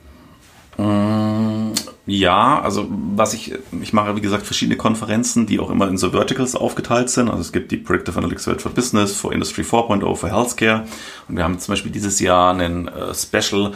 Mm, 0.77 1.73
ja, 2.05 2.61
also 2.61 2.87
was 2.89 3.33
ich, 3.33 3.53
ich 3.81 3.93
mache 3.93 4.15
wie 4.15 4.21
gesagt 4.21 4.45
verschiedene 4.45 4.77
Konferenzen, 4.77 5.45
die 5.45 5.59
auch 5.59 5.69
immer 5.69 5.87
in 5.87 5.97
so 5.97 6.11
Verticals 6.11 6.55
aufgeteilt 6.55 7.09
sind. 7.09 7.29
Also 7.29 7.41
es 7.41 7.51
gibt 7.51 7.71
die 7.71 7.77
Predictive 7.77 8.17
Analytics 8.17 8.47
World 8.47 8.61
for 8.61 8.71
Business, 8.71 9.15
for 9.15 9.33
Industry 9.33 9.63
4.0, 9.63 10.15
für 10.15 10.31
Healthcare. 10.31 10.85
Und 11.27 11.35
wir 11.35 11.43
haben 11.43 11.59
zum 11.59 11.73
Beispiel 11.73 11.91
dieses 11.91 12.19
Jahr 12.19 12.51
einen 12.53 12.87
äh, 12.87 13.13
Special 13.13 13.73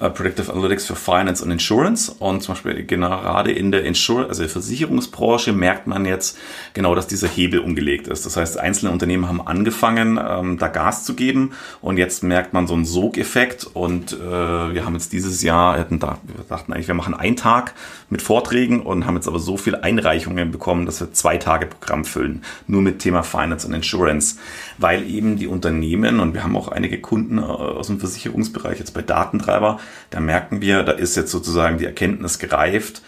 äh, 0.00 0.10
Predictive 0.10 0.52
Analytics 0.52 0.86
für 0.86 0.96
Finance 0.96 1.44
und 1.44 1.50
Insurance. 1.50 2.12
Und 2.18 2.42
zum 2.42 2.54
Beispiel 2.54 2.84
gerade 2.84 3.52
in 3.52 3.70
der 3.72 3.84
Insur 3.84 4.28
also 4.28 4.46
Versicherungsbranche 4.46 5.52
merkt 5.52 5.86
man 5.86 6.04
jetzt 6.04 6.38
genau, 6.72 6.94
dass 6.94 7.06
dieser 7.06 7.28
Hebel 7.28 7.60
umgelegt 7.60 8.08
ist. 8.08 8.24
Das 8.24 8.36
heißt, 8.36 8.58
einzelne 8.58 8.92
Unternehmen 8.92 9.28
haben 9.28 9.46
angefangen, 9.46 10.18
ähm, 10.22 10.58
da 10.58 10.68
Gas 10.68 11.04
zu 11.04 11.14
geben 11.14 11.52
und 11.80 11.98
jetzt 11.98 12.22
merkt 12.22 12.52
man 12.52 12.66
so 12.66 12.74
einen 12.74 12.84
Sogeffekt 12.84 13.64
und 13.64 14.12
äh, 14.12 14.18
wir 14.20 14.84
haben 14.84 14.94
jetzt 14.94 15.12
dieses 15.12 15.42
Jahr, 15.42 15.78
hätten 15.78 15.98
da, 15.98 16.18
wir 16.24 16.44
dachten 16.48 16.72
eigentlich, 16.72 16.88
wir 16.88 16.94
machen 16.94 17.14
einen 17.14 17.36
Tag 17.36 17.74
mit 18.08 18.22
Vorträgen 18.22 18.80
und 18.80 19.06
haben 19.06 19.16
jetzt 19.16 19.28
aber 19.28 19.38
so 19.38 19.56
viele 19.56 19.82
Einreichungen 19.82 20.50
bekommen, 20.50 20.86
dass 20.86 21.00
wir 21.00 21.12
zwei 21.12 21.38
Tage 21.38 21.66
Programm 21.66 22.04
füllen, 22.04 22.42
nur 22.66 22.82
mit 22.82 22.98
Thema 22.98 23.22
Finance 23.22 23.66
und 23.66 23.74
Insurance, 23.74 24.38
weil 24.82 25.08
eben 25.08 25.36
die 25.36 25.46
Unternehmen 25.46 26.20
und 26.20 26.34
wir 26.34 26.44
haben 26.44 26.56
auch 26.56 26.68
einige 26.68 27.00
Kunden 27.00 27.38
äh, 27.38 27.42
aus 27.42 27.86
dem 27.86 28.00
Versicherungsbereich 28.00 28.78
jetzt 28.78 28.92
bei 28.92 29.02
Datentreiber, 29.02 29.78
da 30.10 30.20
merken 30.20 30.60
wir, 30.60 30.82
da 30.82 30.92
ist 30.92 31.16
jetzt 31.16 31.30
sozusagen 31.30 31.78
die 31.78 31.86
Erkenntnis 31.86 32.38
gereift, 32.38 33.02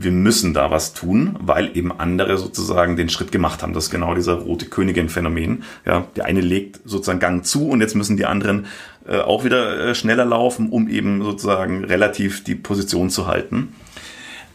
wir 0.00 0.12
müssen 0.12 0.54
da 0.54 0.70
was 0.70 0.94
tun, 0.94 1.36
weil 1.40 1.76
eben 1.76 1.92
andere 1.92 2.38
sozusagen 2.38 2.96
den 2.96 3.08
Schritt 3.08 3.32
gemacht 3.32 3.62
haben. 3.62 3.72
Das 3.72 3.86
ist 3.86 3.90
genau 3.90 4.14
dieser 4.14 4.34
rote 4.34 4.66
Königin-Phänomen. 4.66 5.64
Ja, 5.84 6.06
der 6.14 6.26
eine 6.26 6.40
legt 6.40 6.80
sozusagen 6.84 7.18
Gang 7.18 7.44
zu 7.44 7.68
und 7.68 7.80
jetzt 7.80 7.96
müssen 7.96 8.16
die 8.16 8.24
anderen 8.24 8.66
äh, 9.08 9.18
auch 9.18 9.44
wieder 9.44 9.88
äh, 9.88 9.94
schneller 9.96 10.24
laufen, 10.24 10.70
um 10.70 10.88
eben 10.88 11.24
sozusagen 11.24 11.84
relativ 11.84 12.44
die 12.44 12.54
Position 12.54 13.10
zu 13.10 13.26
halten. 13.26 13.74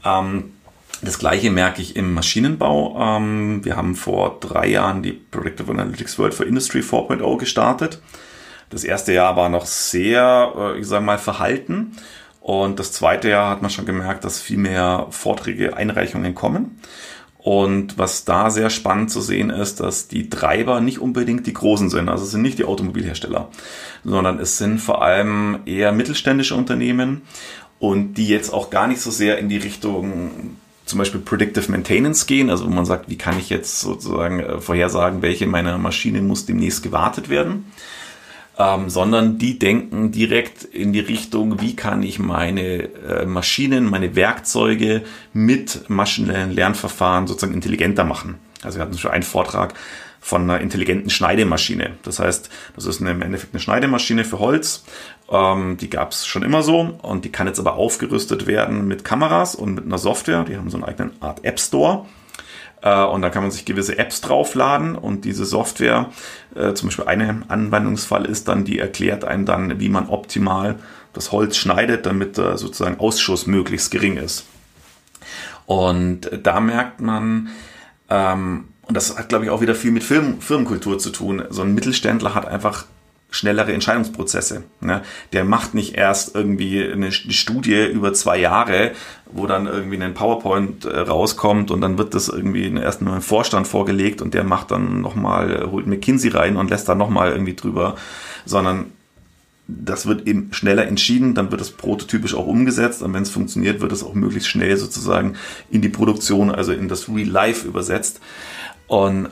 Ähm, 0.06 0.54
das 1.04 1.20
gleiche 1.20 1.52
merke 1.52 1.82
ich 1.82 1.96
im 1.96 2.14
Maschinenbau. 2.14 2.98
Ähm, 3.00 3.64
wir 3.64 3.76
haben 3.76 3.96
vor 3.96 4.38
drei 4.40 4.68
Jahren 4.68 5.04
die 5.04 5.14
Predictive 5.14 5.72
Analytics 5.72 6.18
World 6.20 6.34
for 6.34 6.46
Industry 6.46 6.80
4.0 6.80 7.38
gestartet. 7.38 8.02
Das 8.70 8.84
erste 8.84 9.14
Jahr 9.14 9.36
war 9.36 9.50
noch 9.50 9.66
sehr, 9.66 10.54
äh, 10.58 10.80
ich 10.80 10.88
sage 10.88 11.06
mal, 11.06 11.18
verhalten. 11.18 11.94
Und 12.42 12.80
das 12.80 12.92
zweite 12.92 13.30
Jahr 13.30 13.50
hat 13.50 13.62
man 13.62 13.72
schon 13.72 13.86
gemerkt, 13.86 14.26
dass 14.26 14.42
viel 14.42 14.58
mehr 14.58 15.08
Vorträge, 15.12 15.78
Einreichungen 15.78 16.36
kommen. 16.36 16.80
Und 17.38 17.98
was 17.98 18.24
da 18.24 18.50
sehr 18.50 18.70
spannend 18.70 19.12
zu 19.12 19.20
sehen 19.20 19.50
ist, 19.50 19.82
dass 19.82 20.08
die 20.08 20.30
Treiber 20.30 20.80
nicht 20.80 21.00
unbedingt 21.00 21.46
die 21.46 21.54
großen 21.54 21.90
sind. 21.90 22.08
Also 22.08 22.24
es 22.24 22.32
sind 22.32 22.42
nicht 22.42 22.58
die 22.58 22.64
Automobilhersteller, 22.64 23.50
sondern 24.06 24.40
es 24.40 24.58
sind 24.58 24.80
vor 24.80 25.02
allem 25.02 25.60
eher 25.66 25.92
mittelständische 25.92 26.56
Unternehmen 26.56 27.24
und 27.80 28.14
die 28.14 28.30
jetzt 28.30 28.54
auch 28.54 28.70
gar 28.70 28.88
nicht 28.88 29.02
so 29.02 29.12
sehr 29.12 29.40
in 29.40 29.50
die 29.50 29.58
Richtung 29.58 30.56
zum 30.86 31.00
Beispiel 31.00 31.22
Predictive 31.22 31.72
Maintenance 31.72 32.26
gehen, 32.26 32.50
also 32.50 32.66
wo 32.66 32.70
man 32.70 32.86
sagt, 32.86 33.10
wie 33.10 33.18
kann 33.18 33.40
ich 33.40 33.50
jetzt 33.50 33.80
sozusagen 33.80 34.40
äh, 34.40 34.60
vorhersagen, 34.60 35.22
welche 35.22 35.48
meiner 35.48 35.78
Maschine 35.78 36.22
muss 36.22 36.46
demnächst 36.46 36.84
gewartet 36.84 37.30
werden, 37.30 37.72
ähm, 38.58 38.90
sondern 38.90 39.38
die 39.38 39.58
denken 39.58 40.12
direkt 40.12 40.64
in 40.64 40.94
die 40.94 41.00
Richtung, 41.00 41.62
wie 41.62 41.76
kann 41.76 42.04
ich 42.04 42.20
meine 42.20 42.84
äh, 43.08 43.26
Maschinen, 43.26 43.90
meine 43.90 44.16
Werkzeuge 44.16 45.04
mit 45.34 45.90
maschinellen 45.90 46.52
Lernverfahren 46.52 47.28
sozusagen 47.28 47.54
intelligenter 47.54 48.04
machen. 48.04 48.36
Also 48.62 48.78
wir 48.78 48.86
hatten 48.86 48.98
schon 48.98 49.12
einen 49.12 49.24
Vortrag 49.24 49.74
von 50.24 50.44
einer 50.44 50.62
intelligenten 50.62 51.10
Schneidemaschine. 51.10 51.98
Das 52.04 52.20
heißt, 52.20 52.50
das 52.76 52.86
ist 52.86 53.02
eine, 53.02 53.12
im 53.12 53.22
Endeffekt 53.22 53.54
eine 53.54 53.60
Schneidemaschine 53.60 54.24
für 54.24 54.40
Holz. 54.40 54.86
Ähm, 55.34 55.78
die 55.78 55.90
gab 55.90 56.12
es 56.12 56.28
schon 56.28 56.44
immer 56.44 56.62
so 56.62 56.80
und 57.02 57.26
die 57.26 57.32
kann 57.32 57.48
jetzt 57.48 57.60
aber 57.60 57.74
aufgerüstet 57.74 58.46
werden 58.46 58.88
mit 58.88 59.04
Kameras 59.04 59.56
und 59.56 59.74
mit 59.74 59.86
einer 59.86 59.98
Software. 59.98 60.44
Die 60.44 60.56
haben 60.56 60.70
so 60.70 60.78
einen 60.78 60.84
eigenen 60.84 61.12
Art 61.22 61.44
App 61.44 61.60
Store. 61.60 62.06
Äh, 62.84 63.04
und 63.04 63.24
da 63.24 63.32
kann 63.32 63.42
man 63.42 63.52
sich 63.52 63.66
gewisse 63.66 63.98
Apps 63.98 64.22
draufladen 64.22 64.96
und 64.96 65.26
diese 65.26 65.46
Software, 65.46 66.12
äh, 66.56 66.74
zum 66.74 66.90
Beispiel 66.90 67.06
ein 67.06 67.50
Anwendungsfall 67.50 68.26
ist 68.26 68.48
dann, 68.48 68.64
die 68.64 68.78
erklärt 68.78 69.26
einem 69.26 69.48
dann, 69.48 69.80
wie 69.80 69.90
man 69.90 70.08
optimal 70.08 70.76
das 71.14 71.32
Holz 71.32 71.58
schneidet, 71.58 72.06
damit 72.06 72.38
der 72.38 72.58
sozusagen 72.58 73.00
Ausschuss 73.00 73.48
möglichst 73.48 73.90
gering 73.90 74.18
ist. 74.18 74.46
Und 75.66 76.30
da 76.44 76.60
merkt 76.60 77.02
man, 77.02 77.50
ähm, 78.10 78.66
und 78.86 78.98
das 78.98 79.18
hat, 79.18 79.30
glaube 79.30 79.46
ich, 79.46 79.52
auch 79.52 79.62
wieder 79.62 79.76
viel 79.76 79.92
mit 79.92 80.04
Firmen, 80.04 80.42
Firmenkultur 80.42 81.00
zu 81.00 81.10
tun. 81.10 81.44
So 81.50 81.62
ein 81.62 81.74
Mittelständler 81.74 82.36
hat 82.36 82.46
einfach 82.46 82.86
schnellere 83.34 83.74
Entscheidungsprozesse. 83.74 84.64
Ne? 84.80 85.02
Der 85.34 85.44
macht 85.44 85.74
nicht 85.74 85.96
erst 85.96 86.36
irgendwie 86.36 86.84
eine 86.84 87.12
Studie 87.12 87.84
über 87.84 88.14
zwei 88.14 88.38
Jahre, 88.38 88.92
wo 89.26 89.48
dann 89.48 89.66
irgendwie 89.66 90.02
ein 90.02 90.14
PowerPoint 90.14 90.86
äh, 90.86 91.00
rauskommt 91.00 91.72
und 91.72 91.82
dann 91.82 91.98
wird 91.98 92.14
das 92.14 92.30
irgendwie 92.30 92.72
erst 92.76 93.02
nur 93.02 93.16
im 93.16 93.24
Vorstand 93.24 93.68
vorgelegt 93.68 94.22
und 94.22 94.36
der 94.36 94.44
macht 94.44 94.70
dann 94.70 95.02
nochmal, 95.02 95.68
holt 95.72 95.88
McKinsey 95.88 96.30
rein 96.30 96.58
und 96.58 96.70
lässt 96.70 96.88
dann 96.88 97.00
nochmal 97.00 97.32
irgendwie 97.32 97.56
drüber, 97.56 97.96
sondern 98.46 98.92
das 99.68 100.06
wird 100.06 100.28
eben 100.28 100.54
schneller 100.54 100.86
entschieden, 100.86 101.34
dann 101.34 101.50
wird 101.50 101.62
es 101.62 101.72
prototypisch 101.72 102.36
auch 102.36 102.46
umgesetzt 102.46 103.02
und 103.02 103.14
wenn 103.16 103.24
es 103.24 103.32
funktioniert, 103.32 103.82
wird 103.82 103.94
es 103.94 104.04
auch 104.04 104.14
möglichst 104.14 104.50
schnell 104.50 104.78
sozusagen 104.78 105.38
in 105.72 105.82
die 105.82 105.90
Produktion, 105.90 106.52
also 106.52 106.72
in 106.72 106.88
das 106.88 107.10
Real 107.10 107.28
Life 107.28 107.68
übersetzt. 107.68 108.20
Und 108.86 109.30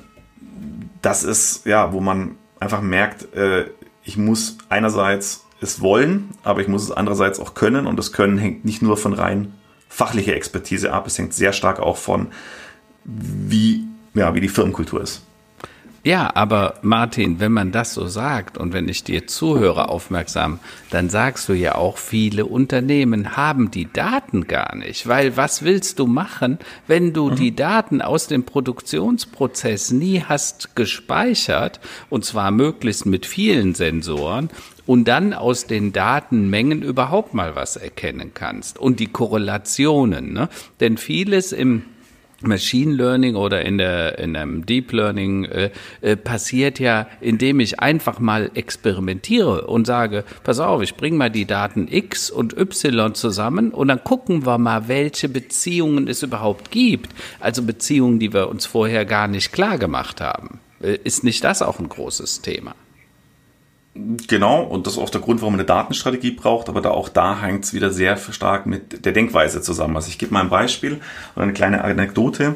das 1.03 1.23
ist, 1.23 1.67
ja, 1.67 1.93
wo 1.93 1.99
man 1.99 2.37
einfach 2.59 2.81
merkt, 2.81 3.33
äh, 3.35 3.65
ich 4.03 4.17
muss 4.17 4.57
einerseits 4.69 5.45
es 5.61 5.81
wollen, 5.81 6.31
aber 6.43 6.61
ich 6.61 6.67
muss 6.67 6.83
es 6.83 6.91
andererseits 6.91 7.39
auch 7.39 7.53
können 7.53 7.85
und 7.85 7.97
das 7.97 8.11
Können 8.11 8.37
hängt 8.37 8.65
nicht 8.65 8.81
nur 8.81 8.97
von 8.97 9.13
rein 9.13 9.53
fachlicher 9.89 10.35
Expertise 10.35 10.93
ab, 10.93 11.05
es 11.05 11.17
hängt 11.17 11.33
sehr 11.33 11.53
stark 11.53 11.79
auch 11.79 11.97
von, 11.97 12.27
wie, 13.03 13.83
ja, 14.13 14.33
wie 14.33 14.41
die 14.41 14.49
Firmenkultur 14.49 15.01
ist. 15.01 15.23
Ja, 16.03 16.35
aber 16.35 16.79
Martin, 16.81 17.39
wenn 17.39 17.51
man 17.51 17.71
das 17.71 17.93
so 17.93 18.07
sagt 18.07 18.57
und 18.57 18.73
wenn 18.73 18.89
ich 18.89 19.03
dir 19.03 19.27
zuhöre 19.27 19.89
aufmerksam, 19.89 20.59
dann 20.89 21.11
sagst 21.11 21.47
du 21.47 21.53
ja 21.53 21.75
auch, 21.75 21.99
viele 21.99 22.47
Unternehmen 22.47 23.37
haben 23.37 23.69
die 23.69 23.91
Daten 23.91 24.47
gar 24.47 24.75
nicht. 24.75 25.07
Weil 25.07 25.37
was 25.37 25.61
willst 25.61 25.99
du 25.99 26.07
machen, 26.07 26.57
wenn 26.87 27.13
du 27.13 27.29
mhm. 27.29 27.35
die 27.35 27.55
Daten 27.55 28.01
aus 28.01 28.25
dem 28.25 28.45
Produktionsprozess 28.45 29.91
nie 29.91 30.23
hast 30.23 30.75
gespeichert, 30.75 31.79
und 32.09 32.25
zwar 32.25 32.49
möglichst 32.49 33.05
mit 33.05 33.27
vielen 33.27 33.75
Sensoren, 33.75 34.49
und 34.87 35.07
dann 35.07 35.33
aus 35.33 35.67
den 35.67 35.93
Datenmengen 35.93 36.81
überhaupt 36.81 37.35
mal 37.35 37.55
was 37.55 37.75
erkennen 37.75 38.31
kannst 38.33 38.79
und 38.79 38.99
die 38.99 39.07
Korrelationen. 39.07 40.33
Ne? 40.33 40.49
Denn 40.79 40.97
vieles 40.97 41.51
im 41.51 41.83
Machine 42.41 42.93
Learning 42.93 43.35
oder 43.35 43.63
in, 43.63 43.77
der, 43.77 44.19
in 44.19 44.35
einem 44.35 44.65
Deep 44.65 44.91
Learning 44.91 45.45
äh, 45.45 45.71
äh, 46.01 46.15
passiert 46.15 46.79
ja, 46.79 47.07
indem 47.19 47.59
ich 47.59 47.79
einfach 47.79 48.19
mal 48.19 48.51
experimentiere 48.53 49.67
und 49.67 49.87
sage, 49.87 50.23
pass 50.43 50.59
auf, 50.59 50.81
ich 50.81 50.95
bringe 50.95 51.17
mal 51.17 51.29
die 51.29 51.45
Daten 51.45 51.87
X 51.89 52.29
und 52.31 52.57
Y 52.57 53.13
zusammen 53.13 53.71
und 53.71 53.87
dann 53.87 54.03
gucken 54.03 54.45
wir 54.45 54.57
mal, 54.57 54.87
welche 54.87 55.29
Beziehungen 55.29 56.07
es 56.07 56.23
überhaupt 56.23 56.71
gibt. 56.71 57.11
Also 57.39 57.63
Beziehungen, 57.63 58.19
die 58.19 58.33
wir 58.33 58.49
uns 58.49 58.65
vorher 58.65 59.05
gar 59.05 59.27
nicht 59.27 59.51
klar 59.51 59.77
gemacht 59.77 60.21
haben. 60.21 60.59
Äh, 60.81 60.97
ist 61.03 61.23
nicht 61.23 61.43
das 61.43 61.61
auch 61.61 61.79
ein 61.79 61.89
großes 61.89 62.41
Thema? 62.41 62.75
Genau, 63.93 64.63
und 64.63 64.87
das 64.87 64.93
ist 64.93 64.99
auch 64.99 65.09
der 65.09 65.19
Grund, 65.19 65.41
warum 65.41 65.53
man 65.53 65.59
eine 65.59 65.67
Datenstrategie 65.67 66.31
braucht, 66.31 66.69
aber 66.69 66.79
da 66.79 66.91
auch 66.91 67.09
da 67.09 67.41
hängt 67.41 67.65
es 67.65 67.73
wieder 67.73 67.91
sehr 67.91 68.15
stark 68.15 68.65
mit 68.65 69.03
der 69.05 69.11
Denkweise 69.11 69.61
zusammen. 69.61 69.97
Also 69.97 70.07
ich 70.07 70.17
gebe 70.17 70.33
mal 70.33 70.39
ein 70.41 70.49
Beispiel 70.49 71.01
oder 71.35 71.43
eine 71.43 71.53
kleine 71.53 71.83
Anekdote. 71.83 72.55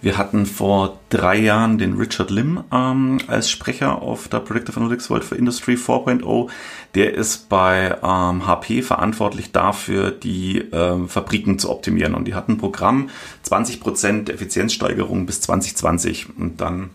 Wir 0.00 0.16
hatten 0.16 0.46
vor 0.46 1.00
drei 1.08 1.36
Jahren 1.36 1.78
den 1.78 1.94
Richard 1.94 2.30
Lim 2.30 2.62
ähm, 2.72 3.18
als 3.26 3.50
Sprecher 3.50 4.00
auf 4.00 4.28
der 4.28 4.38
Predictive 4.38 4.78
Analytics 4.78 5.10
World 5.10 5.24
für 5.24 5.34
Industry 5.34 5.74
4.0. 5.74 6.48
Der 6.94 7.14
ist 7.14 7.48
bei 7.48 7.96
ähm, 8.00 8.46
HP 8.46 8.82
verantwortlich 8.82 9.50
dafür, 9.50 10.12
die 10.12 10.58
ähm, 10.72 11.08
Fabriken 11.08 11.58
zu 11.58 11.70
optimieren. 11.70 12.14
Und 12.14 12.26
die 12.26 12.34
hatten 12.36 12.52
ein 12.52 12.58
Programm 12.58 13.10
20% 13.44 14.30
Effizienzsteigerung 14.30 15.26
bis 15.26 15.40
2020. 15.40 16.28
Und 16.38 16.60
dann 16.60 16.90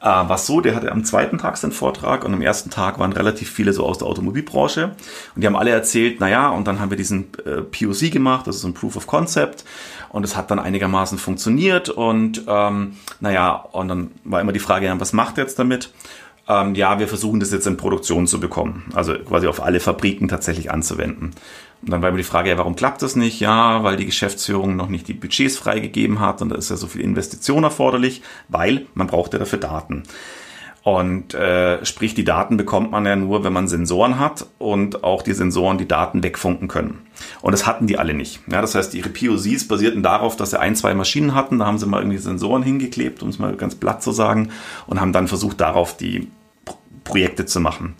äh, 0.00 0.04
war 0.04 0.38
so, 0.38 0.60
der 0.60 0.74
hatte 0.74 0.92
am 0.92 1.04
zweiten 1.04 1.38
Tag 1.38 1.56
seinen 1.56 1.72
Vortrag 1.72 2.24
und 2.24 2.34
am 2.34 2.42
ersten 2.42 2.70
Tag 2.70 2.98
waren 2.98 3.12
relativ 3.12 3.50
viele 3.50 3.72
so 3.72 3.84
aus 3.84 3.98
der 3.98 4.06
Automobilbranche 4.06 4.94
und 5.34 5.42
die 5.42 5.46
haben 5.46 5.56
alle 5.56 5.70
erzählt, 5.70 6.20
naja, 6.20 6.50
und 6.50 6.66
dann 6.66 6.80
haben 6.80 6.90
wir 6.90 6.96
diesen 6.96 7.28
äh, 7.44 7.62
POC 7.62 8.10
gemacht, 8.10 8.46
das 8.46 8.56
ist 8.56 8.64
ein 8.64 8.74
Proof 8.74 8.96
of 8.96 9.06
Concept 9.06 9.64
und 10.10 10.24
es 10.24 10.36
hat 10.36 10.50
dann 10.50 10.58
einigermaßen 10.58 11.18
funktioniert 11.18 11.88
und 11.88 12.42
ähm, 12.46 12.96
naja, 13.20 13.52
und 13.72 13.88
dann 13.88 14.10
war 14.24 14.40
immer 14.40 14.52
die 14.52 14.58
Frage, 14.58 14.86
ja, 14.86 15.00
was 15.00 15.12
macht 15.12 15.38
er 15.38 15.44
jetzt 15.44 15.58
damit? 15.58 15.92
Ähm, 16.48 16.74
ja, 16.74 16.98
wir 16.98 17.08
versuchen 17.08 17.40
das 17.40 17.50
jetzt 17.50 17.66
in 17.66 17.76
Produktion 17.76 18.26
zu 18.26 18.38
bekommen, 18.38 18.84
also 18.94 19.14
quasi 19.14 19.48
auf 19.48 19.62
alle 19.62 19.80
Fabriken 19.80 20.28
tatsächlich 20.28 20.70
anzuwenden. 20.70 21.32
Und 21.82 21.90
dann 21.90 22.02
war 22.02 22.08
immer 22.08 22.18
die 22.18 22.24
Frage, 22.24 22.50
ja, 22.50 22.58
warum 22.58 22.74
klappt 22.74 23.02
das 23.02 23.16
nicht? 23.16 23.40
Ja, 23.40 23.82
weil 23.84 23.96
die 23.96 24.06
Geschäftsführung 24.06 24.76
noch 24.76 24.88
nicht 24.88 25.08
die 25.08 25.14
Budgets 25.14 25.56
freigegeben 25.56 26.20
hat 26.20 26.42
und 26.42 26.48
da 26.48 26.56
ist 26.56 26.70
ja 26.70 26.76
so 26.76 26.86
viel 26.86 27.02
Investition 27.02 27.64
erforderlich, 27.64 28.22
weil 28.48 28.86
man 28.94 29.06
braucht 29.06 29.32
ja 29.34 29.38
dafür 29.38 29.58
Daten. 29.58 30.04
Und 30.86 31.34
äh, 31.34 31.84
sprich, 31.84 32.14
die 32.14 32.22
Daten 32.22 32.56
bekommt 32.56 32.92
man 32.92 33.04
ja 33.04 33.16
nur, 33.16 33.42
wenn 33.42 33.52
man 33.52 33.66
Sensoren 33.66 34.20
hat 34.20 34.46
und 34.58 35.02
auch 35.02 35.22
die 35.22 35.32
Sensoren 35.32 35.78
die 35.78 35.88
Daten 35.88 36.22
wegfunken 36.22 36.68
können. 36.68 37.02
Und 37.42 37.50
das 37.50 37.66
hatten 37.66 37.88
die 37.88 37.98
alle 37.98 38.14
nicht. 38.14 38.38
Ja, 38.48 38.60
das 38.60 38.76
heißt, 38.76 38.94
ihre 38.94 39.08
POCs 39.08 39.66
basierten 39.66 40.04
darauf, 40.04 40.36
dass 40.36 40.50
sie 40.50 40.60
ein, 40.60 40.76
zwei 40.76 40.94
Maschinen 40.94 41.34
hatten. 41.34 41.58
Da 41.58 41.66
haben 41.66 41.78
sie 41.78 41.86
mal 41.86 42.02
irgendwie 42.02 42.18
Sensoren 42.18 42.62
hingeklebt, 42.62 43.20
um 43.24 43.30
es 43.30 43.40
mal 43.40 43.56
ganz 43.56 43.74
platt 43.74 44.00
zu 44.00 44.12
sagen, 44.12 44.50
und 44.86 45.00
haben 45.00 45.12
dann 45.12 45.26
versucht, 45.26 45.60
darauf 45.60 45.96
die 45.96 46.28
Projekte 47.06 47.46
zu 47.46 47.60
machen. 47.60 47.94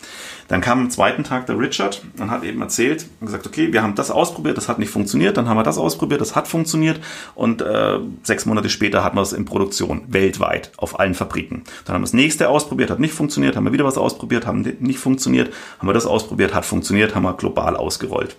Dann 0.48 0.60
kam 0.60 0.80
am 0.80 0.90
zweiten 0.90 1.24
Tag 1.24 1.46
der 1.46 1.58
Richard 1.58 2.02
und 2.18 2.30
hat 2.30 2.44
eben 2.44 2.60
erzählt 2.60 3.06
und 3.20 3.26
gesagt, 3.26 3.46
okay, 3.46 3.72
wir 3.72 3.82
haben 3.82 3.94
das 3.94 4.10
ausprobiert, 4.10 4.56
das 4.56 4.68
hat 4.68 4.78
nicht 4.78 4.90
funktioniert, 4.90 5.36
dann 5.36 5.48
haben 5.48 5.56
wir 5.56 5.62
das 5.62 5.78
ausprobiert, 5.78 6.20
das 6.20 6.36
hat 6.36 6.46
funktioniert 6.46 7.00
und 7.34 7.62
äh, 7.62 7.98
sechs 8.22 8.46
Monate 8.46 8.68
später 8.68 9.02
hatten 9.02 9.16
wir 9.16 9.22
es 9.22 9.32
in 9.32 9.44
Produktion, 9.44 10.02
weltweit, 10.08 10.72
auf 10.76 11.00
allen 11.00 11.14
Fabriken. 11.14 11.64
Dann 11.84 11.94
haben 11.94 12.02
wir 12.02 12.06
das 12.06 12.12
nächste 12.12 12.48
ausprobiert, 12.48 12.90
hat 12.90 13.00
nicht 13.00 13.14
funktioniert, 13.14 13.56
haben 13.56 13.64
wir 13.64 13.72
wieder 13.72 13.84
was 13.84 13.98
ausprobiert, 13.98 14.46
haben 14.46 14.60
nicht 14.80 14.98
funktioniert, 14.98 15.52
haben 15.78 15.88
wir 15.88 15.94
das 15.94 16.06
ausprobiert, 16.06 16.54
hat 16.54 16.64
funktioniert, 16.64 17.14
haben 17.14 17.22
wir 17.24 17.34
global 17.34 17.76
ausgerollt. 17.76 18.36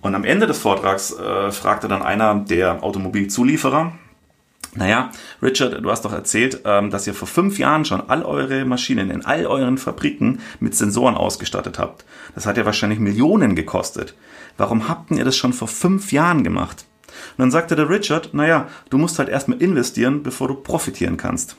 Und 0.00 0.14
am 0.14 0.24
Ende 0.24 0.46
des 0.46 0.58
Vortrags 0.58 1.12
äh, 1.12 1.50
fragte 1.50 1.88
dann 1.88 2.02
einer 2.02 2.34
der 2.34 2.82
Automobilzulieferer, 2.84 3.92
naja, 4.76 5.10
Richard, 5.42 5.84
du 5.84 5.90
hast 5.90 6.04
doch 6.04 6.12
erzählt, 6.12 6.60
ähm, 6.64 6.90
dass 6.90 7.06
ihr 7.06 7.14
vor 7.14 7.28
fünf 7.28 7.58
Jahren 7.58 7.84
schon 7.84 8.08
all 8.08 8.24
eure 8.24 8.64
Maschinen 8.64 9.10
in 9.10 9.24
all 9.24 9.46
euren 9.46 9.78
Fabriken 9.78 10.40
mit 10.60 10.74
Sensoren 10.74 11.14
ausgestattet 11.14 11.78
habt. 11.78 12.04
Das 12.34 12.46
hat 12.46 12.56
ja 12.56 12.64
wahrscheinlich 12.64 12.98
Millionen 12.98 13.54
gekostet. 13.54 14.14
Warum 14.56 14.88
habt 14.88 15.10
ihr 15.10 15.24
das 15.24 15.36
schon 15.36 15.52
vor 15.52 15.68
fünf 15.68 16.12
Jahren 16.12 16.44
gemacht? 16.44 16.84
Und 17.36 17.42
dann 17.42 17.50
sagte 17.50 17.76
der 17.76 17.88
Richard, 17.88 18.34
naja, 18.34 18.68
du 18.90 18.98
musst 18.98 19.18
halt 19.18 19.28
erstmal 19.28 19.60
investieren, 19.62 20.22
bevor 20.22 20.48
du 20.48 20.54
profitieren 20.54 21.16
kannst. 21.16 21.56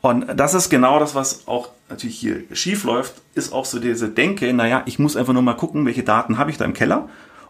Und 0.00 0.26
das 0.38 0.54
ist 0.54 0.70
genau 0.70 0.98
das, 1.00 1.14
was 1.14 1.46
auch 1.48 1.70
natürlich 1.88 2.18
hier 2.18 2.44
schief 2.52 2.84
läuft, 2.84 3.14
ist 3.34 3.52
auch 3.52 3.64
so 3.64 3.80
diese 3.80 4.08
Denke, 4.08 4.52
naja, 4.52 4.82
ich 4.86 4.98
muss 4.98 5.16
einfach 5.16 5.32
nur 5.32 5.42
mal 5.42 5.54
gucken, 5.54 5.86
welche 5.86 6.04
Daten 6.04 6.38
habe 6.38 6.50
ich 6.50 6.56
da 6.56 6.64
im 6.64 6.72
Keller 6.72 7.08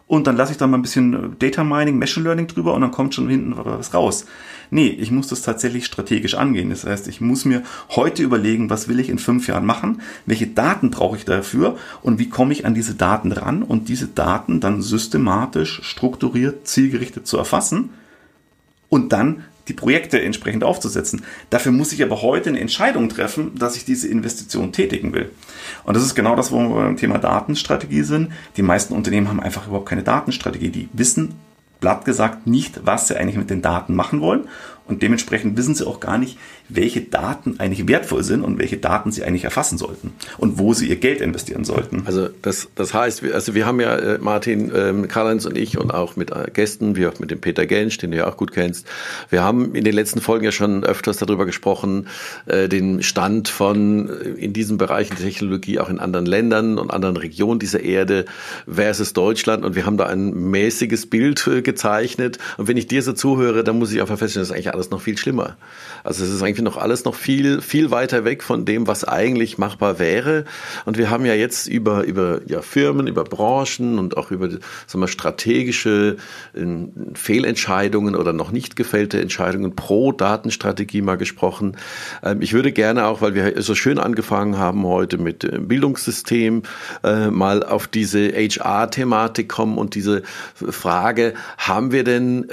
und 0.08 0.26
dann 0.26 0.36
lasse 0.36 0.52
ich 0.52 0.58
da 0.58 0.66
mal 0.66 0.78
ein 0.78 0.82
bisschen 0.82 1.14
äh, 1.14 1.28
Data 1.38 1.62
Mining, 1.62 1.98
Machine 1.98 2.24
Learning 2.24 2.48
drüber 2.48 2.74
und 2.74 2.80
dann 2.80 2.90
kommt 2.90 3.14
schon 3.14 3.28
hinten 3.28 3.54
was 3.56 3.94
raus. 3.94 4.24
Nee, 4.70 4.88
ich 4.88 5.10
muss 5.10 5.28
das 5.28 5.42
tatsächlich 5.42 5.86
strategisch 5.86 6.34
angehen. 6.34 6.70
Das 6.70 6.84
heißt, 6.84 7.08
ich 7.08 7.20
muss 7.20 7.44
mir 7.44 7.62
heute 7.90 8.22
überlegen, 8.22 8.70
was 8.70 8.88
will 8.88 9.00
ich 9.00 9.08
in 9.08 9.18
fünf 9.18 9.46
Jahren 9.46 9.64
machen, 9.64 10.00
welche 10.26 10.46
Daten 10.46 10.90
brauche 10.90 11.16
ich 11.16 11.24
dafür 11.24 11.76
und 12.02 12.18
wie 12.18 12.28
komme 12.28 12.52
ich 12.52 12.66
an 12.66 12.74
diese 12.74 12.94
Daten 12.94 13.32
ran 13.32 13.62
und 13.62 13.88
diese 13.88 14.08
Daten 14.08 14.60
dann 14.60 14.82
systematisch, 14.82 15.80
strukturiert, 15.84 16.66
zielgerichtet 16.66 17.26
zu 17.26 17.36
erfassen 17.36 17.90
und 18.88 19.12
dann 19.12 19.44
die 19.68 19.74
Projekte 19.74 20.20
entsprechend 20.20 20.64
aufzusetzen. 20.64 21.22
Dafür 21.50 21.72
muss 21.72 21.92
ich 21.92 22.02
aber 22.02 22.22
heute 22.22 22.50
eine 22.50 22.60
Entscheidung 22.60 23.08
treffen, 23.08 23.58
dass 23.58 23.76
ich 23.76 23.84
diese 23.84 24.08
Investition 24.08 24.72
tätigen 24.72 25.12
will. 25.12 25.30
Und 25.84 25.96
das 25.96 26.04
ist 26.04 26.14
genau 26.14 26.34
das, 26.36 26.50
wo 26.50 26.58
wir 26.58 26.74
beim 26.74 26.96
Thema 26.96 27.18
Datenstrategie 27.18 28.02
sind. 28.02 28.32
Die 28.56 28.62
meisten 28.62 28.94
Unternehmen 28.94 29.28
haben 29.28 29.40
einfach 29.40 29.66
überhaupt 29.66 29.88
keine 29.88 30.02
Datenstrategie. 30.02 30.70
Die 30.70 30.88
wissen, 30.92 31.34
blatt 31.80 32.04
gesagt, 32.04 32.46
nicht, 32.46 32.80
was 32.84 33.08
sie 33.08 33.16
eigentlich 33.16 33.36
mit 33.36 33.50
den 33.50 33.62
Daten 33.62 33.94
machen 33.94 34.20
wollen. 34.20 34.48
Und 34.86 35.02
dementsprechend 35.02 35.56
wissen 35.56 35.74
sie 35.74 35.86
auch 35.86 36.00
gar 36.00 36.18
nicht, 36.18 36.38
welche 36.68 37.00
Daten 37.00 37.56
eigentlich 37.58 37.88
wertvoll 37.88 38.22
sind 38.22 38.42
und 38.42 38.58
welche 38.58 38.76
Daten 38.76 39.10
sie 39.10 39.24
eigentlich 39.24 39.44
erfassen 39.44 39.78
sollten 39.78 40.12
und 40.36 40.58
wo 40.58 40.74
sie 40.74 40.88
ihr 40.88 40.96
Geld 40.96 41.20
investieren 41.20 41.64
sollten. 41.64 42.02
Also 42.06 42.28
das, 42.42 42.68
das 42.74 42.92
heißt, 42.92 43.24
also 43.32 43.54
wir 43.54 43.66
haben 43.66 43.80
ja 43.80 43.96
äh, 43.96 44.18
Martin, 44.18 44.70
ähm, 44.74 45.08
Karl-Heinz 45.08 45.46
und 45.46 45.56
ich 45.56 45.78
und 45.78 45.92
auch 45.92 46.16
mit 46.16 46.30
äh, 46.30 46.50
Gästen, 46.52 46.96
wie 46.96 47.06
auch 47.06 47.18
mit 47.18 47.30
dem 47.30 47.40
Peter 47.40 47.66
Gensch, 47.66 47.96
den 47.98 48.10
du 48.10 48.18
ja 48.18 48.28
auch 48.28 48.36
gut 48.36 48.52
kennst, 48.52 48.86
wir 49.30 49.42
haben 49.42 49.74
in 49.74 49.84
den 49.84 49.94
letzten 49.94 50.20
Folgen 50.20 50.44
ja 50.44 50.52
schon 50.52 50.84
öfters 50.84 51.16
darüber 51.16 51.46
gesprochen, 51.46 52.08
äh, 52.46 52.68
den 52.68 53.02
Stand 53.02 53.48
von 53.48 54.10
äh, 54.10 54.28
in 54.28 54.52
diesem 54.52 54.76
Bereich 54.76 55.08
der 55.08 55.18
Technologie 55.18 55.78
auch 55.78 55.88
in 55.88 55.98
anderen 55.98 56.26
Ländern 56.26 56.78
und 56.78 56.90
anderen 56.90 57.16
Regionen 57.16 57.58
dieser 57.58 57.80
Erde 57.80 58.26
versus 58.70 59.14
Deutschland 59.14 59.64
und 59.64 59.74
wir 59.74 59.86
haben 59.86 59.96
da 59.96 60.06
ein 60.06 60.50
mäßiges 60.50 61.06
Bild 61.06 61.46
äh, 61.46 61.62
gezeichnet 61.62 62.38
und 62.58 62.68
wenn 62.68 62.76
ich 62.76 62.86
dir 62.86 63.02
so 63.02 63.14
zuhöre, 63.14 63.64
dann 63.64 63.78
muss 63.78 63.90
ich 63.92 64.02
einfach 64.02 64.18
feststellen, 64.18 64.42
das 64.42 64.50
ist 64.50 64.54
eigentlich 64.54 64.74
alles 64.74 64.90
noch 64.90 65.00
viel 65.00 65.16
schlimmer. 65.16 65.56
Also 66.04 66.24
es 66.24 66.30
ist 66.30 66.42
eigentlich 66.42 66.57
noch 66.62 66.76
alles 66.76 67.04
noch 67.04 67.14
viel, 67.14 67.60
viel 67.60 67.90
weiter 67.90 68.24
weg 68.24 68.42
von 68.42 68.64
dem, 68.64 68.86
was 68.86 69.04
eigentlich 69.04 69.58
machbar 69.58 69.98
wäre. 69.98 70.44
Und 70.84 70.98
wir 70.98 71.10
haben 71.10 71.24
ja 71.24 71.34
jetzt 71.34 71.66
über, 71.66 72.04
über 72.04 72.40
ja, 72.46 72.62
Firmen, 72.62 73.06
über 73.06 73.24
Branchen 73.24 73.98
und 73.98 74.16
auch 74.16 74.30
über 74.30 74.48
sagen 74.48 74.60
wir, 75.00 75.08
strategische 75.08 76.16
äh, 76.54 76.66
Fehlentscheidungen 77.14 78.14
oder 78.14 78.32
noch 78.32 78.50
nicht 78.50 78.76
gefällte 78.76 79.20
Entscheidungen 79.20 79.76
pro 79.76 80.12
Datenstrategie 80.12 81.02
mal 81.02 81.16
gesprochen. 81.16 81.76
Ähm, 82.22 82.42
ich 82.42 82.52
würde 82.52 82.72
gerne 82.72 83.06
auch, 83.06 83.20
weil 83.20 83.34
wir 83.34 83.62
so 83.62 83.74
schön 83.74 83.98
angefangen 83.98 84.58
haben 84.58 84.84
heute 84.84 85.18
mit 85.18 85.44
äh, 85.44 85.58
Bildungssystem, 85.58 86.62
äh, 87.04 87.30
mal 87.30 87.62
auf 87.62 87.86
diese 87.86 88.28
HR-Thematik 88.28 89.48
kommen 89.48 89.78
und 89.78 89.94
diese 89.94 90.22
Frage, 90.54 91.34
haben 91.56 91.92
wir 91.92 92.04
denn, 92.04 92.46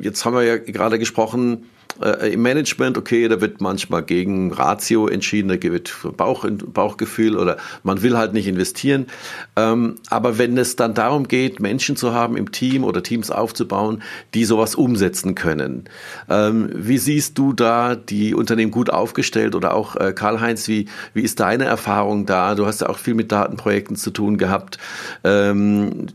jetzt 0.00 0.24
haben 0.24 0.34
wir 0.34 0.42
ja 0.42 0.56
gerade 0.56 0.98
gesprochen, 0.98 1.66
äh, 2.02 2.32
Im 2.32 2.42
Management, 2.42 2.98
okay, 2.98 3.28
da 3.28 3.40
wird 3.40 3.60
manchmal 3.60 4.02
gegen 4.02 4.52
Ratio 4.52 5.08
entschieden, 5.08 5.48
da 5.48 5.60
wird 5.60 5.94
Bauch, 6.16 6.46
Bauchgefühl 6.48 7.36
oder 7.36 7.56
man 7.82 8.02
will 8.02 8.16
halt 8.16 8.32
nicht 8.32 8.46
investieren. 8.46 9.06
Ähm, 9.56 9.96
aber 10.10 10.38
wenn 10.38 10.58
es 10.58 10.76
dann 10.76 10.94
darum 10.94 11.28
geht, 11.28 11.60
Menschen 11.60 11.96
zu 11.96 12.12
haben 12.12 12.36
im 12.36 12.52
Team 12.52 12.84
oder 12.84 13.02
Teams 13.02 13.30
aufzubauen, 13.30 14.02
die 14.34 14.44
sowas 14.44 14.74
umsetzen 14.74 15.34
können, 15.34 15.84
ähm, 16.28 16.70
wie 16.74 16.98
siehst 16.98 17.38
du 17.38 17.52
da 17.52 17.94
die 17.94 18.34
Unternehmen 18.34 18.70
gut 18.70 18.90
aufgestellt 18.90 19.54
oder 19.54 19.74
auch 19.74 19.96
äh, 19.96 20.12
Karl-Heinz, 20.12 20.68
wie, 20.68 20.88
wie 21.14 21.22
ist 21.22 21.40
deine 21.40 21.64
Erfahrung 21.64 22.26
da? 22.26 22.54
Du 22.54 22.66
hast 22.66 22.80
ja 22.80 22.88
auch 22.88 22.98
viel 22.98 23.14
mit 23.14 23.32
Datenprojekten 23.32 23.96
zu 23.96 24.10
tun 24.10 24.36
gehabt. 24.36 24.78
Ähm, 25.24 26.08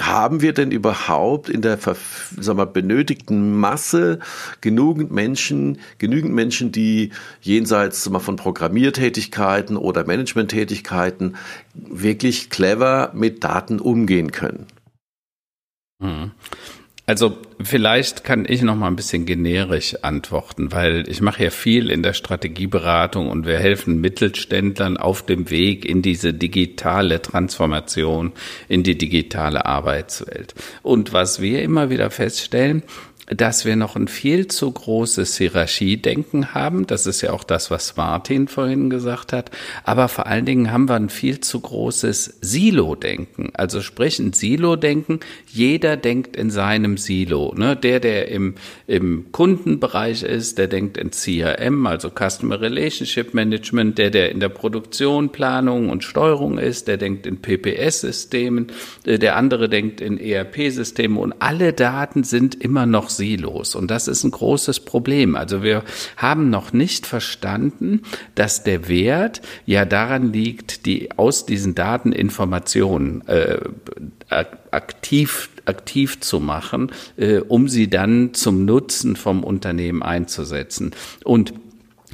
haben 0.00 0.40
wir 0.40 0.52
denn 0.52 0.70
überhaupt 0.70 1.48
in 1.48 1.60
der 1.60 1.78
sagen 1.78 2.58
wir, 2.58 2.66
benötigten 2.66 3.58
Masse 3.58 4.18
genug 4.60 5.01
genügend 5.02 5.12
Menschen, 5.12 5.78
genügend 5.98 6.34
Menschen, 6.34 6.72
die 6.72 7.10
jenseits 7.40 8.08
von 8.08 8.36
Programmiertätigkeiten 8.36 9.76
oder 9.76 10.06
Managementtätigkeiten 10.06 11.36
wirklich 11.74 12.50
clever 12.50 13.10
mit 13.14 13.42
Daten 13.42 13.80
umgehen 13.80 14.30
können. 14.30 14.66
Mhm. 16.00 16.32
Also 17.04 17.36
vielleicht 17.60 18.22
kann 18.22 18.46
ich 18.48 18.62
noch 18.62 18.76
mal 18.76 18.86
ein 18.86 18.94
bisschen 18.94 19.26
generisch 19.26 19.96
antworten, 20.02 20.70
weil 20.70 21.08
ich 21.08 21.20
mache 21.20 21.42
ja 21.42 21.50
viel 21.50 21.90
in 21.90 22.04
der 22.04 22.12
Strategieberatung 22.12 23.28
und 23.28 23.44
wir 23.44 23.58
helfen 23.58 24.00
Mittelständlern 24.00 24.96
auf 24.96 25.26
dem 25.26 25.50
Weg 25.50 25.84
in 25.84 26.00
diese 26.00 26.32
digitale 26.32 27.20
Transformation, 27.20 28.32
in 28.68 28.84
die 28.84 28.96
digitale 28.96 29.66
Arbeitswelt. 29.66 30.54
Und 30.82 31.12
was 31.12 31.42
wir 31.42 31.62
immer 31.62 31.90
wieder 31.90 32.08
feststellen, 32.10 32.84
dass 33.26 33.64
wir 33.64 33.76
noch 33.76 33.94
ein 33.94 34.08
viel 34.08 34.48
zu 34.48 34.70
großes 34.70 35.36
Hierarchiedenken 35.38 36.54
haben. 36.54 36.86
Das 36.86 37.06
ist 37.06 37.20
ja 37.20 37.32
auch 37.32 37.44
das, 37.44 37.70
was 37.70 37.96
Martin 37.96 38.48
vorhin 38.48 38.90
gesagt 38.90 39.32
hat. 39.32 39.50
Aber 39.84 40.08
vor 40.08 40.26
allen 40.26 40.44
Dingen 40.44 40.72
haben 40.72 40.88
wir 40.88 40.96
ein 40.96 41.08
viel 41.08 41.40
zu 41.40 41.60
großes 41.60 42.38
Silo-Denken. 42.40 43.50
Also 43.54 43.80
sprich 43.80 44.18
ein 44.18 44.32
Silo-Denken. 44.32 45.20
Jeder 45.46 45.96
denkt 45.96 46.36
in 46.36 46.50
seinem 46.50 46.96
Silo. 46.96 47.54
Ne? 47.56 47.76
Der, 47.76 48.00
der 48.00 48.28
im, 48.28 48.56
im 48.88 49.30
Kundenbereich 49.30 50.24
ist, 50.24 50.58
der 50.58 50.66
denkt 50.66 50.96
in 50.96 51.12
CRM, 51.12 51.86
also 51.86 52.10
Customer 52.10 52.60
Relationship 52.60 53.34
Management. 53.34 53.98
Der, 53.98 54.10
der 54.10 54.32
in 54.32 54.40
der 54.40 54.48
Produktion, 54.48 55.30
Planung 55.30 55.90
und 55.90 56.02
Steuerung 56.02 56.58
ist, 56.58 56.88
der 56.88 56.96
denkt 56.96 57.26
in 57.26 57.40
PPS-Systemen. 57.40 58.72
Äh, 59.06 59.20
der 59.20 59.36
andere 59.36 59.68
denkt 59.68 60.00
in 60.00 60.18
ERP-Systemen. 60.18 61.18
Und 61.18 61.34
alle 61.38 61.72
Daten 61.72 62.24
sind 62.24 62.60
immer 62.60 62.84
noch 62.84 63.11
Silos. 63.16 63.74
Und 63.74 63.90
das 63.90 64.08
ist 64.08 64.24
ein 64.24 64.30
großes 64.30 64.80
Problem. 64.80 65.36
Also 65.36 65.62
wir 65.62 65.82
haben 66.16 66.50
noch 66.50 66.72
nicht 66.72 67.06
verstanden, 67.06 68.02
dass 68.34 68.64
der 68.64 68.88
Wert 68.88 69.42
ja 69.66 69.84
daran 69.84 70.32
liegt, 70.32 70.86
die 70.86 71.10
aus 71.16 71.46
diesen 71.46 71.74
Daten 71.74 72.12
Informationen 72.12 73.26
äh, 73.26 73.58
aktiv 74.70 75.50
aktiv 75.64 76.20
zu 76.20 76.40
machen, 76.40 76.90
äh, 77.16 77.38
um 77.38 77.68
sie 77.68 77.88
dann 77.88 78.34
zum 78.34 78.64
Nutzen 78.64 79.14
vom 79.14 79.44
Unternehmen 79.44 80.02
einzusetzen. 80.02 80.92
Und 81.24 81.54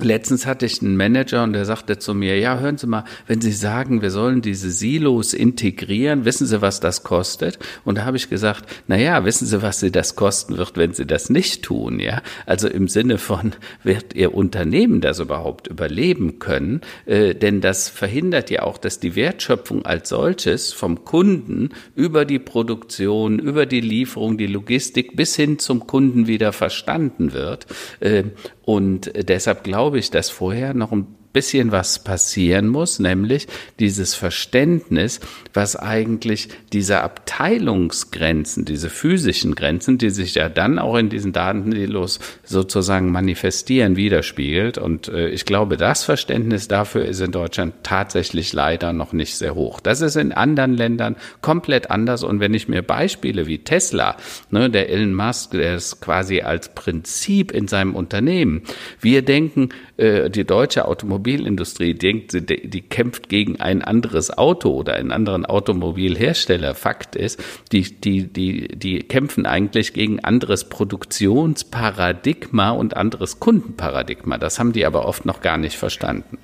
Letztens 0.01 0.46
hatte 0.46 0.66
ich 0.66 0.80
einen 0.80 0.96
Manager 0.96 1.42
und 1.42 1.53
der 1.53 1.64
sagte 1.64 1.99
zu 1.99 2.14
mir, 2.14 2.38
ja, 2.38 2.59
hören 2.59 2.78
Sie 2.78 2.86
mal, 2.86 3.05
wenn 3.26 3.40
Sie 3.40 3.53
sagen, 3.53 4.01
wir 4.01 4.11
sollen 4.11 4.42
diese 4.42 4.70
Silos 4.70 5.34
integrieren, 5.34 6.24
wissen 6.24 6.46
Sie, 6.46 6.62
was 6.62 6.78
das 6.78 7.03
kostet? 7.03 7.59
Und 7.84 7.99
da 7.99 8.05
habe 8.05 8.16
ich 8.16 8.30
gesagt, 8.30 8.68
na 8.86 8.96
ja, 8.96 9.24
wissen 9.24 9.46
Sie, 9.46 9.61
was 9.61 9.80
Sie 9.80 9.90
das 9.90 10.14
kosten 10.14 10.57
wird, 10.57 10.76
wenn 10.76 10.92
Sie 10.92 11.07
das 11.07 11.30
nicht 11.30 11.64
tun, 11.64 11.99
ja? 11.99 12.22
Also 12.46 12.68
im 12.68 12.86
Sinne 12.86 13.18
von, 13.18 13.53
wird 13.82 14.14
Ihr 14.14 14.34
Unternehmen 14.34 15.01
das 15.01 15.18
überhaupt 15.18 15.66
überleben 15.66 16.38
können? 16.38 16.80
Äh, 17.07 17.34
denn 17.34 17.61
das 17.61 17.88
verhindert 17.88 18.51
ja 18.51 18.62
auch, 18.62 18.78
dass 18.78 19.01
die 19.01 19.16
Wertschöpfung 19.16 19.84
als 19.84 20.11
solches 20.11 20.72
vom 20.72 21.05
Kunden 21.05 21.70
über 21.96 22.24
die 22.24 22.38
Produktion, 22.38 23.40
über 23.40 23.66
die 23.66 23.80
Lieferung, 23.80 24.38
die 24.38 24.46
Logistik 24.46 25.16
bis 25.16 25.34
hin 25.34 25.59
zum 25.59 25.86
Kunden 25.86 26.28
wieder 26.28 26.53
verstanden 26.53 27.32
wird. 27.32 27.66
Äh, 28.01 28.24
und 28.68 29.10
deshalb 29.14 29.64
glaube 29.64 29.98
ich, 29.98 30.10
dass 30.10 30.28
vorher 30.28 30.74
noch 30.74 30.92
ein 30.92 31.06
bisschen 31.39 31.70
was 31.70 32.01
passieren 32.01 32.66
muss, 32.66 32.99
nämlich 32.99 33.47
dieses 33.78 34.16
Verständnis, 34.16 35.20
was 35.55 35.76
eigentlich 35.76 36.49
diese 36.72 37.01
Abteilungsgrenzen, 37.01 38.64
diese 38.64 38.91
physischen 38.91 39.55
Grenzen, 39.55 39.99
die 39.99 40.11
sich 40.11 40.34
ja 40.34 40.49
dann 40.49 40.80
auch 40.80 40.97
in 40.97 41.11
diesen 41.11 41.32
Datensilos 41.32 42.18
sozusagen 42.43 43.12
manifestieren, 43.12 43.95
widerspiegelt. 43.95 44.78
Und 44.78 45.07
äh, 45.07 45.28
ich 45.28 45.45
glaube, 45.45 45.76
das 45.76 46.03
Verständnis 46.03 46.66
dafür 46.66 47.05
ist 47.05 47.20
in 47.20 47.30
Deutschland 47.30 47.74
tatsächlich 47.84 48.53
leider 48.53 48.93
noch 48.93 49.12
nicht 49.12 49.36
sehr 49.36 49.55
hoch. 49.55 49.78
Das 49.78 50.01
ist 50.01 50.16
in 50.16 50.32
anderen 50.32 50.74
Ländern 50.74 51.14
komplett 51.41 51.89
anders. 51.89 52.24
Und 52.24 52.41
wenn 52.41 52.53
ich 52.53 52.66
mir 52.66 52.82
Beispiele 52.82 53.47
wie 53.47 53.59
Tesla, 53.59 54.16
ne, 54.51 54.70
der 54.70 54.91
Elon 54.91 55.14
Musk, 55.14 55.53
der 55.53 55.76
ist 55.76 56.01
quasi 56.01 56.41
als 56.41 56.74
Prinzip 56.74 57.53
in 57.53 57.68
seinem 57.68 57.95
Unternehmen, 57.95 58.62
wir 59.01 59.22
denken, 59.22 59.68
äh, 59.99 60.30
die 60.30 60.44
deutsche 60.44 60.86
Automobilindustrie 60.86 61.92
denkt, 61.94 62.32
die, 62.32 62.70
die 62.70 62.82
kämpft 62.82 63.28
gegen 63.28 63.61
ein 63.61 63.82
anderes 63.82 64.38
Auto 64.38 64.70
oder 64.70 64.94
einen 64.94 65.11
anderen 65.11 65.44
Automobilhersteller. 65.44 66.76
Fakt 66.76 67.16
ist, 67.16 67.42
die, 67.72 68.01
die, 68.01 68.32
die, 68.32 68.68
die 68.68 69.01
kämpfen 69.01 69.44
eigentlich 69.44 69.92
gegen 69.92 70.20
anderes 70.20 70.68
Produktionsparadigma 70.68 72.70
und 72.70 72.96
anderes 72.96 73.40
Kundenparadigma. 73.40 74.38
Das 74.38 74.61
haben 74.61 74.72
die 74.72 74.86
aber 74.86 75.05
oft 75.05 75.26
noch 75.26 75.40
gar 75.40 75.59
nicht 75.59 75.76
verstanden. 75.76 76.38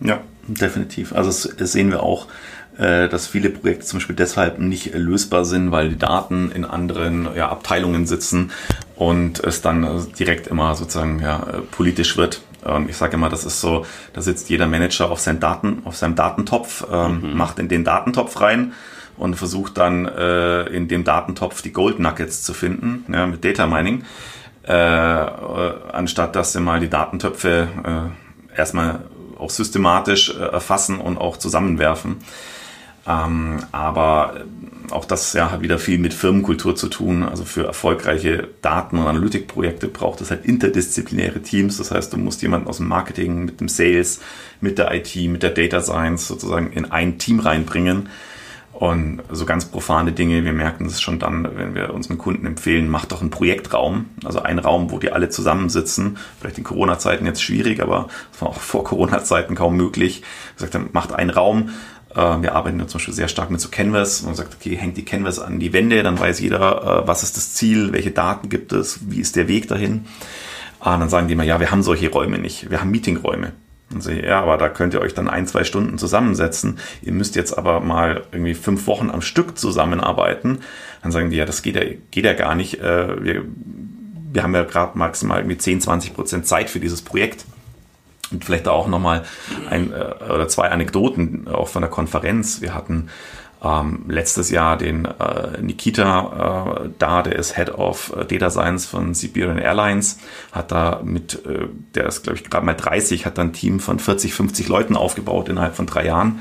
Ja, 0.00 0.22
definitiv. 0.48 1.12
Also 1.12 1.50
das 1.50 1.72
sehen 1.72 1.90
wir 1.90 2.02
auch 2.02 2.26
äh, 2.78 3.10
dass 3.10 3.26
viele 3.26 3.50
Projekte 3.50 3.84
zum 3.84 3.98
Beispiel 3.98 4.16
deshalb 4.16 4.58
nicht 4.58 4.94
lösbar 4.94 5.44
sind, 5.44 5.72
weil 5.72 5.90
die 5.90 5.98
Daten 5.98 6.50
in 6.50 6.64
anderen 6.64 7.28
ja, 7.36 7.50
Abteilungen 7.50 8.06
sitzen 8.06 8.50
und 8.96 9.40
es 9.40 9.60
dann 9.60 10.06
direkt 10.18 10.46
immer 10.46 10.74
sozusagen 10.74 11.20
ja, 11.20 11.44
politisch 11.70 12.16
wird. 12.16 12.40
Ähm, 12.64 12.88
ich 12.88 12.96
sage 12.96 13.14
immer, 13.14 13.28
das 13.28 13.44
ist 13.44 13.60
so, 13.60 13.86
da 14.12 14.22
sitzt 14.22 14.48
jeder 14.50 14.66
Manager 14.66 15.10
auf, 15.10 15.20
seinen 15.20 15.40
Daten, 15.40 15.82
auf 15.84 15.96
seinem 15.96 16.14
Datentopf, 16.14 16.86
ähm, 16.90 17.20
mhm. 17.22 17.36
macht 17.36 17.58
in 17.58 17.68
den 17.68 17.84
Datentopf 17.84 18.40
rein 18.40 18.72
und 19.16 19.34
versucht 19.34 19.78
dann 19.78 20.06
äh, 20.06 20.64
in 20.64 20.88
dem 20.88 21.04
Datentopf 21.04 21.62
die 21.62 21.72
Gold 21.72 21.98
Nuggets 21.98 22.42
zu 22.42 22.54
finden, 22.54 23.04
ja, 23.12 23.26
mit 23.26 23.44
Data 23.44 23.66
Mining, 23.66 24.04
äh, 24.66 24.72
äh, 24.72 25.74
anstatt 25.92 26.36
dass 26.36 26.52
sie 26.52 26.60
mal 26.60 26.80
die 26.80 26.90
Datentöpfe 26.90 27.68
äh, 27.84 28.56
erstmal 28.58 29.00
auch 29.38 29.50
systematisch 29.50 30.34
äh, 30.34 30.40
erfassen 30.42 30.98
und 30.98 31.18
auch 31.18 31.36
zusammenwerfen. 31.36 32.18
Ähm, 33.06 33.58
aber 33.72 34.34
auch 34.92 35.04
das 35.04 35.32
ja, 35.32 35.50
hat 35.50 35.62
wieder 35.62 35.78
viel 35.78 35.98
mit 35.98 36.14
Firmenkultur 36.14 36.76
zu 36.76 36.88
tun. 36.88 37.22
Also 37.22 37.44
für 37.44 37.64
erfolgreiche 37.64 38.48
Daten- 38.62 38.98
und 38.98 39.06
Analytikprojekte 39.06 39.88
braucht 39.88 40.20
es 40.20 40.30
halt 40.30 40.44
interdisziplinäre 40.44 41.40
Teams. 41.40 41.78
Das 41.78 41.90
heißt, 41.90 42.12
du 42.12 42.18
musst 42.18 42.42
jemanden 42.42 42.68
aus 42.68 42.78
dem 42.78 42.88
Marketing, 42.88 43.44
mit 43.44 43.60
dem 43.60 43.68
Sales, 43.68 44.20
mit 44.60 44.78
der 44.78 44.92
IT, 44.94 45.14
mit 45.28 45.42
der 45.42 45.50
Data 45.50 45.80
Science 45.80 46.28
sozusagen 46.28 46.72
in 46.72 46.90
ein 46.90 47.18
Team 47.18 47.40
reinbringen. 47.40 48.08
Und 48.72 49.22
so 49.30 49.44
ganz 49.44 49.66
profane 49.66 50.12
Dinge, 50.12 50.44
wir 50.44 50.52
merken 50.52 50.86
es 50.86 51.00
schon 51.00 51.18
dann, 51.18 51.46
wenn 51.56 51.74
wir 51.74 51.92
uns 51.92 52.08
mit 52.08 52.18
Kunden 52.18 52.46
empfehlen, 52.46 52.88
macht 52.88 53.12
doch 53.12 53.20
einen 53.20 53.30
Projektraum, 53.30 54.06
also 54.24 54.42
einen 54.42 54.58
Raum, 54.58 54.90
wo 54.90 54.98
die 54.98 55.12
alle 55.12 55.28
zusammensitzen. 55.28 56.16
Vielleicht 56.40 56.58
in 56.58 56.64
Corona-Zeiten 56.64 57.26
jetzt 57.26 57.42
schwierig, 57.42 57.80
aber 57.80 58.08
das 58.32 58.40
war 58.40 58.48
auch 58.48 58.60
vor 58.60 58.82
Corona-Zeiten 58.82 59.54
kaum 59.54 59.76
möglich. 59.76 60.22
Gesagt, 60.56 60.94
macht 60.94 61.12
einen 61.12 61.30
Raum, 61.30 61.70
wir 62.14 62.54
arbeiten 62.54 62.78
ja 62.78 62.86
zum 62.86 62.98
Beispiel 62.98 63.14
sehr 63.14 63.28
stark 63.28 63.50
mit 63.50 63.60
so 63.60 63.68
Canvas. 63.70 64.22
Man 64.22 64.34
sagt, 64.34 64.54
okay, 64.54 64.76
hängt 64.76 64.96
die 64.96 65.04
Canvas 65.04 65.38
an 65.38 65.58
die 65.60 65.72
Wände, 65.72 66.02
dann 66.02 66.18
weiß 66.18 66.40
jeder, 66.40 67.02
äh, 67.02 67.08
was 67.08 67.22
ist 67.22 67.36
das 67.36 67.54
Ziel, 67.54 67.92
welche 67.92 68.10
Daten 68.10 68.48
gibt 68.48 68.72
es, 68.72 69.00
wie 69.10 69.20
ist 69.20 69.36
der 69.36 69.48
Weg 69.48 69.68
dahin. 69.68 70.04
Und 70.80 71.00
dann 71.00 71.08
sagen 71.08 71.28
die 71.28 71.34
immer, 71.34 71.44
ja, 71.44 71.60
wir 71.60 71.70
haben 71.70 71.82
solche 71.82 72.10
Räume 72.10 72.38
nicht, 72.38 72.70
wir 72.70 72.80
haben 72.80 72.90
Meetingräume. 72.90 73.52
Und 73.92 74.02
so, 74.02 74.10
ja, 74.10 74.40
aber 74.40 74.56
da 74.56 74.68
könnt 74.68 74.94
ihr 74.94 75.00
euch 75.00 75.14
dann 75.14 75.28
ein, 75.28 75.46
zwei 75.46 75.64
Stunden 75.64 75.98
zusammensetzen. 75.98 76.78
Ihr 77.02 77.12
müsst 77.12 77.36
jetzt 77.36 77.56
aber 77.56 77.80
mal 77.80 78.24
irgendwie 78.32 78.54
fünf 78.54 78.86
Wochen 78.86 79.10
am 79.10 79.22
Stück 79.22 79.58
zusammenarbeiten. 79.58 80.60
Dann 81.02 81.12
sagen 81.12 81.30
die, 81.30 81.36
ja, 81.36 81.44
das 81.44 81.62
geht 81.62 81.76
ja, 81.76 81.82
geht 82.10 82.24
ja 82.24 82.32
gar 82.32 82.54
nicht. 82.54 82.80
Äh, 82.80 83.22
wir, 83.22 83.44
wir 84.32 84.42
haben 84.42 84.54
ja 84.54 84.64
gerade 84.64 84.96
maximal 84.96 85.38
irgendwie 85.38 85.58
10, 85.58 85.82
20 85.82 86.14
Prozent 86.14 86.46
Zeit 86.46 86.70
für 86.70 86.80
dieses 86.80 87.02
Projekt. 87.02 87.44
Und 88.32 88.44
vielleicht 88.44 88.68
auch 88.68 88.88
nochmal 88.88 89.22
ein 89.70 89.92
äh, 89.92 90.32
oder 90.32 90.48
zwei 90.48 90.70
Anekdoten 90.70 91.48
auch 91.48 91.68
von 91.68 91.82
der 91.82 91.90
Konferenz. 91.90 92.60
Wir 92.60 92.74
hatten 92.74 93.08
ähm, 93.62 94.04
letztes 94.08 94.50
Jahr 94.50 94.76
den 94.76 95.04
äh, 95.04 95.60
Nikita 95.60 96.82
äh, 96.84 96.88
da, 96.98 97.22
der 97.22 97.36
ist 97.36 97.56
Head 97.56 97.70
of 97.70 98.12
äh, 98.16 98.24
Data 98.24 98.50
Science 98.50 98.86
von 98.86 99.14
Siberian 99.14 99.58
Airlines, 99.58 100.18
hat 100.50 100.72
da 100.72 101.00
mit, 101.04 101.46
äh, 101.46 101.68
der 101.94 102.06
ist 102.06 102.24
glaube 102.24 102.38
ich 102.38 102.48
gerade 102.48 102.66
mal 102.66 102.74
30, 102.74 103.24
hat 103.24 103.38
dann 103.38 103.48
ein 103.48 103.52
Team 103.52 103.78
von 103.78 103.98
40, 103.98 104.34
50 104.34 104.68
Leuten 104.68 104.96
aufgebaut 104.96 105.48
innerhalb 105.48 105.76
von 105.76 105.86
drei 105.86 106.06
Jahren, 106.06 106.40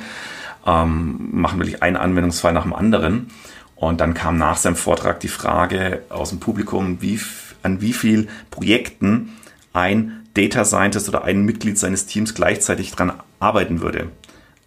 ähm, 0.66 1.30
machen 1.32 1.60
wirklich 1.60 1.84
einen 1.84 1.98
Anwendungsfall 1.98 2.54
nach 2.54 2.64
dem 2.64 2.74
anderen. 2.74 3.30
Und 3.76 4.00
dann 4.00 4.14
kam 4.14 4.38
nach 4.38 4.58
seinem 4.58 4.76
Vortrag 4.76 5.20
die 5.22 5.28
Frage 5.28 6.04
aus 6.10 6.30
dem 6.30 6.40
Publikum, 6.40 7.02
wie, 7.02 7.20
an 7.64 7.82
wie 7.82 7.94
viel 7.94 8.28
Projekten 8.52 9.34
ein 9.74 10.21
Data 10.34 10.66
Scientist 10.66 11.10
oder 11.10 11.24
ein 11.24 11.44
Mitglied 11.44 11.78
seines 11.78 12.06
Teams 12.06 12.34
gleichzeitig 12.34 12.92
dran 12.92 13.14
arbeiten 13.40 13.82
würde. 13.82 14.10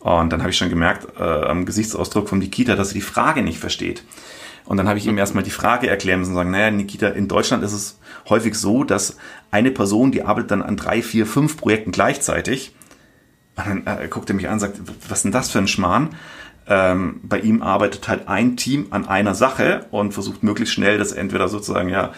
Und 0.01 0.33
dann 0.33 0.41
habe 0.41 0.51
ich 0.51 0.59
schon 0.59 0.69
gemerkt 0.69 1.19
äh, 1.19 1.23
am 1.23 1.65
Gesichtsausdruck 1.65 2.29
von 2.29 2.39
Nikita, 2.39 2.77
dass 2.77 2.89
er 2.89 2.95
die 2.95 3.01
Frage 3.01 3.43
nicht 3.43 3.59
versteht. 3.59 4.05
Und 4.67 4.77
dann 4.77 4.89
habe 4.89 4.99
ich 4.99 5.07
ihm 5.07 5.19
erstmal 5.19 5.45
die 5.45 5.51
Frage 5.51 5.89
erklären 5.89 6.21
müssen 6.21 6.33
und 6.33 6.37
sagen, 6.37 6.51
naja, 6.51 6.71
Nikita, 6.71 7.09
in 7.09 7.29
Deutschland 7.29 7.63
ist 7.65 7.73
es 7.73 7.99
häufig 8.29 8.55
so, 8.55 8.85
dass 8.85 9.17
eine 9.51 9.71
Person, 9.71 10.13
die 10.13 10.23
arbeitet 10.23 10.51
dann 10.51 10.63
an 10.63 10.77
drei, 10.77 11.03
vier, 11.03 11.27
fünf 11.27 11.57
Projekten 11.57 11.91
gleichzeitig. 11.91 12.75
Und 13.57 13.87
dann 13.87 13.99
äh, 13.99 14.09
guckt 14.09 14.29
er 14.31 14.37
mich 14.37 14.49
an 14.49 14.55
und 14.55 14.61
sagt, 14.61 14.81
was 15.09 15.19
ist 15.19 15.25
denn 15.25 15.33
das 15.33 15.51
für 15.51 15.59
ein 15.59 15.69
Schmarrn? 15.69 16.11
Ähm, 16.67 17.21
bei 17.23 17.41
ihm 17.41 17.63
arbeitet 17.63 18.09
halt 18.09 18.27
ein 18.27 18.57
Team 18.57 18.87
an 18.91 19.07
einer 19.07 19.35
Sache 19.35 19.87
und 19.91 20.13
versucht 20.13 20.43
möglichst 20.43 20.75
schnell 20.75 20.97
das 20.97 21.13
entweder 21.13 21.49
sozusagen 21.49 21.91
ja 21.91 22.13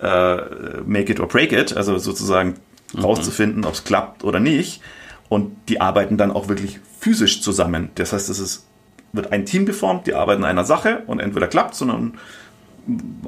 äh, 0.00 0.80
make 0.84 1.12
it 1.12 1.20
or 1.20 1.28
break 1.28 1.52
it, 1.52 1.76
also 1.76 1.98
sozusagen 1.98 2.54
mhm. 2.92 3.00
rauszufinden, 3.00 3.64
ob 3.64 3.74
es 3.74 3.84
klappt 3.84 4.24
oder 4.24 4.40
nicht. 4.40 4.80
Und 5.28 5.56
die 5.68 5.80
arbeiten 5.80 6.16
dann 6.16 6.30
auch 6.30 6.48
wirklich 6.48 6.80
physisch 7.00 7.40
zusammen. 7.40 7.90
Das 7.94 8.12
heißt, 8.12 8.28
es 8.28 8.38
ist, 8.38 8.66
wird 9.12 9.32
ein 9.32 9.46
Team 9.46 9.66
geformt, 9.66 10.06
die 10.06 10.14
arbeiten 10.14 10.44
an 10.44 10.50
einer 10.50 10.64
Sache 10.64 11.02
und 11.06 11.20
entweder 11.20 11.48
klappt, 11.48 11.74
sondern 11.74 12.14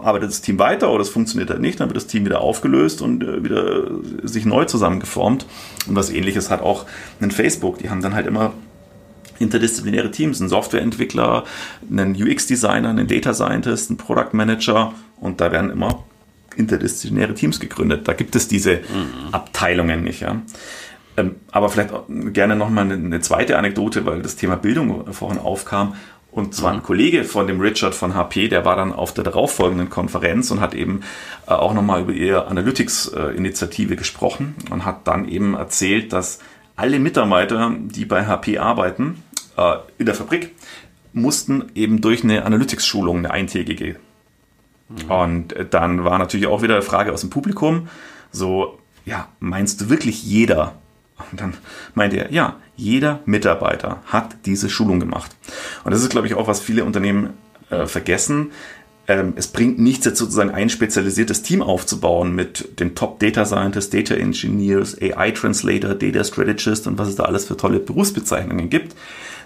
arbeitet 0.02 0.30
das 0.30 0.40
Team 0.40 0.58
weiter 0.58 0.90
oder 0.90 1.02
es 1.02 1.08
funktioniert 1.08 1.50
halt 1.50 1.60
nicht, 1.60 1.78
dann 1.78 1.88
wird 1.88 1.96
das 1.96 2.06
Team 2.06 2.24
wieder 2.24 2.40
aufgelöst 2.40 3.02
und 3.02 3.22
äh, 3.22 3.44
wieder 3.44 3.84
sich 4.22 4.44
neu 4.44 4.64
zusammengeformt. 4.64 5.46
Und 5.86 5.94
was 5.94 6.10
ähnliches 6.10 6.50
hat 6.50 6.60
auch 6.60 6.86
ein 7.20 7.30
Facebook. 7.30 7.78
Die 7.78 7.88
haben 7.88 8.02
dann 8.02 8.14
halt 8.14 8.26
immer 8.26 8.52
interdisziplinäre 9.38 10.10
Teams, 10.10 10.40
einen 10.40 10.48
Softwareentwickler, 10.48 11.44
einen 11.90 12.14
UX-Designer, 12.14 12.90
einen 12.90 13.06
Data 13.06 13.34
Scientist, 13.34 13.90
einen 13.90 13.96
Product 13.96 14.32
Manager 14.32 14.92
und 15.20 15.40
da 15.40 15.52
werden 15.52 15.70
immer 15.70 16.04
interdisziplinäre 16.56 17.34
Teams 17.34 17.60
gegründet. 17.60 18.06
Da 18.08 18.12
gibt 18.12 18.36
es 18.36 18.48
diese 18.48 18.76
mhm. 18.76 19.32
Abteilungen 19.32 20.04
nicht. 20.04 20.20
Ja. 20.20 20.42
Ähm, 21.16 21.36
aber 21.50 21.68
vielleicht 21.68 21.92
gerne 22.32 22.56
nochmal 22.56 22.84
eine, 22.84 22.94
eine 22.94 23.20
zweite 23.20 23.58
Anekdote, 23.58 24.06
weil 24.06 24.22
das 24.22 24.36
Thema 24.36 24.56
Bildung 24.56 25.12
vorhin 25.12 25.38
aufkam. 25.38 25.94
Und 26.30 26.52
zwar 26.52 26.72
ein 26.72 26.78
mhm. 26.78 26.82
Kollege 26.82 27.22
von 27.22 27.46
dem 27.46 27.60
Richard 27.60 27.94
von 27.94 28.16
HP, 28.16 28.48
der 28.48 28.64
war 28.64 28.74
dann 28.74 28.92
auf 28.92 29.14
der 29.14 29.22
darauffolgenden 29.22 29.88
Konferenz 29.88 30.50
und 30.50 30.60
hat 30.60 30.74
eben 30.74 31.02
äh, 31.46 31.52
auch 31.52 31.74
nochmal 31.74 32.02
über 32.02 32.12
ihre 32.12 32.48
Analytics-Initiative 32.48 33.94
gesprochen 33.94 34.56
und 34.70 34.84
hat 34.84 35.06
dann 35.06 35.28
eben 35.28 35.54
erzählt, 35.54 36.12
dass 36.12 36.40
alle 36.74 36.98
Mitarbeiter, 36.98 37.72
die 37.78 38.04
bei 38.04 38.26
HP 38.26 38.58
arbeiten, 38.58 39.22
äh, 39.56 39.76
in 39.98 40.06
der 40.06 40.16
Fabrik, 40.16 40.56
mussten 41.12 41.66
eben 41.76 42.00
durch 42.00 42.24
eine 42.24 42.44
Analytics-Schulung, 42.44 43.18
eine 43.18 43.30
eintägige. 43.30 43.96
Und 45.08 45.54
dann 45.70 46.04
war 46.04 46.18
natürlich 46.18 46.46
auch 46.46 46.62
wieder 46.62 46.74
eine 46.74 46.82
Frage 46.82 47.12
aus 47.12 47.22
dem 47.22 47.30
Publikum, 47.30 47.88
so, 48.30 48.78
ja, 49.04 49.28
meinst 49.40 49.80
du 49.80 49.88
wirklich 49.88 50.22
jeder 50.22 50.74
und 51.30 51.40
dann 51.40 51.54
meinte 51.94 52.16
er, 52.16 52.32
ja, 52.32 52.56
jeder 52.76 53.20
Mitarbeiter 53.24 54.02
hat 54.06 54.36
diese 54.46 54.68
Schulung 54.68 54.98
gemacht. 55.00 55.30
Und 55.84 55.92
das 55.92 56.02
ist, 56.02 56.10
glaube 56.10 56.26
ich, 56.26 56.34
auch, 56.34 56.48
was 56.48 56.60
viele 56.60 56.84
Unternehmen 56.84 57.30
äh, 57.70 57.86
vergessen. 57.86 58.50
Ähm, 59.06 59.34
es 59.36 59.48
bringt 59.48 59.78
nichts, 59.78 60.06
jetzt 60.06 60.18
sozusagen 60.18 60.50
ein 60.50 60.70
spezialisiertes 60.70 61.42
Team 61.42 61.62
aufzubauen 61.62 62.34
mit 62.34 62.80
den 62.80 62.94
Top 62.94 63.20
Data 63.20 63.44
Scientists, 63.44 63.90
Data 63.90 64.14
Engineers, 64.14 64.96
AI 65.00 65.30
Translator, 65.30 65.94
Data 65.94 66.24
Strategist 66.24 66.86
und 66.86 66.98
was 66.98 67.08
es 67.08 67.16
da 67.16 67.24
alles 67.24 67.44
für 67.44 67.56
tolle 67.56 67.78
Berufsbezeichnungen 67.78 68.70
gibt, 68.70 68.96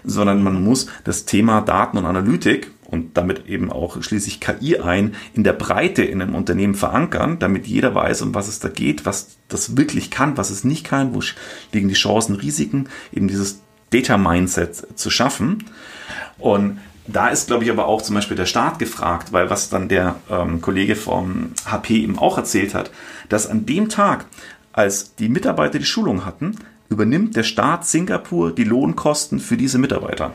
sondern 0.03 0.41
man 0.41 0.63
muss 0.63 0.87
das 1.03 1.25
Thema 1.25 1.61
Daten 1.61 1.97
und 1.97 2.05
Analytik 2.05 2.71
und 2.89 3.17
damit 3.17 3.47
eben 3.47 3.71
auch 3.71 4.01
schließlich 4.01 4.39
KI 4.39 4.79
ein, 4.79 5.15
in 5.33 5.43
der 5.43 5.53
Breite 5.53 6.03
in 6.03 6.21
einem 6.21 6.35
Unternehmen 6.35 6.75
verankern, 6.75 7.37
damit 7.39 7.67
jeder 7.67 7.93
weiß, 7.93 8.23
um 8.23 8.33
was 8.33 8.47
es 8.47 8.59
da 8.59 8.69
geht, 8.69 9.05
was 9.05 9.37
das 9.47 9.77
wirklich 9.77 10.09
kann, 10.09 10.37
was 10.37 10.49
es 10.49 10.63
nicht 10.63 10.85
kann, 10.85 11.13
wo 11.13 11.21
liegen 11.71 11.87
die 11.87 11.93
Chancen, 11.93 12.35
Risiken, 12.35 12.89
eben 13.13 13.27
dieses 13.27 13.61
Data 13.91 14.17
Mindset 14.17 14.87
zu 14.97 15.09
schaffen. 15.09 15.65
Und 16.37 16.79
da 17.07 17.29
ist, 17.29 17.47
glaube 17.47 17.63
ich, 17.63 17.71
aber 17.71 17.87
auch 17.87 18.01
zum 18.01 18.15
Beispiel 18.15 18.37
der 18.37 18.45
Staat 18.45 18.79
gefragt, 18.79 19.33
weil 19.33 19.49
was 19.49 19.69
dann 19.69 19.89
der 19.89 20.15
ähm, 20.29 20.61
Kollege 20.61 20.95
vom 20.95 21.51
HP 21.65 21.95
eben 21.95 22.19
auch 22.19 22.37
erzählt 22.37 22.73
hat, 22.73 22.91
dass 23.29 23.47
an 23.47 23.65
dem 23.65 23.89
Tag, 23.89 24.25
als 24.73 25.15
die 25.15 25.29
Mitarbeiter 25.29 25.79
die 25.79 25.85
Schulung 25.85 26.25
hatten, 26.25 26.55
übernimmt 26.89 27.35
der 27.35 27.43
Staat 27.43 27.85
Singapur 27.85 28.53
die 28.53 28.63
Lohnkosten 28.63 29.39
für 29.39 29.57
diese 29.57 29.77
Mitarbeiter. 29.77 30.33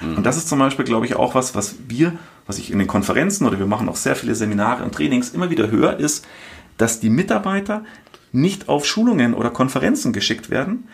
Und 0.00 0.24
das 0.24 0.36
ist 0.36 0.48
zum 0.48 0.58
Beispiel, 0.58 0.84
glaube 0.84 1.06
ich, 1.06 1.16
auch 1.16 1.34
was, 1.34 1.54
was 1.54 1.76
wir, 1.88 2.12
was 2.46 2.58
ich 2.58 2.70
in 2.70 2.78
den 2.78 2.88
Konferenzen 2.88 3.46
oder 3.46 3.58
wir 3.58 3.66
machen 3.66 3.88
auch 3.88 3.96
sehr 3.96 4.16
viele 4.16 4.34
Seminare 4.34 4.84
und 4.84 4.94
Trainings 4.94 5.30
immer 5.30 5.50
wieder 5.50 5.70
höre, 5.70 5.98
ist, 5.98 6.26
dass 6.76 7.00
die 7.00 7.10
Mitarbeiter 7.10 7.84
nicht 8.32 8.68
auf 8.68 8.86
Schulungen 8.86 9.34
oder 9.34 9.50
Konferenzen 9.50 10.12
geschickt 10.12 10.50
werden, 10.50 10.88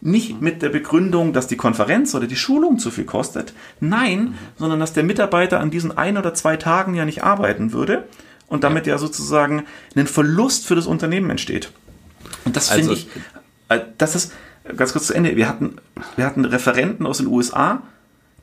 nicht 0.00 0.40
mit 0.40 0.62
der 0.62 0.68
Begründung, 0.68 1.32
dass 1.32 1.48
die 1.48 1.56
Konferenz 1.56 2.14
oder 2.14 2.26
die 2.26 2.36
Schulung 2.36 2.78
zu 2.78 2.90
viel 2.90 3.04
kostet, 3.04 3.52
nein, 3.80 4.34
sondern 4.56 4.78
dass 4.78 4.92
der 4.92 5.02
Mitarbeiter 5.02 5.60
an 5.60 5.70
diesen 5.70 5.96
ein 5.98 6.16
oder 6.16 6.34
zwei 6.34 6.56
Tagen 6.56 6.94
ja 6.94 7.04
nicht 7.04 7.24
arbeiten 7.24 7.72
würde 7.72 8.06
und 8.46 8.64
damit 8.64 8.86
ja 8.86 8.96
sozusagen 8.98 9.64
ein 9.96 10.06
Verlust 10.06 10.66
für 10.66 10.76
das 10.76 10.86
Unternehmen 10.86 11.30
entsteht. 11.30 11.72
Und 12.44 12.56
das 12.56 12.70
finde 12.70 12.90
also, 12.90 13.02
ich, 13.02 13.08
äh, 13.68 13.80
das 13.98 14.14
ist 14.14 14.32
ganz 14.76 14.92
kurz 14.92 15.08
zu 15.08 15.14
Ende. 15.14 15.36
Wir 15.36 15.48
hatten, 15.48 15.76
wir 16.16 16.24
hatten 16.24 16.44
Referenten 16.44 17.04
aus 17.04 17.18
den 17.18 17.26
USA, 17.26 17.82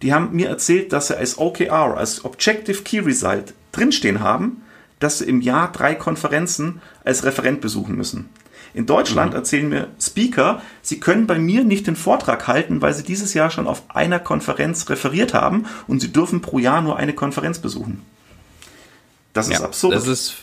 die 0.02 0.14
haben 0.14 0.36
mir 0.36 0.50
erzählt, 0.50 0.94
dass 0.94 1.08
sie 1.08 1.18
als 1.18 1.38
OKR, 1.38 1.98
als 1.98 2.26
Objective 2.26 2.84
Key 2.84 3.00
Result 3.00 3.54
drinstehen 3.72 4.20
haben, 4.20 4.64
dass 5.00 5.20
sie 5.20 5.26
im 5.26 5.42
Jahr 5.42 5.72
drei 5.72 5.96
Konferenzen 5.96 6.82
als 7.04 7.24
Referent 7.24 7.62
besuchen 7.62 7.96
müssen. 7.96 8.30
In 8.74 8.86
Deutschland 8.86 9.32
mhm. 9.32 9.38
erzählen 9.38 9.70
mir 9.70 9.88
Speaker, 10.02 10.62
sie 10.82 11.00
können 11.00 11.28
bei 11.28 11.40
mir 11.40 11.64
nicht 11.64 11.88
den 11.88 11.96
Vortrag 11.96 12.48
halten, 12.48 12.82
weil 12.82 12.94
sie 12.94 13.04
dieses 13.04 13.34
Jahr 13.34 13.50
schon 13.50 13.68
auf 13.68 13.84
einer 13.90 14.20
Konferenz 14.20 14.90
referiert 14.90 15.34
haben 15.34 15.66
und 15.88 16.02
sie 16.02 16.12
dürfen 16.12 16.42
pro 16.42 16.60
Jahr 16.60 16.82
nur 16.82 16.98
eine 16.98 17.14
Konferenz 17.14 17.60
besuchen. 17.60 18.02
Das 19.36 19.50
ist 19.50 19.60
ja, 19.60 19.66
absurd. 19.66 19.94
Das 19.94 20.08
ist, 20.08 20.36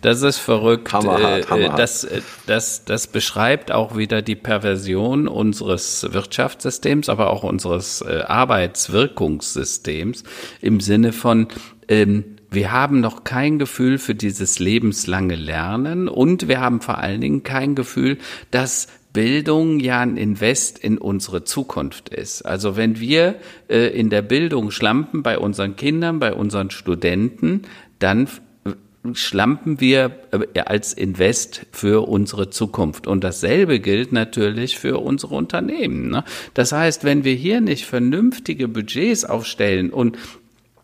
das 0.00 0.22
ist 0.22 0.38
verrückt. 0.38 0.92
Hammerhart, 0.92 1.44
äh, 1.44 1.48
hammerhart. 1.48 1.78
Das, 1.78 2.04
äh, 2.04 2.22
das, 2.46 2.84
das 2.86 3.06
beschreibt 3.06 3.70
auch 3.70 3.96
wieder 3.96 4.22
die 4.22 4.34
Perversion 4.34 5.28
unseres 5.28 6.06
Wirtschaftssystems, 6.10 7.10
aber 7.10 7.30
auch 7.30 7.42
unseres 7.42 8.00
äh, 8.00 8.22
Arbeitswirkungssystems 8.26 10.24
im 10.62 10.80
Sinne 10.80 11.12
von, 11.12 11.48
ähm, 11.88 12.24
wir 12.50 12.72
haben 12.72 13.00
noch 13.00 13.24
kein 13.24 13.58
Gefühl 13.58 13.98
für 13.98 14.14
dieses 14.14 14.58
lebenslange 14.58 15.36
Lernen 15.36 16.08
und 16.08 16.48
wir 16.48 16.60
haben 16.60 16.80
vor 16.80 16.96
allen 16.98 17.20
Dingen 17.20 17.42
kein 17.42 17.74
Gefühl, 17.74 18.16
dass 18.50 18.88
Bildung 19.12 19.80
ja 19.80 20.00
ein 20.00 20.16
Invest 20.16 20.78
in 20.78 20.96
unsere 20.96 21.44
Zukunft 21.44 22.08
ist. 22.08 22.42
Also 22.42 22.76
wenn 22.76 23.00
wir 23.00 23.36
äh, 23.68 23.88
in 23.88 24.08
der 24.08 24.22
Bildung 24.22 24.70
schlampen 24.70 25.22
bei 25.22 25.38
unseren 25.38 25.76
Kindern, 25.76 26.20
bei 26.20 26.32
unseren 26.32 26.70
Studenten, 26.70 27.62
dann 28.00 28.28
schlampen 29.14 29.80
wir 29.80 30.10
äh, 30.32 30.60
als 30.60 30.92
Invest 30.92 31.66
für 31.72 32.06
unsere 32.06 32.50
Zukunft. 32.50 33.06
Und 33.06 33.24
dasselbe 33.24 33.80
gilt 33.80 34.12
natürlich 34.12 34.78
für 34.78 34.98
unsere 34.98 35.34
Unternehmen. 35.34 36.10
Ne? 36.10 36.24
Das 36.54 36.72
heißt, 36.72 37.04
wenn 37.04 37.24
wir 37.24 37.34
hier 37.34 37.60
nicht 37.60 37.86
vernünftige 37.86 38.68
Budgets 38.68 39.24
aufstellen 39.24 39.90
und 39.90 40.18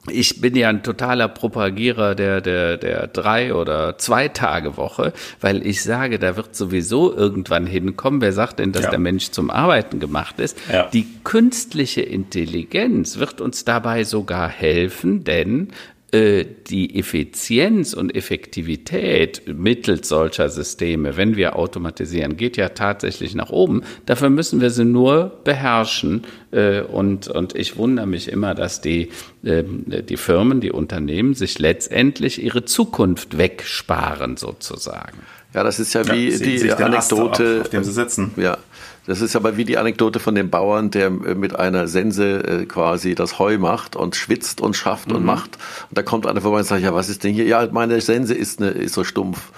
ich 0.08 0.40
bin 0.40 0.54
ja 0.54 0.68
ein 0.68 0.84
totaler 0.84 1.26
Propagierer 1.26 2.14
der, 2.14 2.40
der, 2.40 2.76
der 2.76 3.08
drei 3.08 3.52
oder 3.52 3.98
zwei 3.98 4.28
Tage 4.28 4.76
Woche, 4.76 5.12
weil 5.40 5.66
ich 5.66 5.82
sage, 5.82 6.20
da 6.20 6.36
wird 6.36 6.54
sowieso 6.54 7.12
irgendwann 7.12 7.66
hinkommen. 7.66 8.20
Wer 8.20 8.32
sagt 8.32 8.60
denn, 8.60 8.70
dass 8.70 8.84
ja. 8.84 8.90
der 8.90 9.00
Mensch 9.00 9.30
zum 9.30 9.50
Arbeiten 9.50 9.98
gemacht 9.98 10.38
ist? 10.38 10.56
Ja. 10.72 10.88
Die 10.92 11.06
künstliche 11.24 12.02
Intelligenz 12.02 13.18
wird 13.18 13.40
uns 13.40 13.64
dabei 13.64 14.04
sogar 14.04 14.48
helfen, 14.48 15.24
denn 15.24 15.72
die 16.12 16.98
Effizienz 16.98 17.92
und 17.92 18.14
Effektivität 18.14 19.42
mittels 19.46 20.08
solcher 20.08 20.48
Systeme, 20.48 21.16
wenn 21.16 21.36
wir 21.36 21.56
automatisieren, 21.56 22.36
geht 22.36 22.56
ja 22.56 22.68
tatsächlich 22.68 23.34
nach 23.34 23.50
oben. 23.50 23.82
Dafür 24.06 24.30
müssen 24.30 24.60
wir 24.60 24.70
sie 24.70 24.84
nur 24.84 25.40
beherrschen. 25.42 26.22
Äh, 26.52 26.82
und, 26.82 27.28
und 27.28 27.56
ich 27.56 27.76
wundere 27.76 28.06
mich 28.06 28.28
immer, 28.28 28.54
dass 28.54 28.80
die, 28.80 29.10
ähm, 29.44 29.84
die 30.08 30.16
Firmen, 30.16 30.60
die 30.60 30.70
Unternehmen 30.70 31.34
sich 31.34 31.58
letztendlich 31.58 32.42
ihre 32.42 32.64
Zukunft 32.64 33.36
wegsparen, 33.36 34.36
sozusagen. 34.36 35.18
Ja, 35.54 35.64
das 35.64 35.80
ist 35.80 35.92
ja 35.94 36.06
wie 36.12 36.28
ja, 36.30 36.38
die 36.38 36.72
Anekdote, 36.72 37.56
auf, 37.56 37.60
auf 37.62 37.68
dem 37.70 37.82
sie 37.82 37.92
sitzen. 37.92 38.32
Ja, 38.36 38.58
das 39.06 39.20
ist 39.20 39.36
aber 39.36 39.56
wie 39.56 39.64
die 39.64 39.78
Anekdote 39.78 40.18
von 40.18 40.34
dem 40.34 40.50
Bauern, 40.50 40.90
der 40.90 41.06
äh, 41.06 41.34
mit 41.34 41.56
einer 41.56 41.88
Sense 41.88 42.42
äh, 42.44 42.66
quasi 42.66 43.14
das 43.14 43.38
Heu 43.38 43.58
macht 43.58 43.96
und 43.96 44.16
schwitzt 44.16 44.60
und 44.60 44.76
schafft 44.76 45.08
mhm. 45.08 45.16
und 45.16 45.24
macht. 45.24 45.58
Und 45.88 45.96
da 45.96 46.02
kommt 46.02 46.26
einer 46.26 46.40
vorbei 46.40 46.58
und 46.58 46.64
sagt, 46.64 46.82
ja, 46.82 46.94
was 46.94 47.08
ist 47.08 47.24
denn 47.24 47.32
hier? 47.32 47.46
Ja, 47.46 47.68
meine 47.70 48.00
Sense 48.00 48.34
ist, 48.34 48.60
eine, 48.60 48.70
ist 48.70 48.94
so 48.94 49.04
stumpf. 49.04 49.50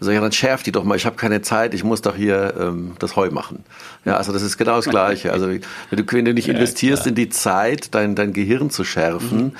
Also 0.00 0.10
ja, 0.10 0.20
dann 0.20 0.32
schärft 0.32 0.66
die 0.66 0.72
doch 0.72 0.84
mal. 0.84 0.96
Ich 0.96 1.06
habe 1.06 1.16
keine 1.16 1.40
Zeit. 1.42 1.72
Ich 1.72 1.84
muss 1.84 2.02
doch 2.02 2.16
hier 2.16 2.54
ähm, 2.58 2.94
das 2.98 3.16
Heu 3.16 3.30
machen. 3.30 3.64
Ja, 4.04 4.16
also 4.16 4.32
das 4.32 4.42
ist 4.42 4.58
genau 4.58 4.76
das 4.76 4.86
Gleiche. 4.86 5.32
Also 5.32 5.48
wenn 5.48 5.60
du, 5.92 6.04
wenn 6.12 6.24
du 6.24 6.34
nicht 6.34 6.48
investierst 6.48 7.04
ja, 7.04 7.10
in 7.10 7.14
die 7.14 7.28
Zeit, 7.28 7.94
dein, 7.94 8.14
dein 8.14 8.32
Gehirn 8.32 8.70
zu 8.70 8.84
schärfen, 8.84 9.44
mhm. 9.44 9.52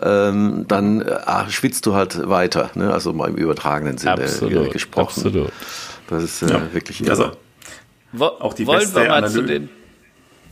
ähm, 0.00 0.64
dann 0.68 1.02
äh, 1.02 1.50
schwitzt 1.50 1.86
du 1.86 1.94
halt 1.94 2.28
weiter. 2.28 2.70
Ne? 2.74 2.92
Also 2.92 3.12
mal 3.12 3.28
im 3.28 3.36
übertragenen 3.36 3.98
Sinne 3.98 4.12
absolut, 4.12 4.70
gesprochen. 4.70 5.22
Absolut. 5.26 5.52
Das 6.08 6.22
ist 6.22 6.42
äh, 6.42 6.50
ja. 6.50 6.62
wirklich 6.72 7.00
irre. 7.00 7.10
Also 7.10 7.32
wo, 8.12 8.24
auch 8.24 8.54
die 8.54 8.66
wollen 8.66 8.80
beste 8.80 9.02
wir 9.02 9.08
mal 9.08 9.28
zu 9.28 9.42
den. 9.42 9.68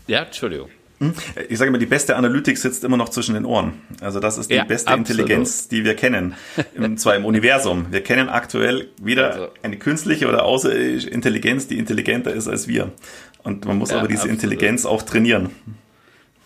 Ja, 0.06 0.22
Entschuldigung. 0.22 0.70
Hm? 1.00 1.14
Ich 1.48 1.59
sage 1.59 1.68
immer, 1.68 1.78
die 1.78 1.86
beste 1.86 2.16
Analytik 2.16 2.59
sitzt 2.59 2.82
immer 2.82 2.96
noch 2.96 3.09
zwischen 3.09 3.34
den 3.34 3.44
Ohren. 3.44 3.74
Also 4.00 4.18
das 4.18 4.36
ist 4.36 4.50
die 4.50 4.56
ja, 4.56 4.64
beste 4.64 4.90
absolut. 4.90 5.11
Intelligenz, 5.11 5.68
die 5.68 5.84
wir 5.84 5.94
kennen. 5.94 6.34
Und 6.76 6.98
zwar 6.98 7.14
im 7.14 7.24
Universum. 7.24 7.86
Wir 7.90 8.02
kennen 8.02 8.28
aktuell 8.28 8.88
weder 9.00 9.32
also. 9.32 9.48
eine 9.62 9.76
künstliche 9.76 10.28
oder 10.28 10.44
außerirdische 10.44 11.09
Intelligenz, 11.09 11.68
die 11.68 11.78
intelligenter 11.78 12.32
ist 12.32 12.48
als 12.48 12.66
wir. 12.66 12.90
Und 13.44 13.64
man 13.64 13.78
muss 13.78 13.90
ja, 13.90 13.98
aber 13.98 14.09
diese 14.09 14.22
absolut. 14.22 14.42
Intelligenz 14.42 14.86
auch 14.86 15.02
trainieren. 15.02 15.50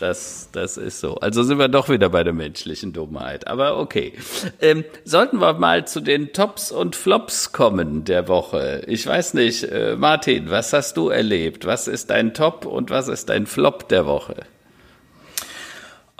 Das, 0.02 0.48
das 0.50 0.78
ist 0.78 0.98
so. 0.98 1.14
Also 1.18 1.44
sind 1.44 1.60
wir 1.60 1.68
doch 1.68 1.88
wieder 1.88 2.08
bei 2.08 2.24
der 2.24 2.32
menschlichen 2.32 2.92
Dummheit. 2.92 3.46
Aber 3.46 3.78
okay. 3.78 4.14
Ähm, 4.60 4.84
sollten 5.04 5.38
wir 5.38 5.52
mal 5.52 5.86
zu 5.86 6.00
den 6.00 6.32
Tops 6.32 6.72
und 6.72 6.96
Flops 6.96 7.52
kommen 7.52 8.02
der 8.02 8.26
Woche. 8.26 8.82
Ich 8.88 9.06
weiß 9.06 9.34
nicht, 9.34 9.62
äh, 9.62 9.94
Martin, 9.94 10.50
was 10.50 10.72
hast 10.72 10.96
du 10.96 11.08
erlebt? 11.08 11.66
Was 11.66 11.86
ist 11.86 12.10
dein 12.10 12.34
Top 12.34 12.66
und 12.66 12.90
was 12.90 13.06
ist 13.06 13.28
dein 13.28 13.46
Flop 13.46 13.88
der 13.90 14.04
Woche? 14.04 14.34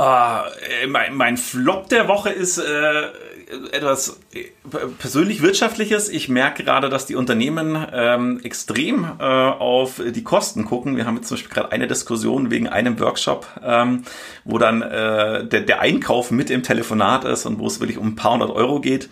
Uh, 0.00 0.42
mein, 0.86 1.16
mein, 1.16 1.36
Flop 1.36 1.88
der 1.88 2.06
Woche 2.06 2.30
ist 2.30 2.58
äh, 2.58 2.62
etwas 3.72 4.20
äh, 4.32 4.44
persönlich 4.98 5.42
wirtschaftliches. 5.42 6.08
Ich 6.08 6.28
merke 6.28 6.64
gerade, 6.64 6.88
dass 6.88 7.06
die 7.06 7.16
Unternehmen 7.16 7.86
ähm, 7.92 8.40
extrem 8.42 9.04
äh, 9.18 9.22
auf 9.22 10.00
die 10.04 10.24
Kosten 10.24 10.64
gucken. 10.64 10.96
Wir 10.96 11.06
haben 11.06 11.16
jetzt 11.16 11.28
zum 11.28 11.36
Beispiel 11.36 11.52
gerade 11.52 11.72
eine 11.72 11.86
Diskussion 11.86 12.50
wegen 12.50 12.68
einem 12.68 12.98
Workshop, 12.98 13.46
ähm, 13.64 14.02
wo 14.44 14.58
dann 14.58 14.82
äh, 14.82 15.46
der, 15.46 15.60
der 15.60 15.80
Einkauf 15.80 16.30
mit 16.30 16.50
im 16.50 16.62
Telefonat 16.62 17.24
ist 17.24 17.46
und 17.46 17.58
wo 17.58 17.66
es 17.66 17.80
wirklich 17.80 17.98
um 17.98 18.08
ein 18.08 18.16
paar 18.16 18.32
hundert 18.32 18.50
Euro 18.50 18.80
geht. 18.80 19.08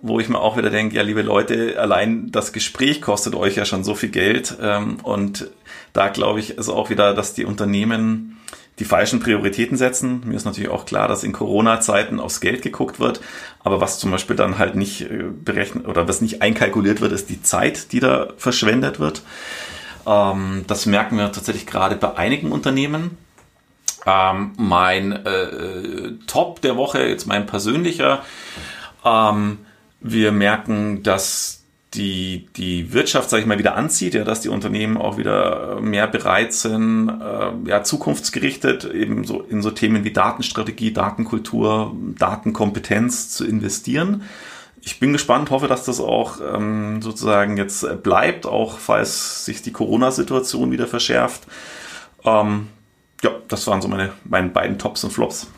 wo 0.00 0.20
ich 0.20 0.28
mir 0.28 0.40
auch 0.40 0.56
wieder 0.56 0.70
denke, 0.70 0.96
ja, 0.96 1.02
liebe 1.02 1.22
Leute, 1.22 1.80
allein 1.80 2.30
das 2.30 2.52
Gespräch 2.52 3.00
kostet 3.00 3.34
euch 3.34 3.56
ja 3.56 3.64
schon 3.64 3.84
so 3.84 3.94
viel 3.94 4.10
Geld. 4.10 4.56
Ähm, 4.60 4.98
und 5.02 5.50
da 5.92 6.08
glaube 6.08 6.40
ich, 6.40 6.50
ist 6.50 6.68
auch 6.68 6.90
wieder, 6.90 7.14
dass 7.14 7.34
die 7.34 7.44
Unternehmen 7.44 8.37
die 8.78 8.84
falschen 8.84 9.20
Prioritäten 9.20 9.76
setzen. 9.76 10.22
Mir 10.24 10.36
ist 10.36 10.44
natürlich 10.44 10.70
auch 10.70 10.86
klar, 10.86 11.08
dass 11.08 11.24
in 11.24 11.32
Corona-Zeiten 11.32 12.20
aufs 12.20 12.40
Geld 12.40 12.62
geguckt 12.62 13.00
wird. 13.00 13.20
Aber 13.64 13.80
was 13.80 13.98
zum 13.98 14.10
Beispiel 14.10 14.36
dann 14.36 14.58
halt 14.58 14.74
nicht 14.76 15.02
äh, 15.02 15.24
berechnet 15.30 15.86
oder 15.86 16.08
was 16.08 16.20
nicht 16.20 16.42
einkalkuliert 16.42 17.00
wird, 17.00 17.12
ist 17.12 17.28
die 17.28 17.42
Zeit, 17.42 17.92
die 17.92 18.00
da 18.00 18.28
verschwendet 18.36 19.00
wird. 19.00 19.22
Ähm, 20.06 20.64
das 20.66 20.86
merken 20.86 21.16
wir 21.16 21.32
tatsächlich 21.32 21.66
gerade 21.66 21.96
bei 21.96 22.16
einigen 22.16 22.52
Unternehmen. 22.52 23.18
Ähm, 24.06 24.52
mein 24.56 25.12
äh, 25.12 26.12
Top 26.26 26.62
der 26.62 26.76
Woche, 26.76 27.02
jetzt 27.02 27.26
mein 27.26 27.46
persönlicher, 27.46 28.22
ähm, 29.04 29.58
wir 30.00 30.32
merken, 30.32 31.02
dass 31.02 31.57
die, 31.94 32.46
die 32.56 32.92
Wirtschaft, 32.92 33.30
sage 33.30 33.42
ich 33.42 33.46
mal, 33.46 33.58
wieder 33.58 33.74
anzieht, 33.74 34.14
ja, 34.14 34.24
dass 34.24 34.40
die 34.40 34.50
Unternehmen 34.50 34.96
auch 34.96 35.16
wieder 35.16 35.80
mehr 35.80 36.06
bereit 36.06 36.52
sind, 36.52 37.08
äh, 37.08 37.68
ja, 37.68 37.82
zukunftsgerichtet 37.82 38.84
eben 38.84 39.24
so 39.24 39.40
in 39.40 39.62
so 39.62 39.70
Themen 39.70 40.04
wie 40.04 40.12
Datenstrategie, 40.12 40.92
Datenkultur, 40.92 41.94
Datenkompetenz 42.18 43.30
zu 43.30 43.46
investieren. 43.46 44.22
Ich 44.82 45.00
bin 45.00 45.12
gespannt, 45.12 45.50
hoffe, 45.50 45.66
dass 45.66 45.84
das 45.84 46.00
auch 46.00 46.40
ähm, 46.54 47.02
sozusagen 47.02 47.56
jetzt 47.56 48.02
bleibt, 48.02 48.46
auch 48.46 48.78
falls 48.78 49.44
sich 49.44 49.62
die 49.62 49.72
Corona-Situation 49.72 50.70
wieder 50.70 50.86
verschärft. 50.86 51.46
Ähm, 52.24 52.68
ja, 53.22 53.30
das 53.48 53.66
waren 53.66 53.82
so 53.82 53.88
meine, 53.88 54.12
meine 54.24 54.48
beiden 54.48 54.78
Tops 54.78 55.04
und 55.04 55.12
Flops. 55.12 55.48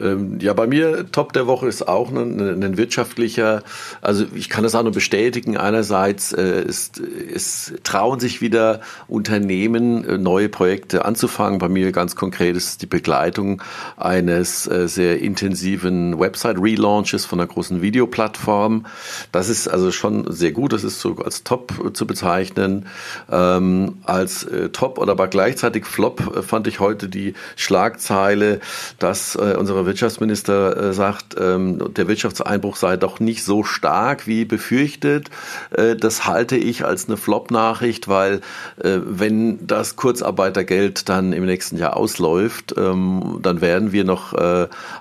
Ähm, 0.00 0.38
ja, 0.40 0.52
bei 0.54 0.66
mir 0.66 1.10
Top 1.12 1.32
der 1.32 1.46
Woche 1.46 1.66
ist 1.68 1.86
auch 1.86 2.10
ein, 2.10 2.62
ein 2.62 2.76
wirtschaftlicher, 2.76 3.62
also 4.00 4.24
ich 4.34 4.48
kann 4.48 4.62
das 4.62 4.74
auch 4.74 4.82
nur 4.82 4.92
bestätigen. 4.92 5.56
Einerseits 5.56 6.32
äh, 6.32 6.62
ist, 6.62 7.00
es 7.00 7.74
trauen 7.84 8.20
sich 8.20 8.40
wieder 8.40 8.80
Unternehmen, 9.06 10.04
äh, 10.04 10.18
neue 10.18 10.48
Projekte 10.48 11.04
anzufangen. 11.04 11.58
Bei 11.58 11.68
mir 11.68 11.92
ganz 11.92 12.16
konkret 12.16 12.56
ist 12.56 12.82
die 12.82 12.86
Begleitung 12.86 13.62
eines 13.96 14.66
äh, 14.66 14.88
sehr 14.88 15.20
intensiven 15.20 16.18
Website-Relaunches 16.18 17.26
von 17.26 17.40
einer 17.40 17.48
großen 17.48 17.82
Videoplattform. 17.82 18.86
Das 19.32 19.48
ist 19.48 19.68
also 19.68 19.90
schon 19.92 20.32
sehr 20.32 20.52
gut. 20.52 20.72
Das 20.72 20.84
ist 20.84 21.00
so 21.00 21.16
als 21.16 21.44
Top 21.44 21.72
zu 21.92 22.06
bezeichnen. 22.06 22.86
Ähm, 23.30 23.98
als 24.04 24.44
äh, 24.44 24.70
Top 24.70 24.98
oder 24.98 25.18
aber 25.18 25.26
gleichzeitig 25.26 25.84
Flop 25.84 26.36
äh, 26.36 26.42
fand 26.42 26.68
ich 26.68 26.78
heute 26.78 27.08
die 27.08 27.34
Schlagzeile, 27.56 28.60
dass 29.00 29.34
äh, 29.34 29.56
unsere 29.58 29.84
Wirtschaftsminister 29.88 30.76
äh, 30.76 30.92
sagt, 30.92 31.34
ähm, 31.40 31.94
der 31.94 32.06
Wirtschaftseinbruch 32.08 32.76
sei 32.76 32.98
doch 32.98 33.20
nicht 33.20 33.42
so 33.42 33.64
stark 33.64 34.26
wie 34.26 34.44
befürchtet. 34.44 35.30
Äh, 35.70 35.96
das 35.96 36.26
halte 36.26 36.56
ich 36.56 36.84
als 36.84 37.08
eine 37.08 37.16
Flop-Nachricht, 37.16 38.06
weil 38.06 38.42
äh, 38.76 38.98
wenn 39.04 39.66
das 39.66 39.96
Kurzarbeitergeld 39.96 41.08
dann 41.08 41.32
im 41.32 41.46
nächsten 41.46 41.78
Jahr 41.78 41.96
ausläuft, 41.96 42.74
ähm, 42.76 43.38
dann 43.42 43.60
werden 43.60 43.92
wir 43.92 44.04
noch 44.04 44.28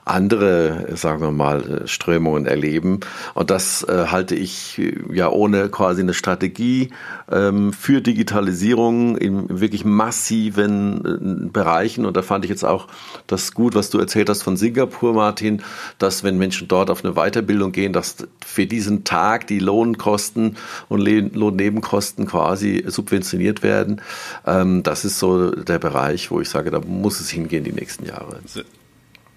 andere, 0.06 0.88
sagen 0.96 1.22
wir 1.22 1.32
mal, 1.32 1.84
Strömungen 1.86 2.46
erleben. 2.46 3.02
Und 3.34 3.50
das 3.50 3.86
halte 3.90 4.36
ich 4.36 4.82
ja 5.12 5.30
ohne 5.30 5.70
quasi 5.70 6.02
eine 6.02 6.14
Strategie 6.14 6.92
ähm, 7.30 7.74
für 7.74 8.02
Digitalisierung 8.02 9.18
in 9.18 9.60
wirklich 9.60 9.84
massiven 9.84 11.50
Bereichen. 11.52 12.06
Und 12.06 12.16
da 12.16 12.22
fand 12.22 12.46
ich 12.46 12.50
jetzt 12.50 12.64
auch 12.64 12.88
das 13.28 13.54
gut, 13.54 13.76
was 13.76 13.90
du 13.90 14.00
erzählt 14.00 14.30
hast 14.30 14.44
von 14.44 14.56
Sing 14.56 14.77
Singapur, 14.78 15.14
Martin, 15.14 15.64
dass 15.98 16.24
wenn 16.24 16.38
Menschen 16.38 16.68
dort 16.68 16.92
auf 16.92 17.04
eine 17.04 17.16
Weiterbildung 17.16 17.72
gehen, 17.72 17.94
dass 17.94 18.18
für 18.46 18.68
diesen 18.68 19.04
Tag 19.04 19.48
die 19.48 19.60
Lohnkosten 19.60 20.56
und 20.88 21.02
Lohnnebenkosten 21.02 22.28
quasi 22.28 22.84
subventioniert 22.88 23.64
werden. 23.64 24.02
Ähm, 24.46 24.84
das 24.84 25.04
ist 25.04 25.18
so 25.18 25.52
der 25.52 25.80
Bereich, 25.80 26.30
wo 26.30 26.42
ich 26.42 26.50
sage, 26.50 26.70
da 26.70 26.80
muss 26.80 27.20
es 27.20 27.30
hingehen 27.30 27.64
die 27.64 27.74
nächsten 27.74 28.06
Jahre. 28.06 28.40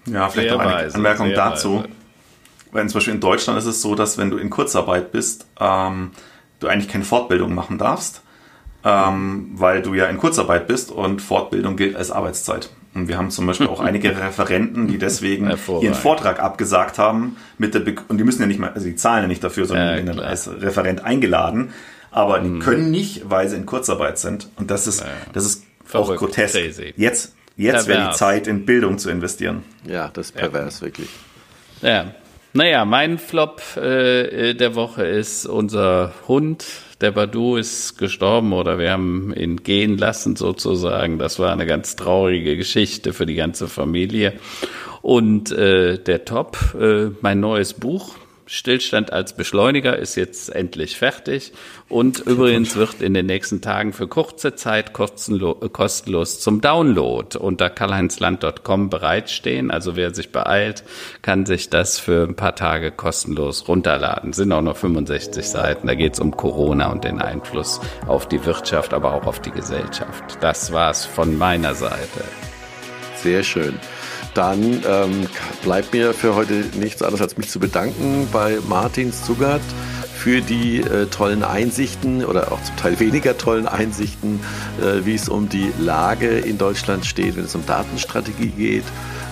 Ja, 0.05 0.29
vielleicht 0.29 0.51
noch 0.51 0.59
eine 0.59 0.73
weise, 0.73 0.95
Anmerkung 0.95 1.33
dazu. 1.33 1.79
Weise. 1.79 1.89
Weil 2.71 2.87
zum 2.87 2.93
Beispiel 2.99 3.13
in 3.15 3.19
Deutschland 3.19 3.59
ist 3.59 3.65
es 3.65 3.81
so, 3.81 3.95
dass 3.95 4.17
wenn 4.17 4.29
du 4.29 4.37
in 4.37 4.49
Kurzarbeit 4.49 5.11
bist, 5.11 5.45
ähm, 5.59 6.11
du 6.59 6.67
eigentlich 6.67 6.87
keine 6.87 7.03
Fortbildung 7.03 7.53
machen 7.53 7.77
darfst, 7.77 8.21
ähm, 8.85 9.49
weil 9.53 9.81
du 9.81 9.93
ja 9.93 10.05
in 10.05 10.17
Kurzarbeit 10.17 10.67
bist 10.67 10.91
und 10.91 11.21
Fortbildung 11.21 11.75
gilt 11.75 11.95
als 11.95 12.11
Arbeitszeit. 12.11 12.69
Und 12.93 13.07
wir 13.07 13.17
haben 13.17 13.31
zum 13.31 13.47
Beispiel 13.47 13.67
auch 13.67 13.79
einige 13.79 14.09
Referenten, 14.19 14.87
die 14.87 14.97
deswegen 14.97 15.49
ihren 15.81 15.93
Vortrag 15.93 16.41
abgesagt 16.41 16.97
haben 16.97 17.37
mit 17.57 17.73
der 17.73 17.79
Be 17.79 17.95
und 18.07 18.17
die 18.17 18.23
müssen 18.23 18.41
ja 18.41 18.47
nicht 18.47 18.59
mal, 18.59 18.71
also 18.73 18.85
die 18.85 18.95
zahlen 18.95 19.23
ja 19.23 19.27
nicht 19.27 19.43
dafür, 19.43 19.65
sondern 19.65 20.17
ja, 20.17 20.23
als 20.23 20.49
Referent 20.61 21.03
eingeladen. 21.03 21.71
Aber 22.11 22.39
die 22.39 22.49
mhm. 22.49 22.59
können 22.59 22.91
nicht, 22.91 23.29
weil 23.29 23.47
sie 23.47 23.55
in 23.55 23.65
Kurzarbeit 23.65 24.19
sind. 24.19 24.49
Und 24.57 24.69
das 24.69 24.85
ist, 24.85 24.99
ja. 24.99 25.07
das 25.31 25.45
ist 25.45 25.63
Verrückt, 25.85 26.21
auch 26.21 26.25
grotesk. 26.25 26.55
Crazy. 26.55 26.93
Jetzt, 26.97 27.33
jetzt 27.55 27.87
wäre 27.87 28.09
die 28.09 28.15
Zeit, 28.15 28.47
in 28.47 28.65
Bildung 28.65 28.97
zu 28.97 29.09
investieren. 29.09 29.63
Ja, 29.87 30.09
das 30.13 30.27
ist 30.27 30.35
pervers, 30.35 30.81
ja. 30.81 30.87
wirklich. 30.87 31.09
Ja. 31.81 32.13
Naja, 32.53 32.83
mein 32.83 33.17
Flop 33.17 33.61
äh, 33.77 34.53
der 34.53 34.75
Woche 34.75 35.05
ist 35.05 35.45
unser 35.45 36.13
Hund, 36.27 36.65
der 37.01 37.11
Badu 37.11 37.55
ist 37.55 37.97
gestorben 37.97 38.53
oder 38.53 38.77
wir 38.77 38.91
haben 38.91 39.33
ihn 39.35 39.57
gehen 39.57 39.97
lassen 39.97 40.35
sozusagen. 40.35 41.17
Das 41.17 41.39
war 41.39 41.51
eine 41.51 41.65
ganz 41.65 41.95
traurige 41.95 42.55
Geschichte 42.55 43.13
für 43.13 43.25
die 43.25 43.35
ganze 43.35 43.67
Familie. 43.67 44.33
Und 45.01 45.51
äh, 45.51 45.97
der 45.97 46.25
Top, 46.25 46.75
äh, 46.79 47.09
mein 47.21 47.39
neues 47.39 47.73
Buch, 47.73 48.15
Stillstand 48.53 49.13
als 49.13 49.31
Beschleuniger 49.31 49.97
ist 49.97 50.15
jetzt 50.15 50.53
endlich 50.53 50.97
fertig 50.97 51.53
und 51.87 52.19
übrigens 52.19 52.75
wird 52.75 53.01
in 53.01 53.13
den 53.13 53.25
nächsten 53.25 53.61
Tagen 53.61 53.93
für 53.93 54.09
kurze 54.09 54.55
Zeit 54.55 54.91
kostenlos 54.91 56.41
zum 56.41 56.59
Download 56.59 57.37
unter 57.37 57.69
karlheinzland.com 57.69 58.89
bereitstehen. 58.89 59.71
Also 59.71 59.95
wer 59.95 60.13
sich 60.13 60.33
beeilt, 60.33 60.83
kann 61.21 61.45
sich 61.45 61.69
das 61.69 61.97
für 61.97 62.27
ein 62.27 62.35
paar 62.35 62.53
Tage 62.57 62.91
kostenlos 62.91 63.69
runterladen. 63.69 64.33
Sind 64.33 64.51
auch 64.51 64.61
noch 64.61 64.75
65 64.75 65.47
Seiten. 65.47 65.87
Da 65.87 65.95
geht 65.95 66.15
es 66.15 66.19
um 66.19 66.35
Corona 66.35 66.91
und 66.91 67.05
den 67.05 67.21
Einfluss 67.21 67.79
auf 68.05 68.27
die 68.27 68.43
Wirtschaft, 68.43 68.93
aber 68.93 69.13
auch 69.13 69.27
auf 69.27 69.39
die 69.39 69.51
Gesellschaft. 69.51 70.37
Das 70.41 70.73
war's 70.73 71.05
von 71.05 71.37
meiner 71.37 71.73
Seite. 71.73 72.25
Sehr 73.15 73.43
schön 73.43 73.79
dann 74.33 74.83
ähm, 74.87 75.27
bleibt 75.63 75.93
mir 75.93 76.13
für 76.13 76.35
heute 76.35 76.63
nichts 76.79 77.01
anderes 77.01 77.21
als 77.21 77.37
mich 77.37 77.49
zu 77.49 77.59
bedanken 77.59 78.27
bei 78.31 78.59
Martin 78.67 79.11
Zugert 79.13 79.61
für 80.21 80.41
die 80.41 80.81
äh, 80.81 81.07
tollen 81.07 81.43
Einsichten 81.43 82.23
oder 82.23 82.51
auch 82.51 82.61
zum 82.61 82.77
Teil 82.77 82.99
weniger 82.99 83.37
tollen 83.37 83.67
Einsichten, 83.67 84.39
äh, 84.79 85.03
wie 85.03 85.15
es 85.15 85.27
um 85.29 85.49
die 85.49 85.71
Lage 85.79 86.37
in 86.37 86.59
Deutschland 86.59 87.07
steht, 87.07 87.37
wenn 87.37 87.45
es 87.45 87.55
um 87.55 87.65
Datenstrategie 87.65 88.49
geht. 88.49 88.83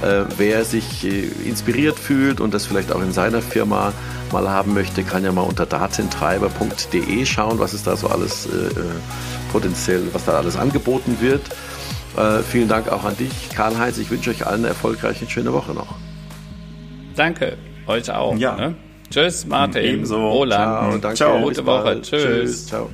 Äh, 0.02 0.24
wer 0.38 0.66
sich 0.66 1.06
äh, 1.06 1.28
inspiriert 1.46 2.00
fühlt 2.00 2.42
und 2.42 2.54
das 2.56 2.66
vielleicht 2.66 2.92
auch 2.92 3.02
in 3.04 3.12
seiner 3.12 3.42
Firma 3.42 3.94
mal 4.32 4.50
haben 4.50 4.74
möchte, 4.74 5.04
kann 5.04 5.24
ja 5.24 5.32
mal 5.32 5.42
unter 5.42 5.66
datentreiber.de 5.66 7.26
schauen, 7.26 7.60
was 7.60 7.74
es 7.74 7.84
da 7.84 7.96
so 7.96 8.08
alles 8.08 8.48
äh, 8.48 8.50
äh, 8.50 8.84
potenziell, 9.52 10.08
was 10.14 10.26
da 10.26 10.34
alles 10.34 10.56
angeboten 10.56 11.18
wird. 11.20 11.42
Äh, 12.20 12.44
vielen 12.44 12.68
Dank 12.68 12.92
auch 12.92 13.06
an 13.06 13.16
dich, 13.16 13.50
Karl-Heinz. 13.56 13.98
Ich 13.98 14.12
wünsche 14.12 14.32
euch 14.32 14.46
allen 14.46 14.60
eine 14.60 14.68
erfolgreiche, 14.68 15.30
schöne 15.30 15.54
Woche 15.54 15.74
noch. 15.74 15.96
Danke, 17.16 17.58
euch 17.88 18.12
auch. 18.12 18.36
Ja. 18.36 18.56
Ne? 18.58 18.76
Tschüss, 19.10 19.46
Martin. 19.46 19.84
Ebenso. 19.84 20.30
Roland. 20.30 20.62
Ciao, 20.62 20.98
danke. 20.98 21.18
Ciao. 21.18 21.42
Gute 21.42 21.66
Woche. 21.66 22.02
Tschüss. 22.02 22.22
Tschüss. 22.22 22.68
Ciao. 22.68 22.90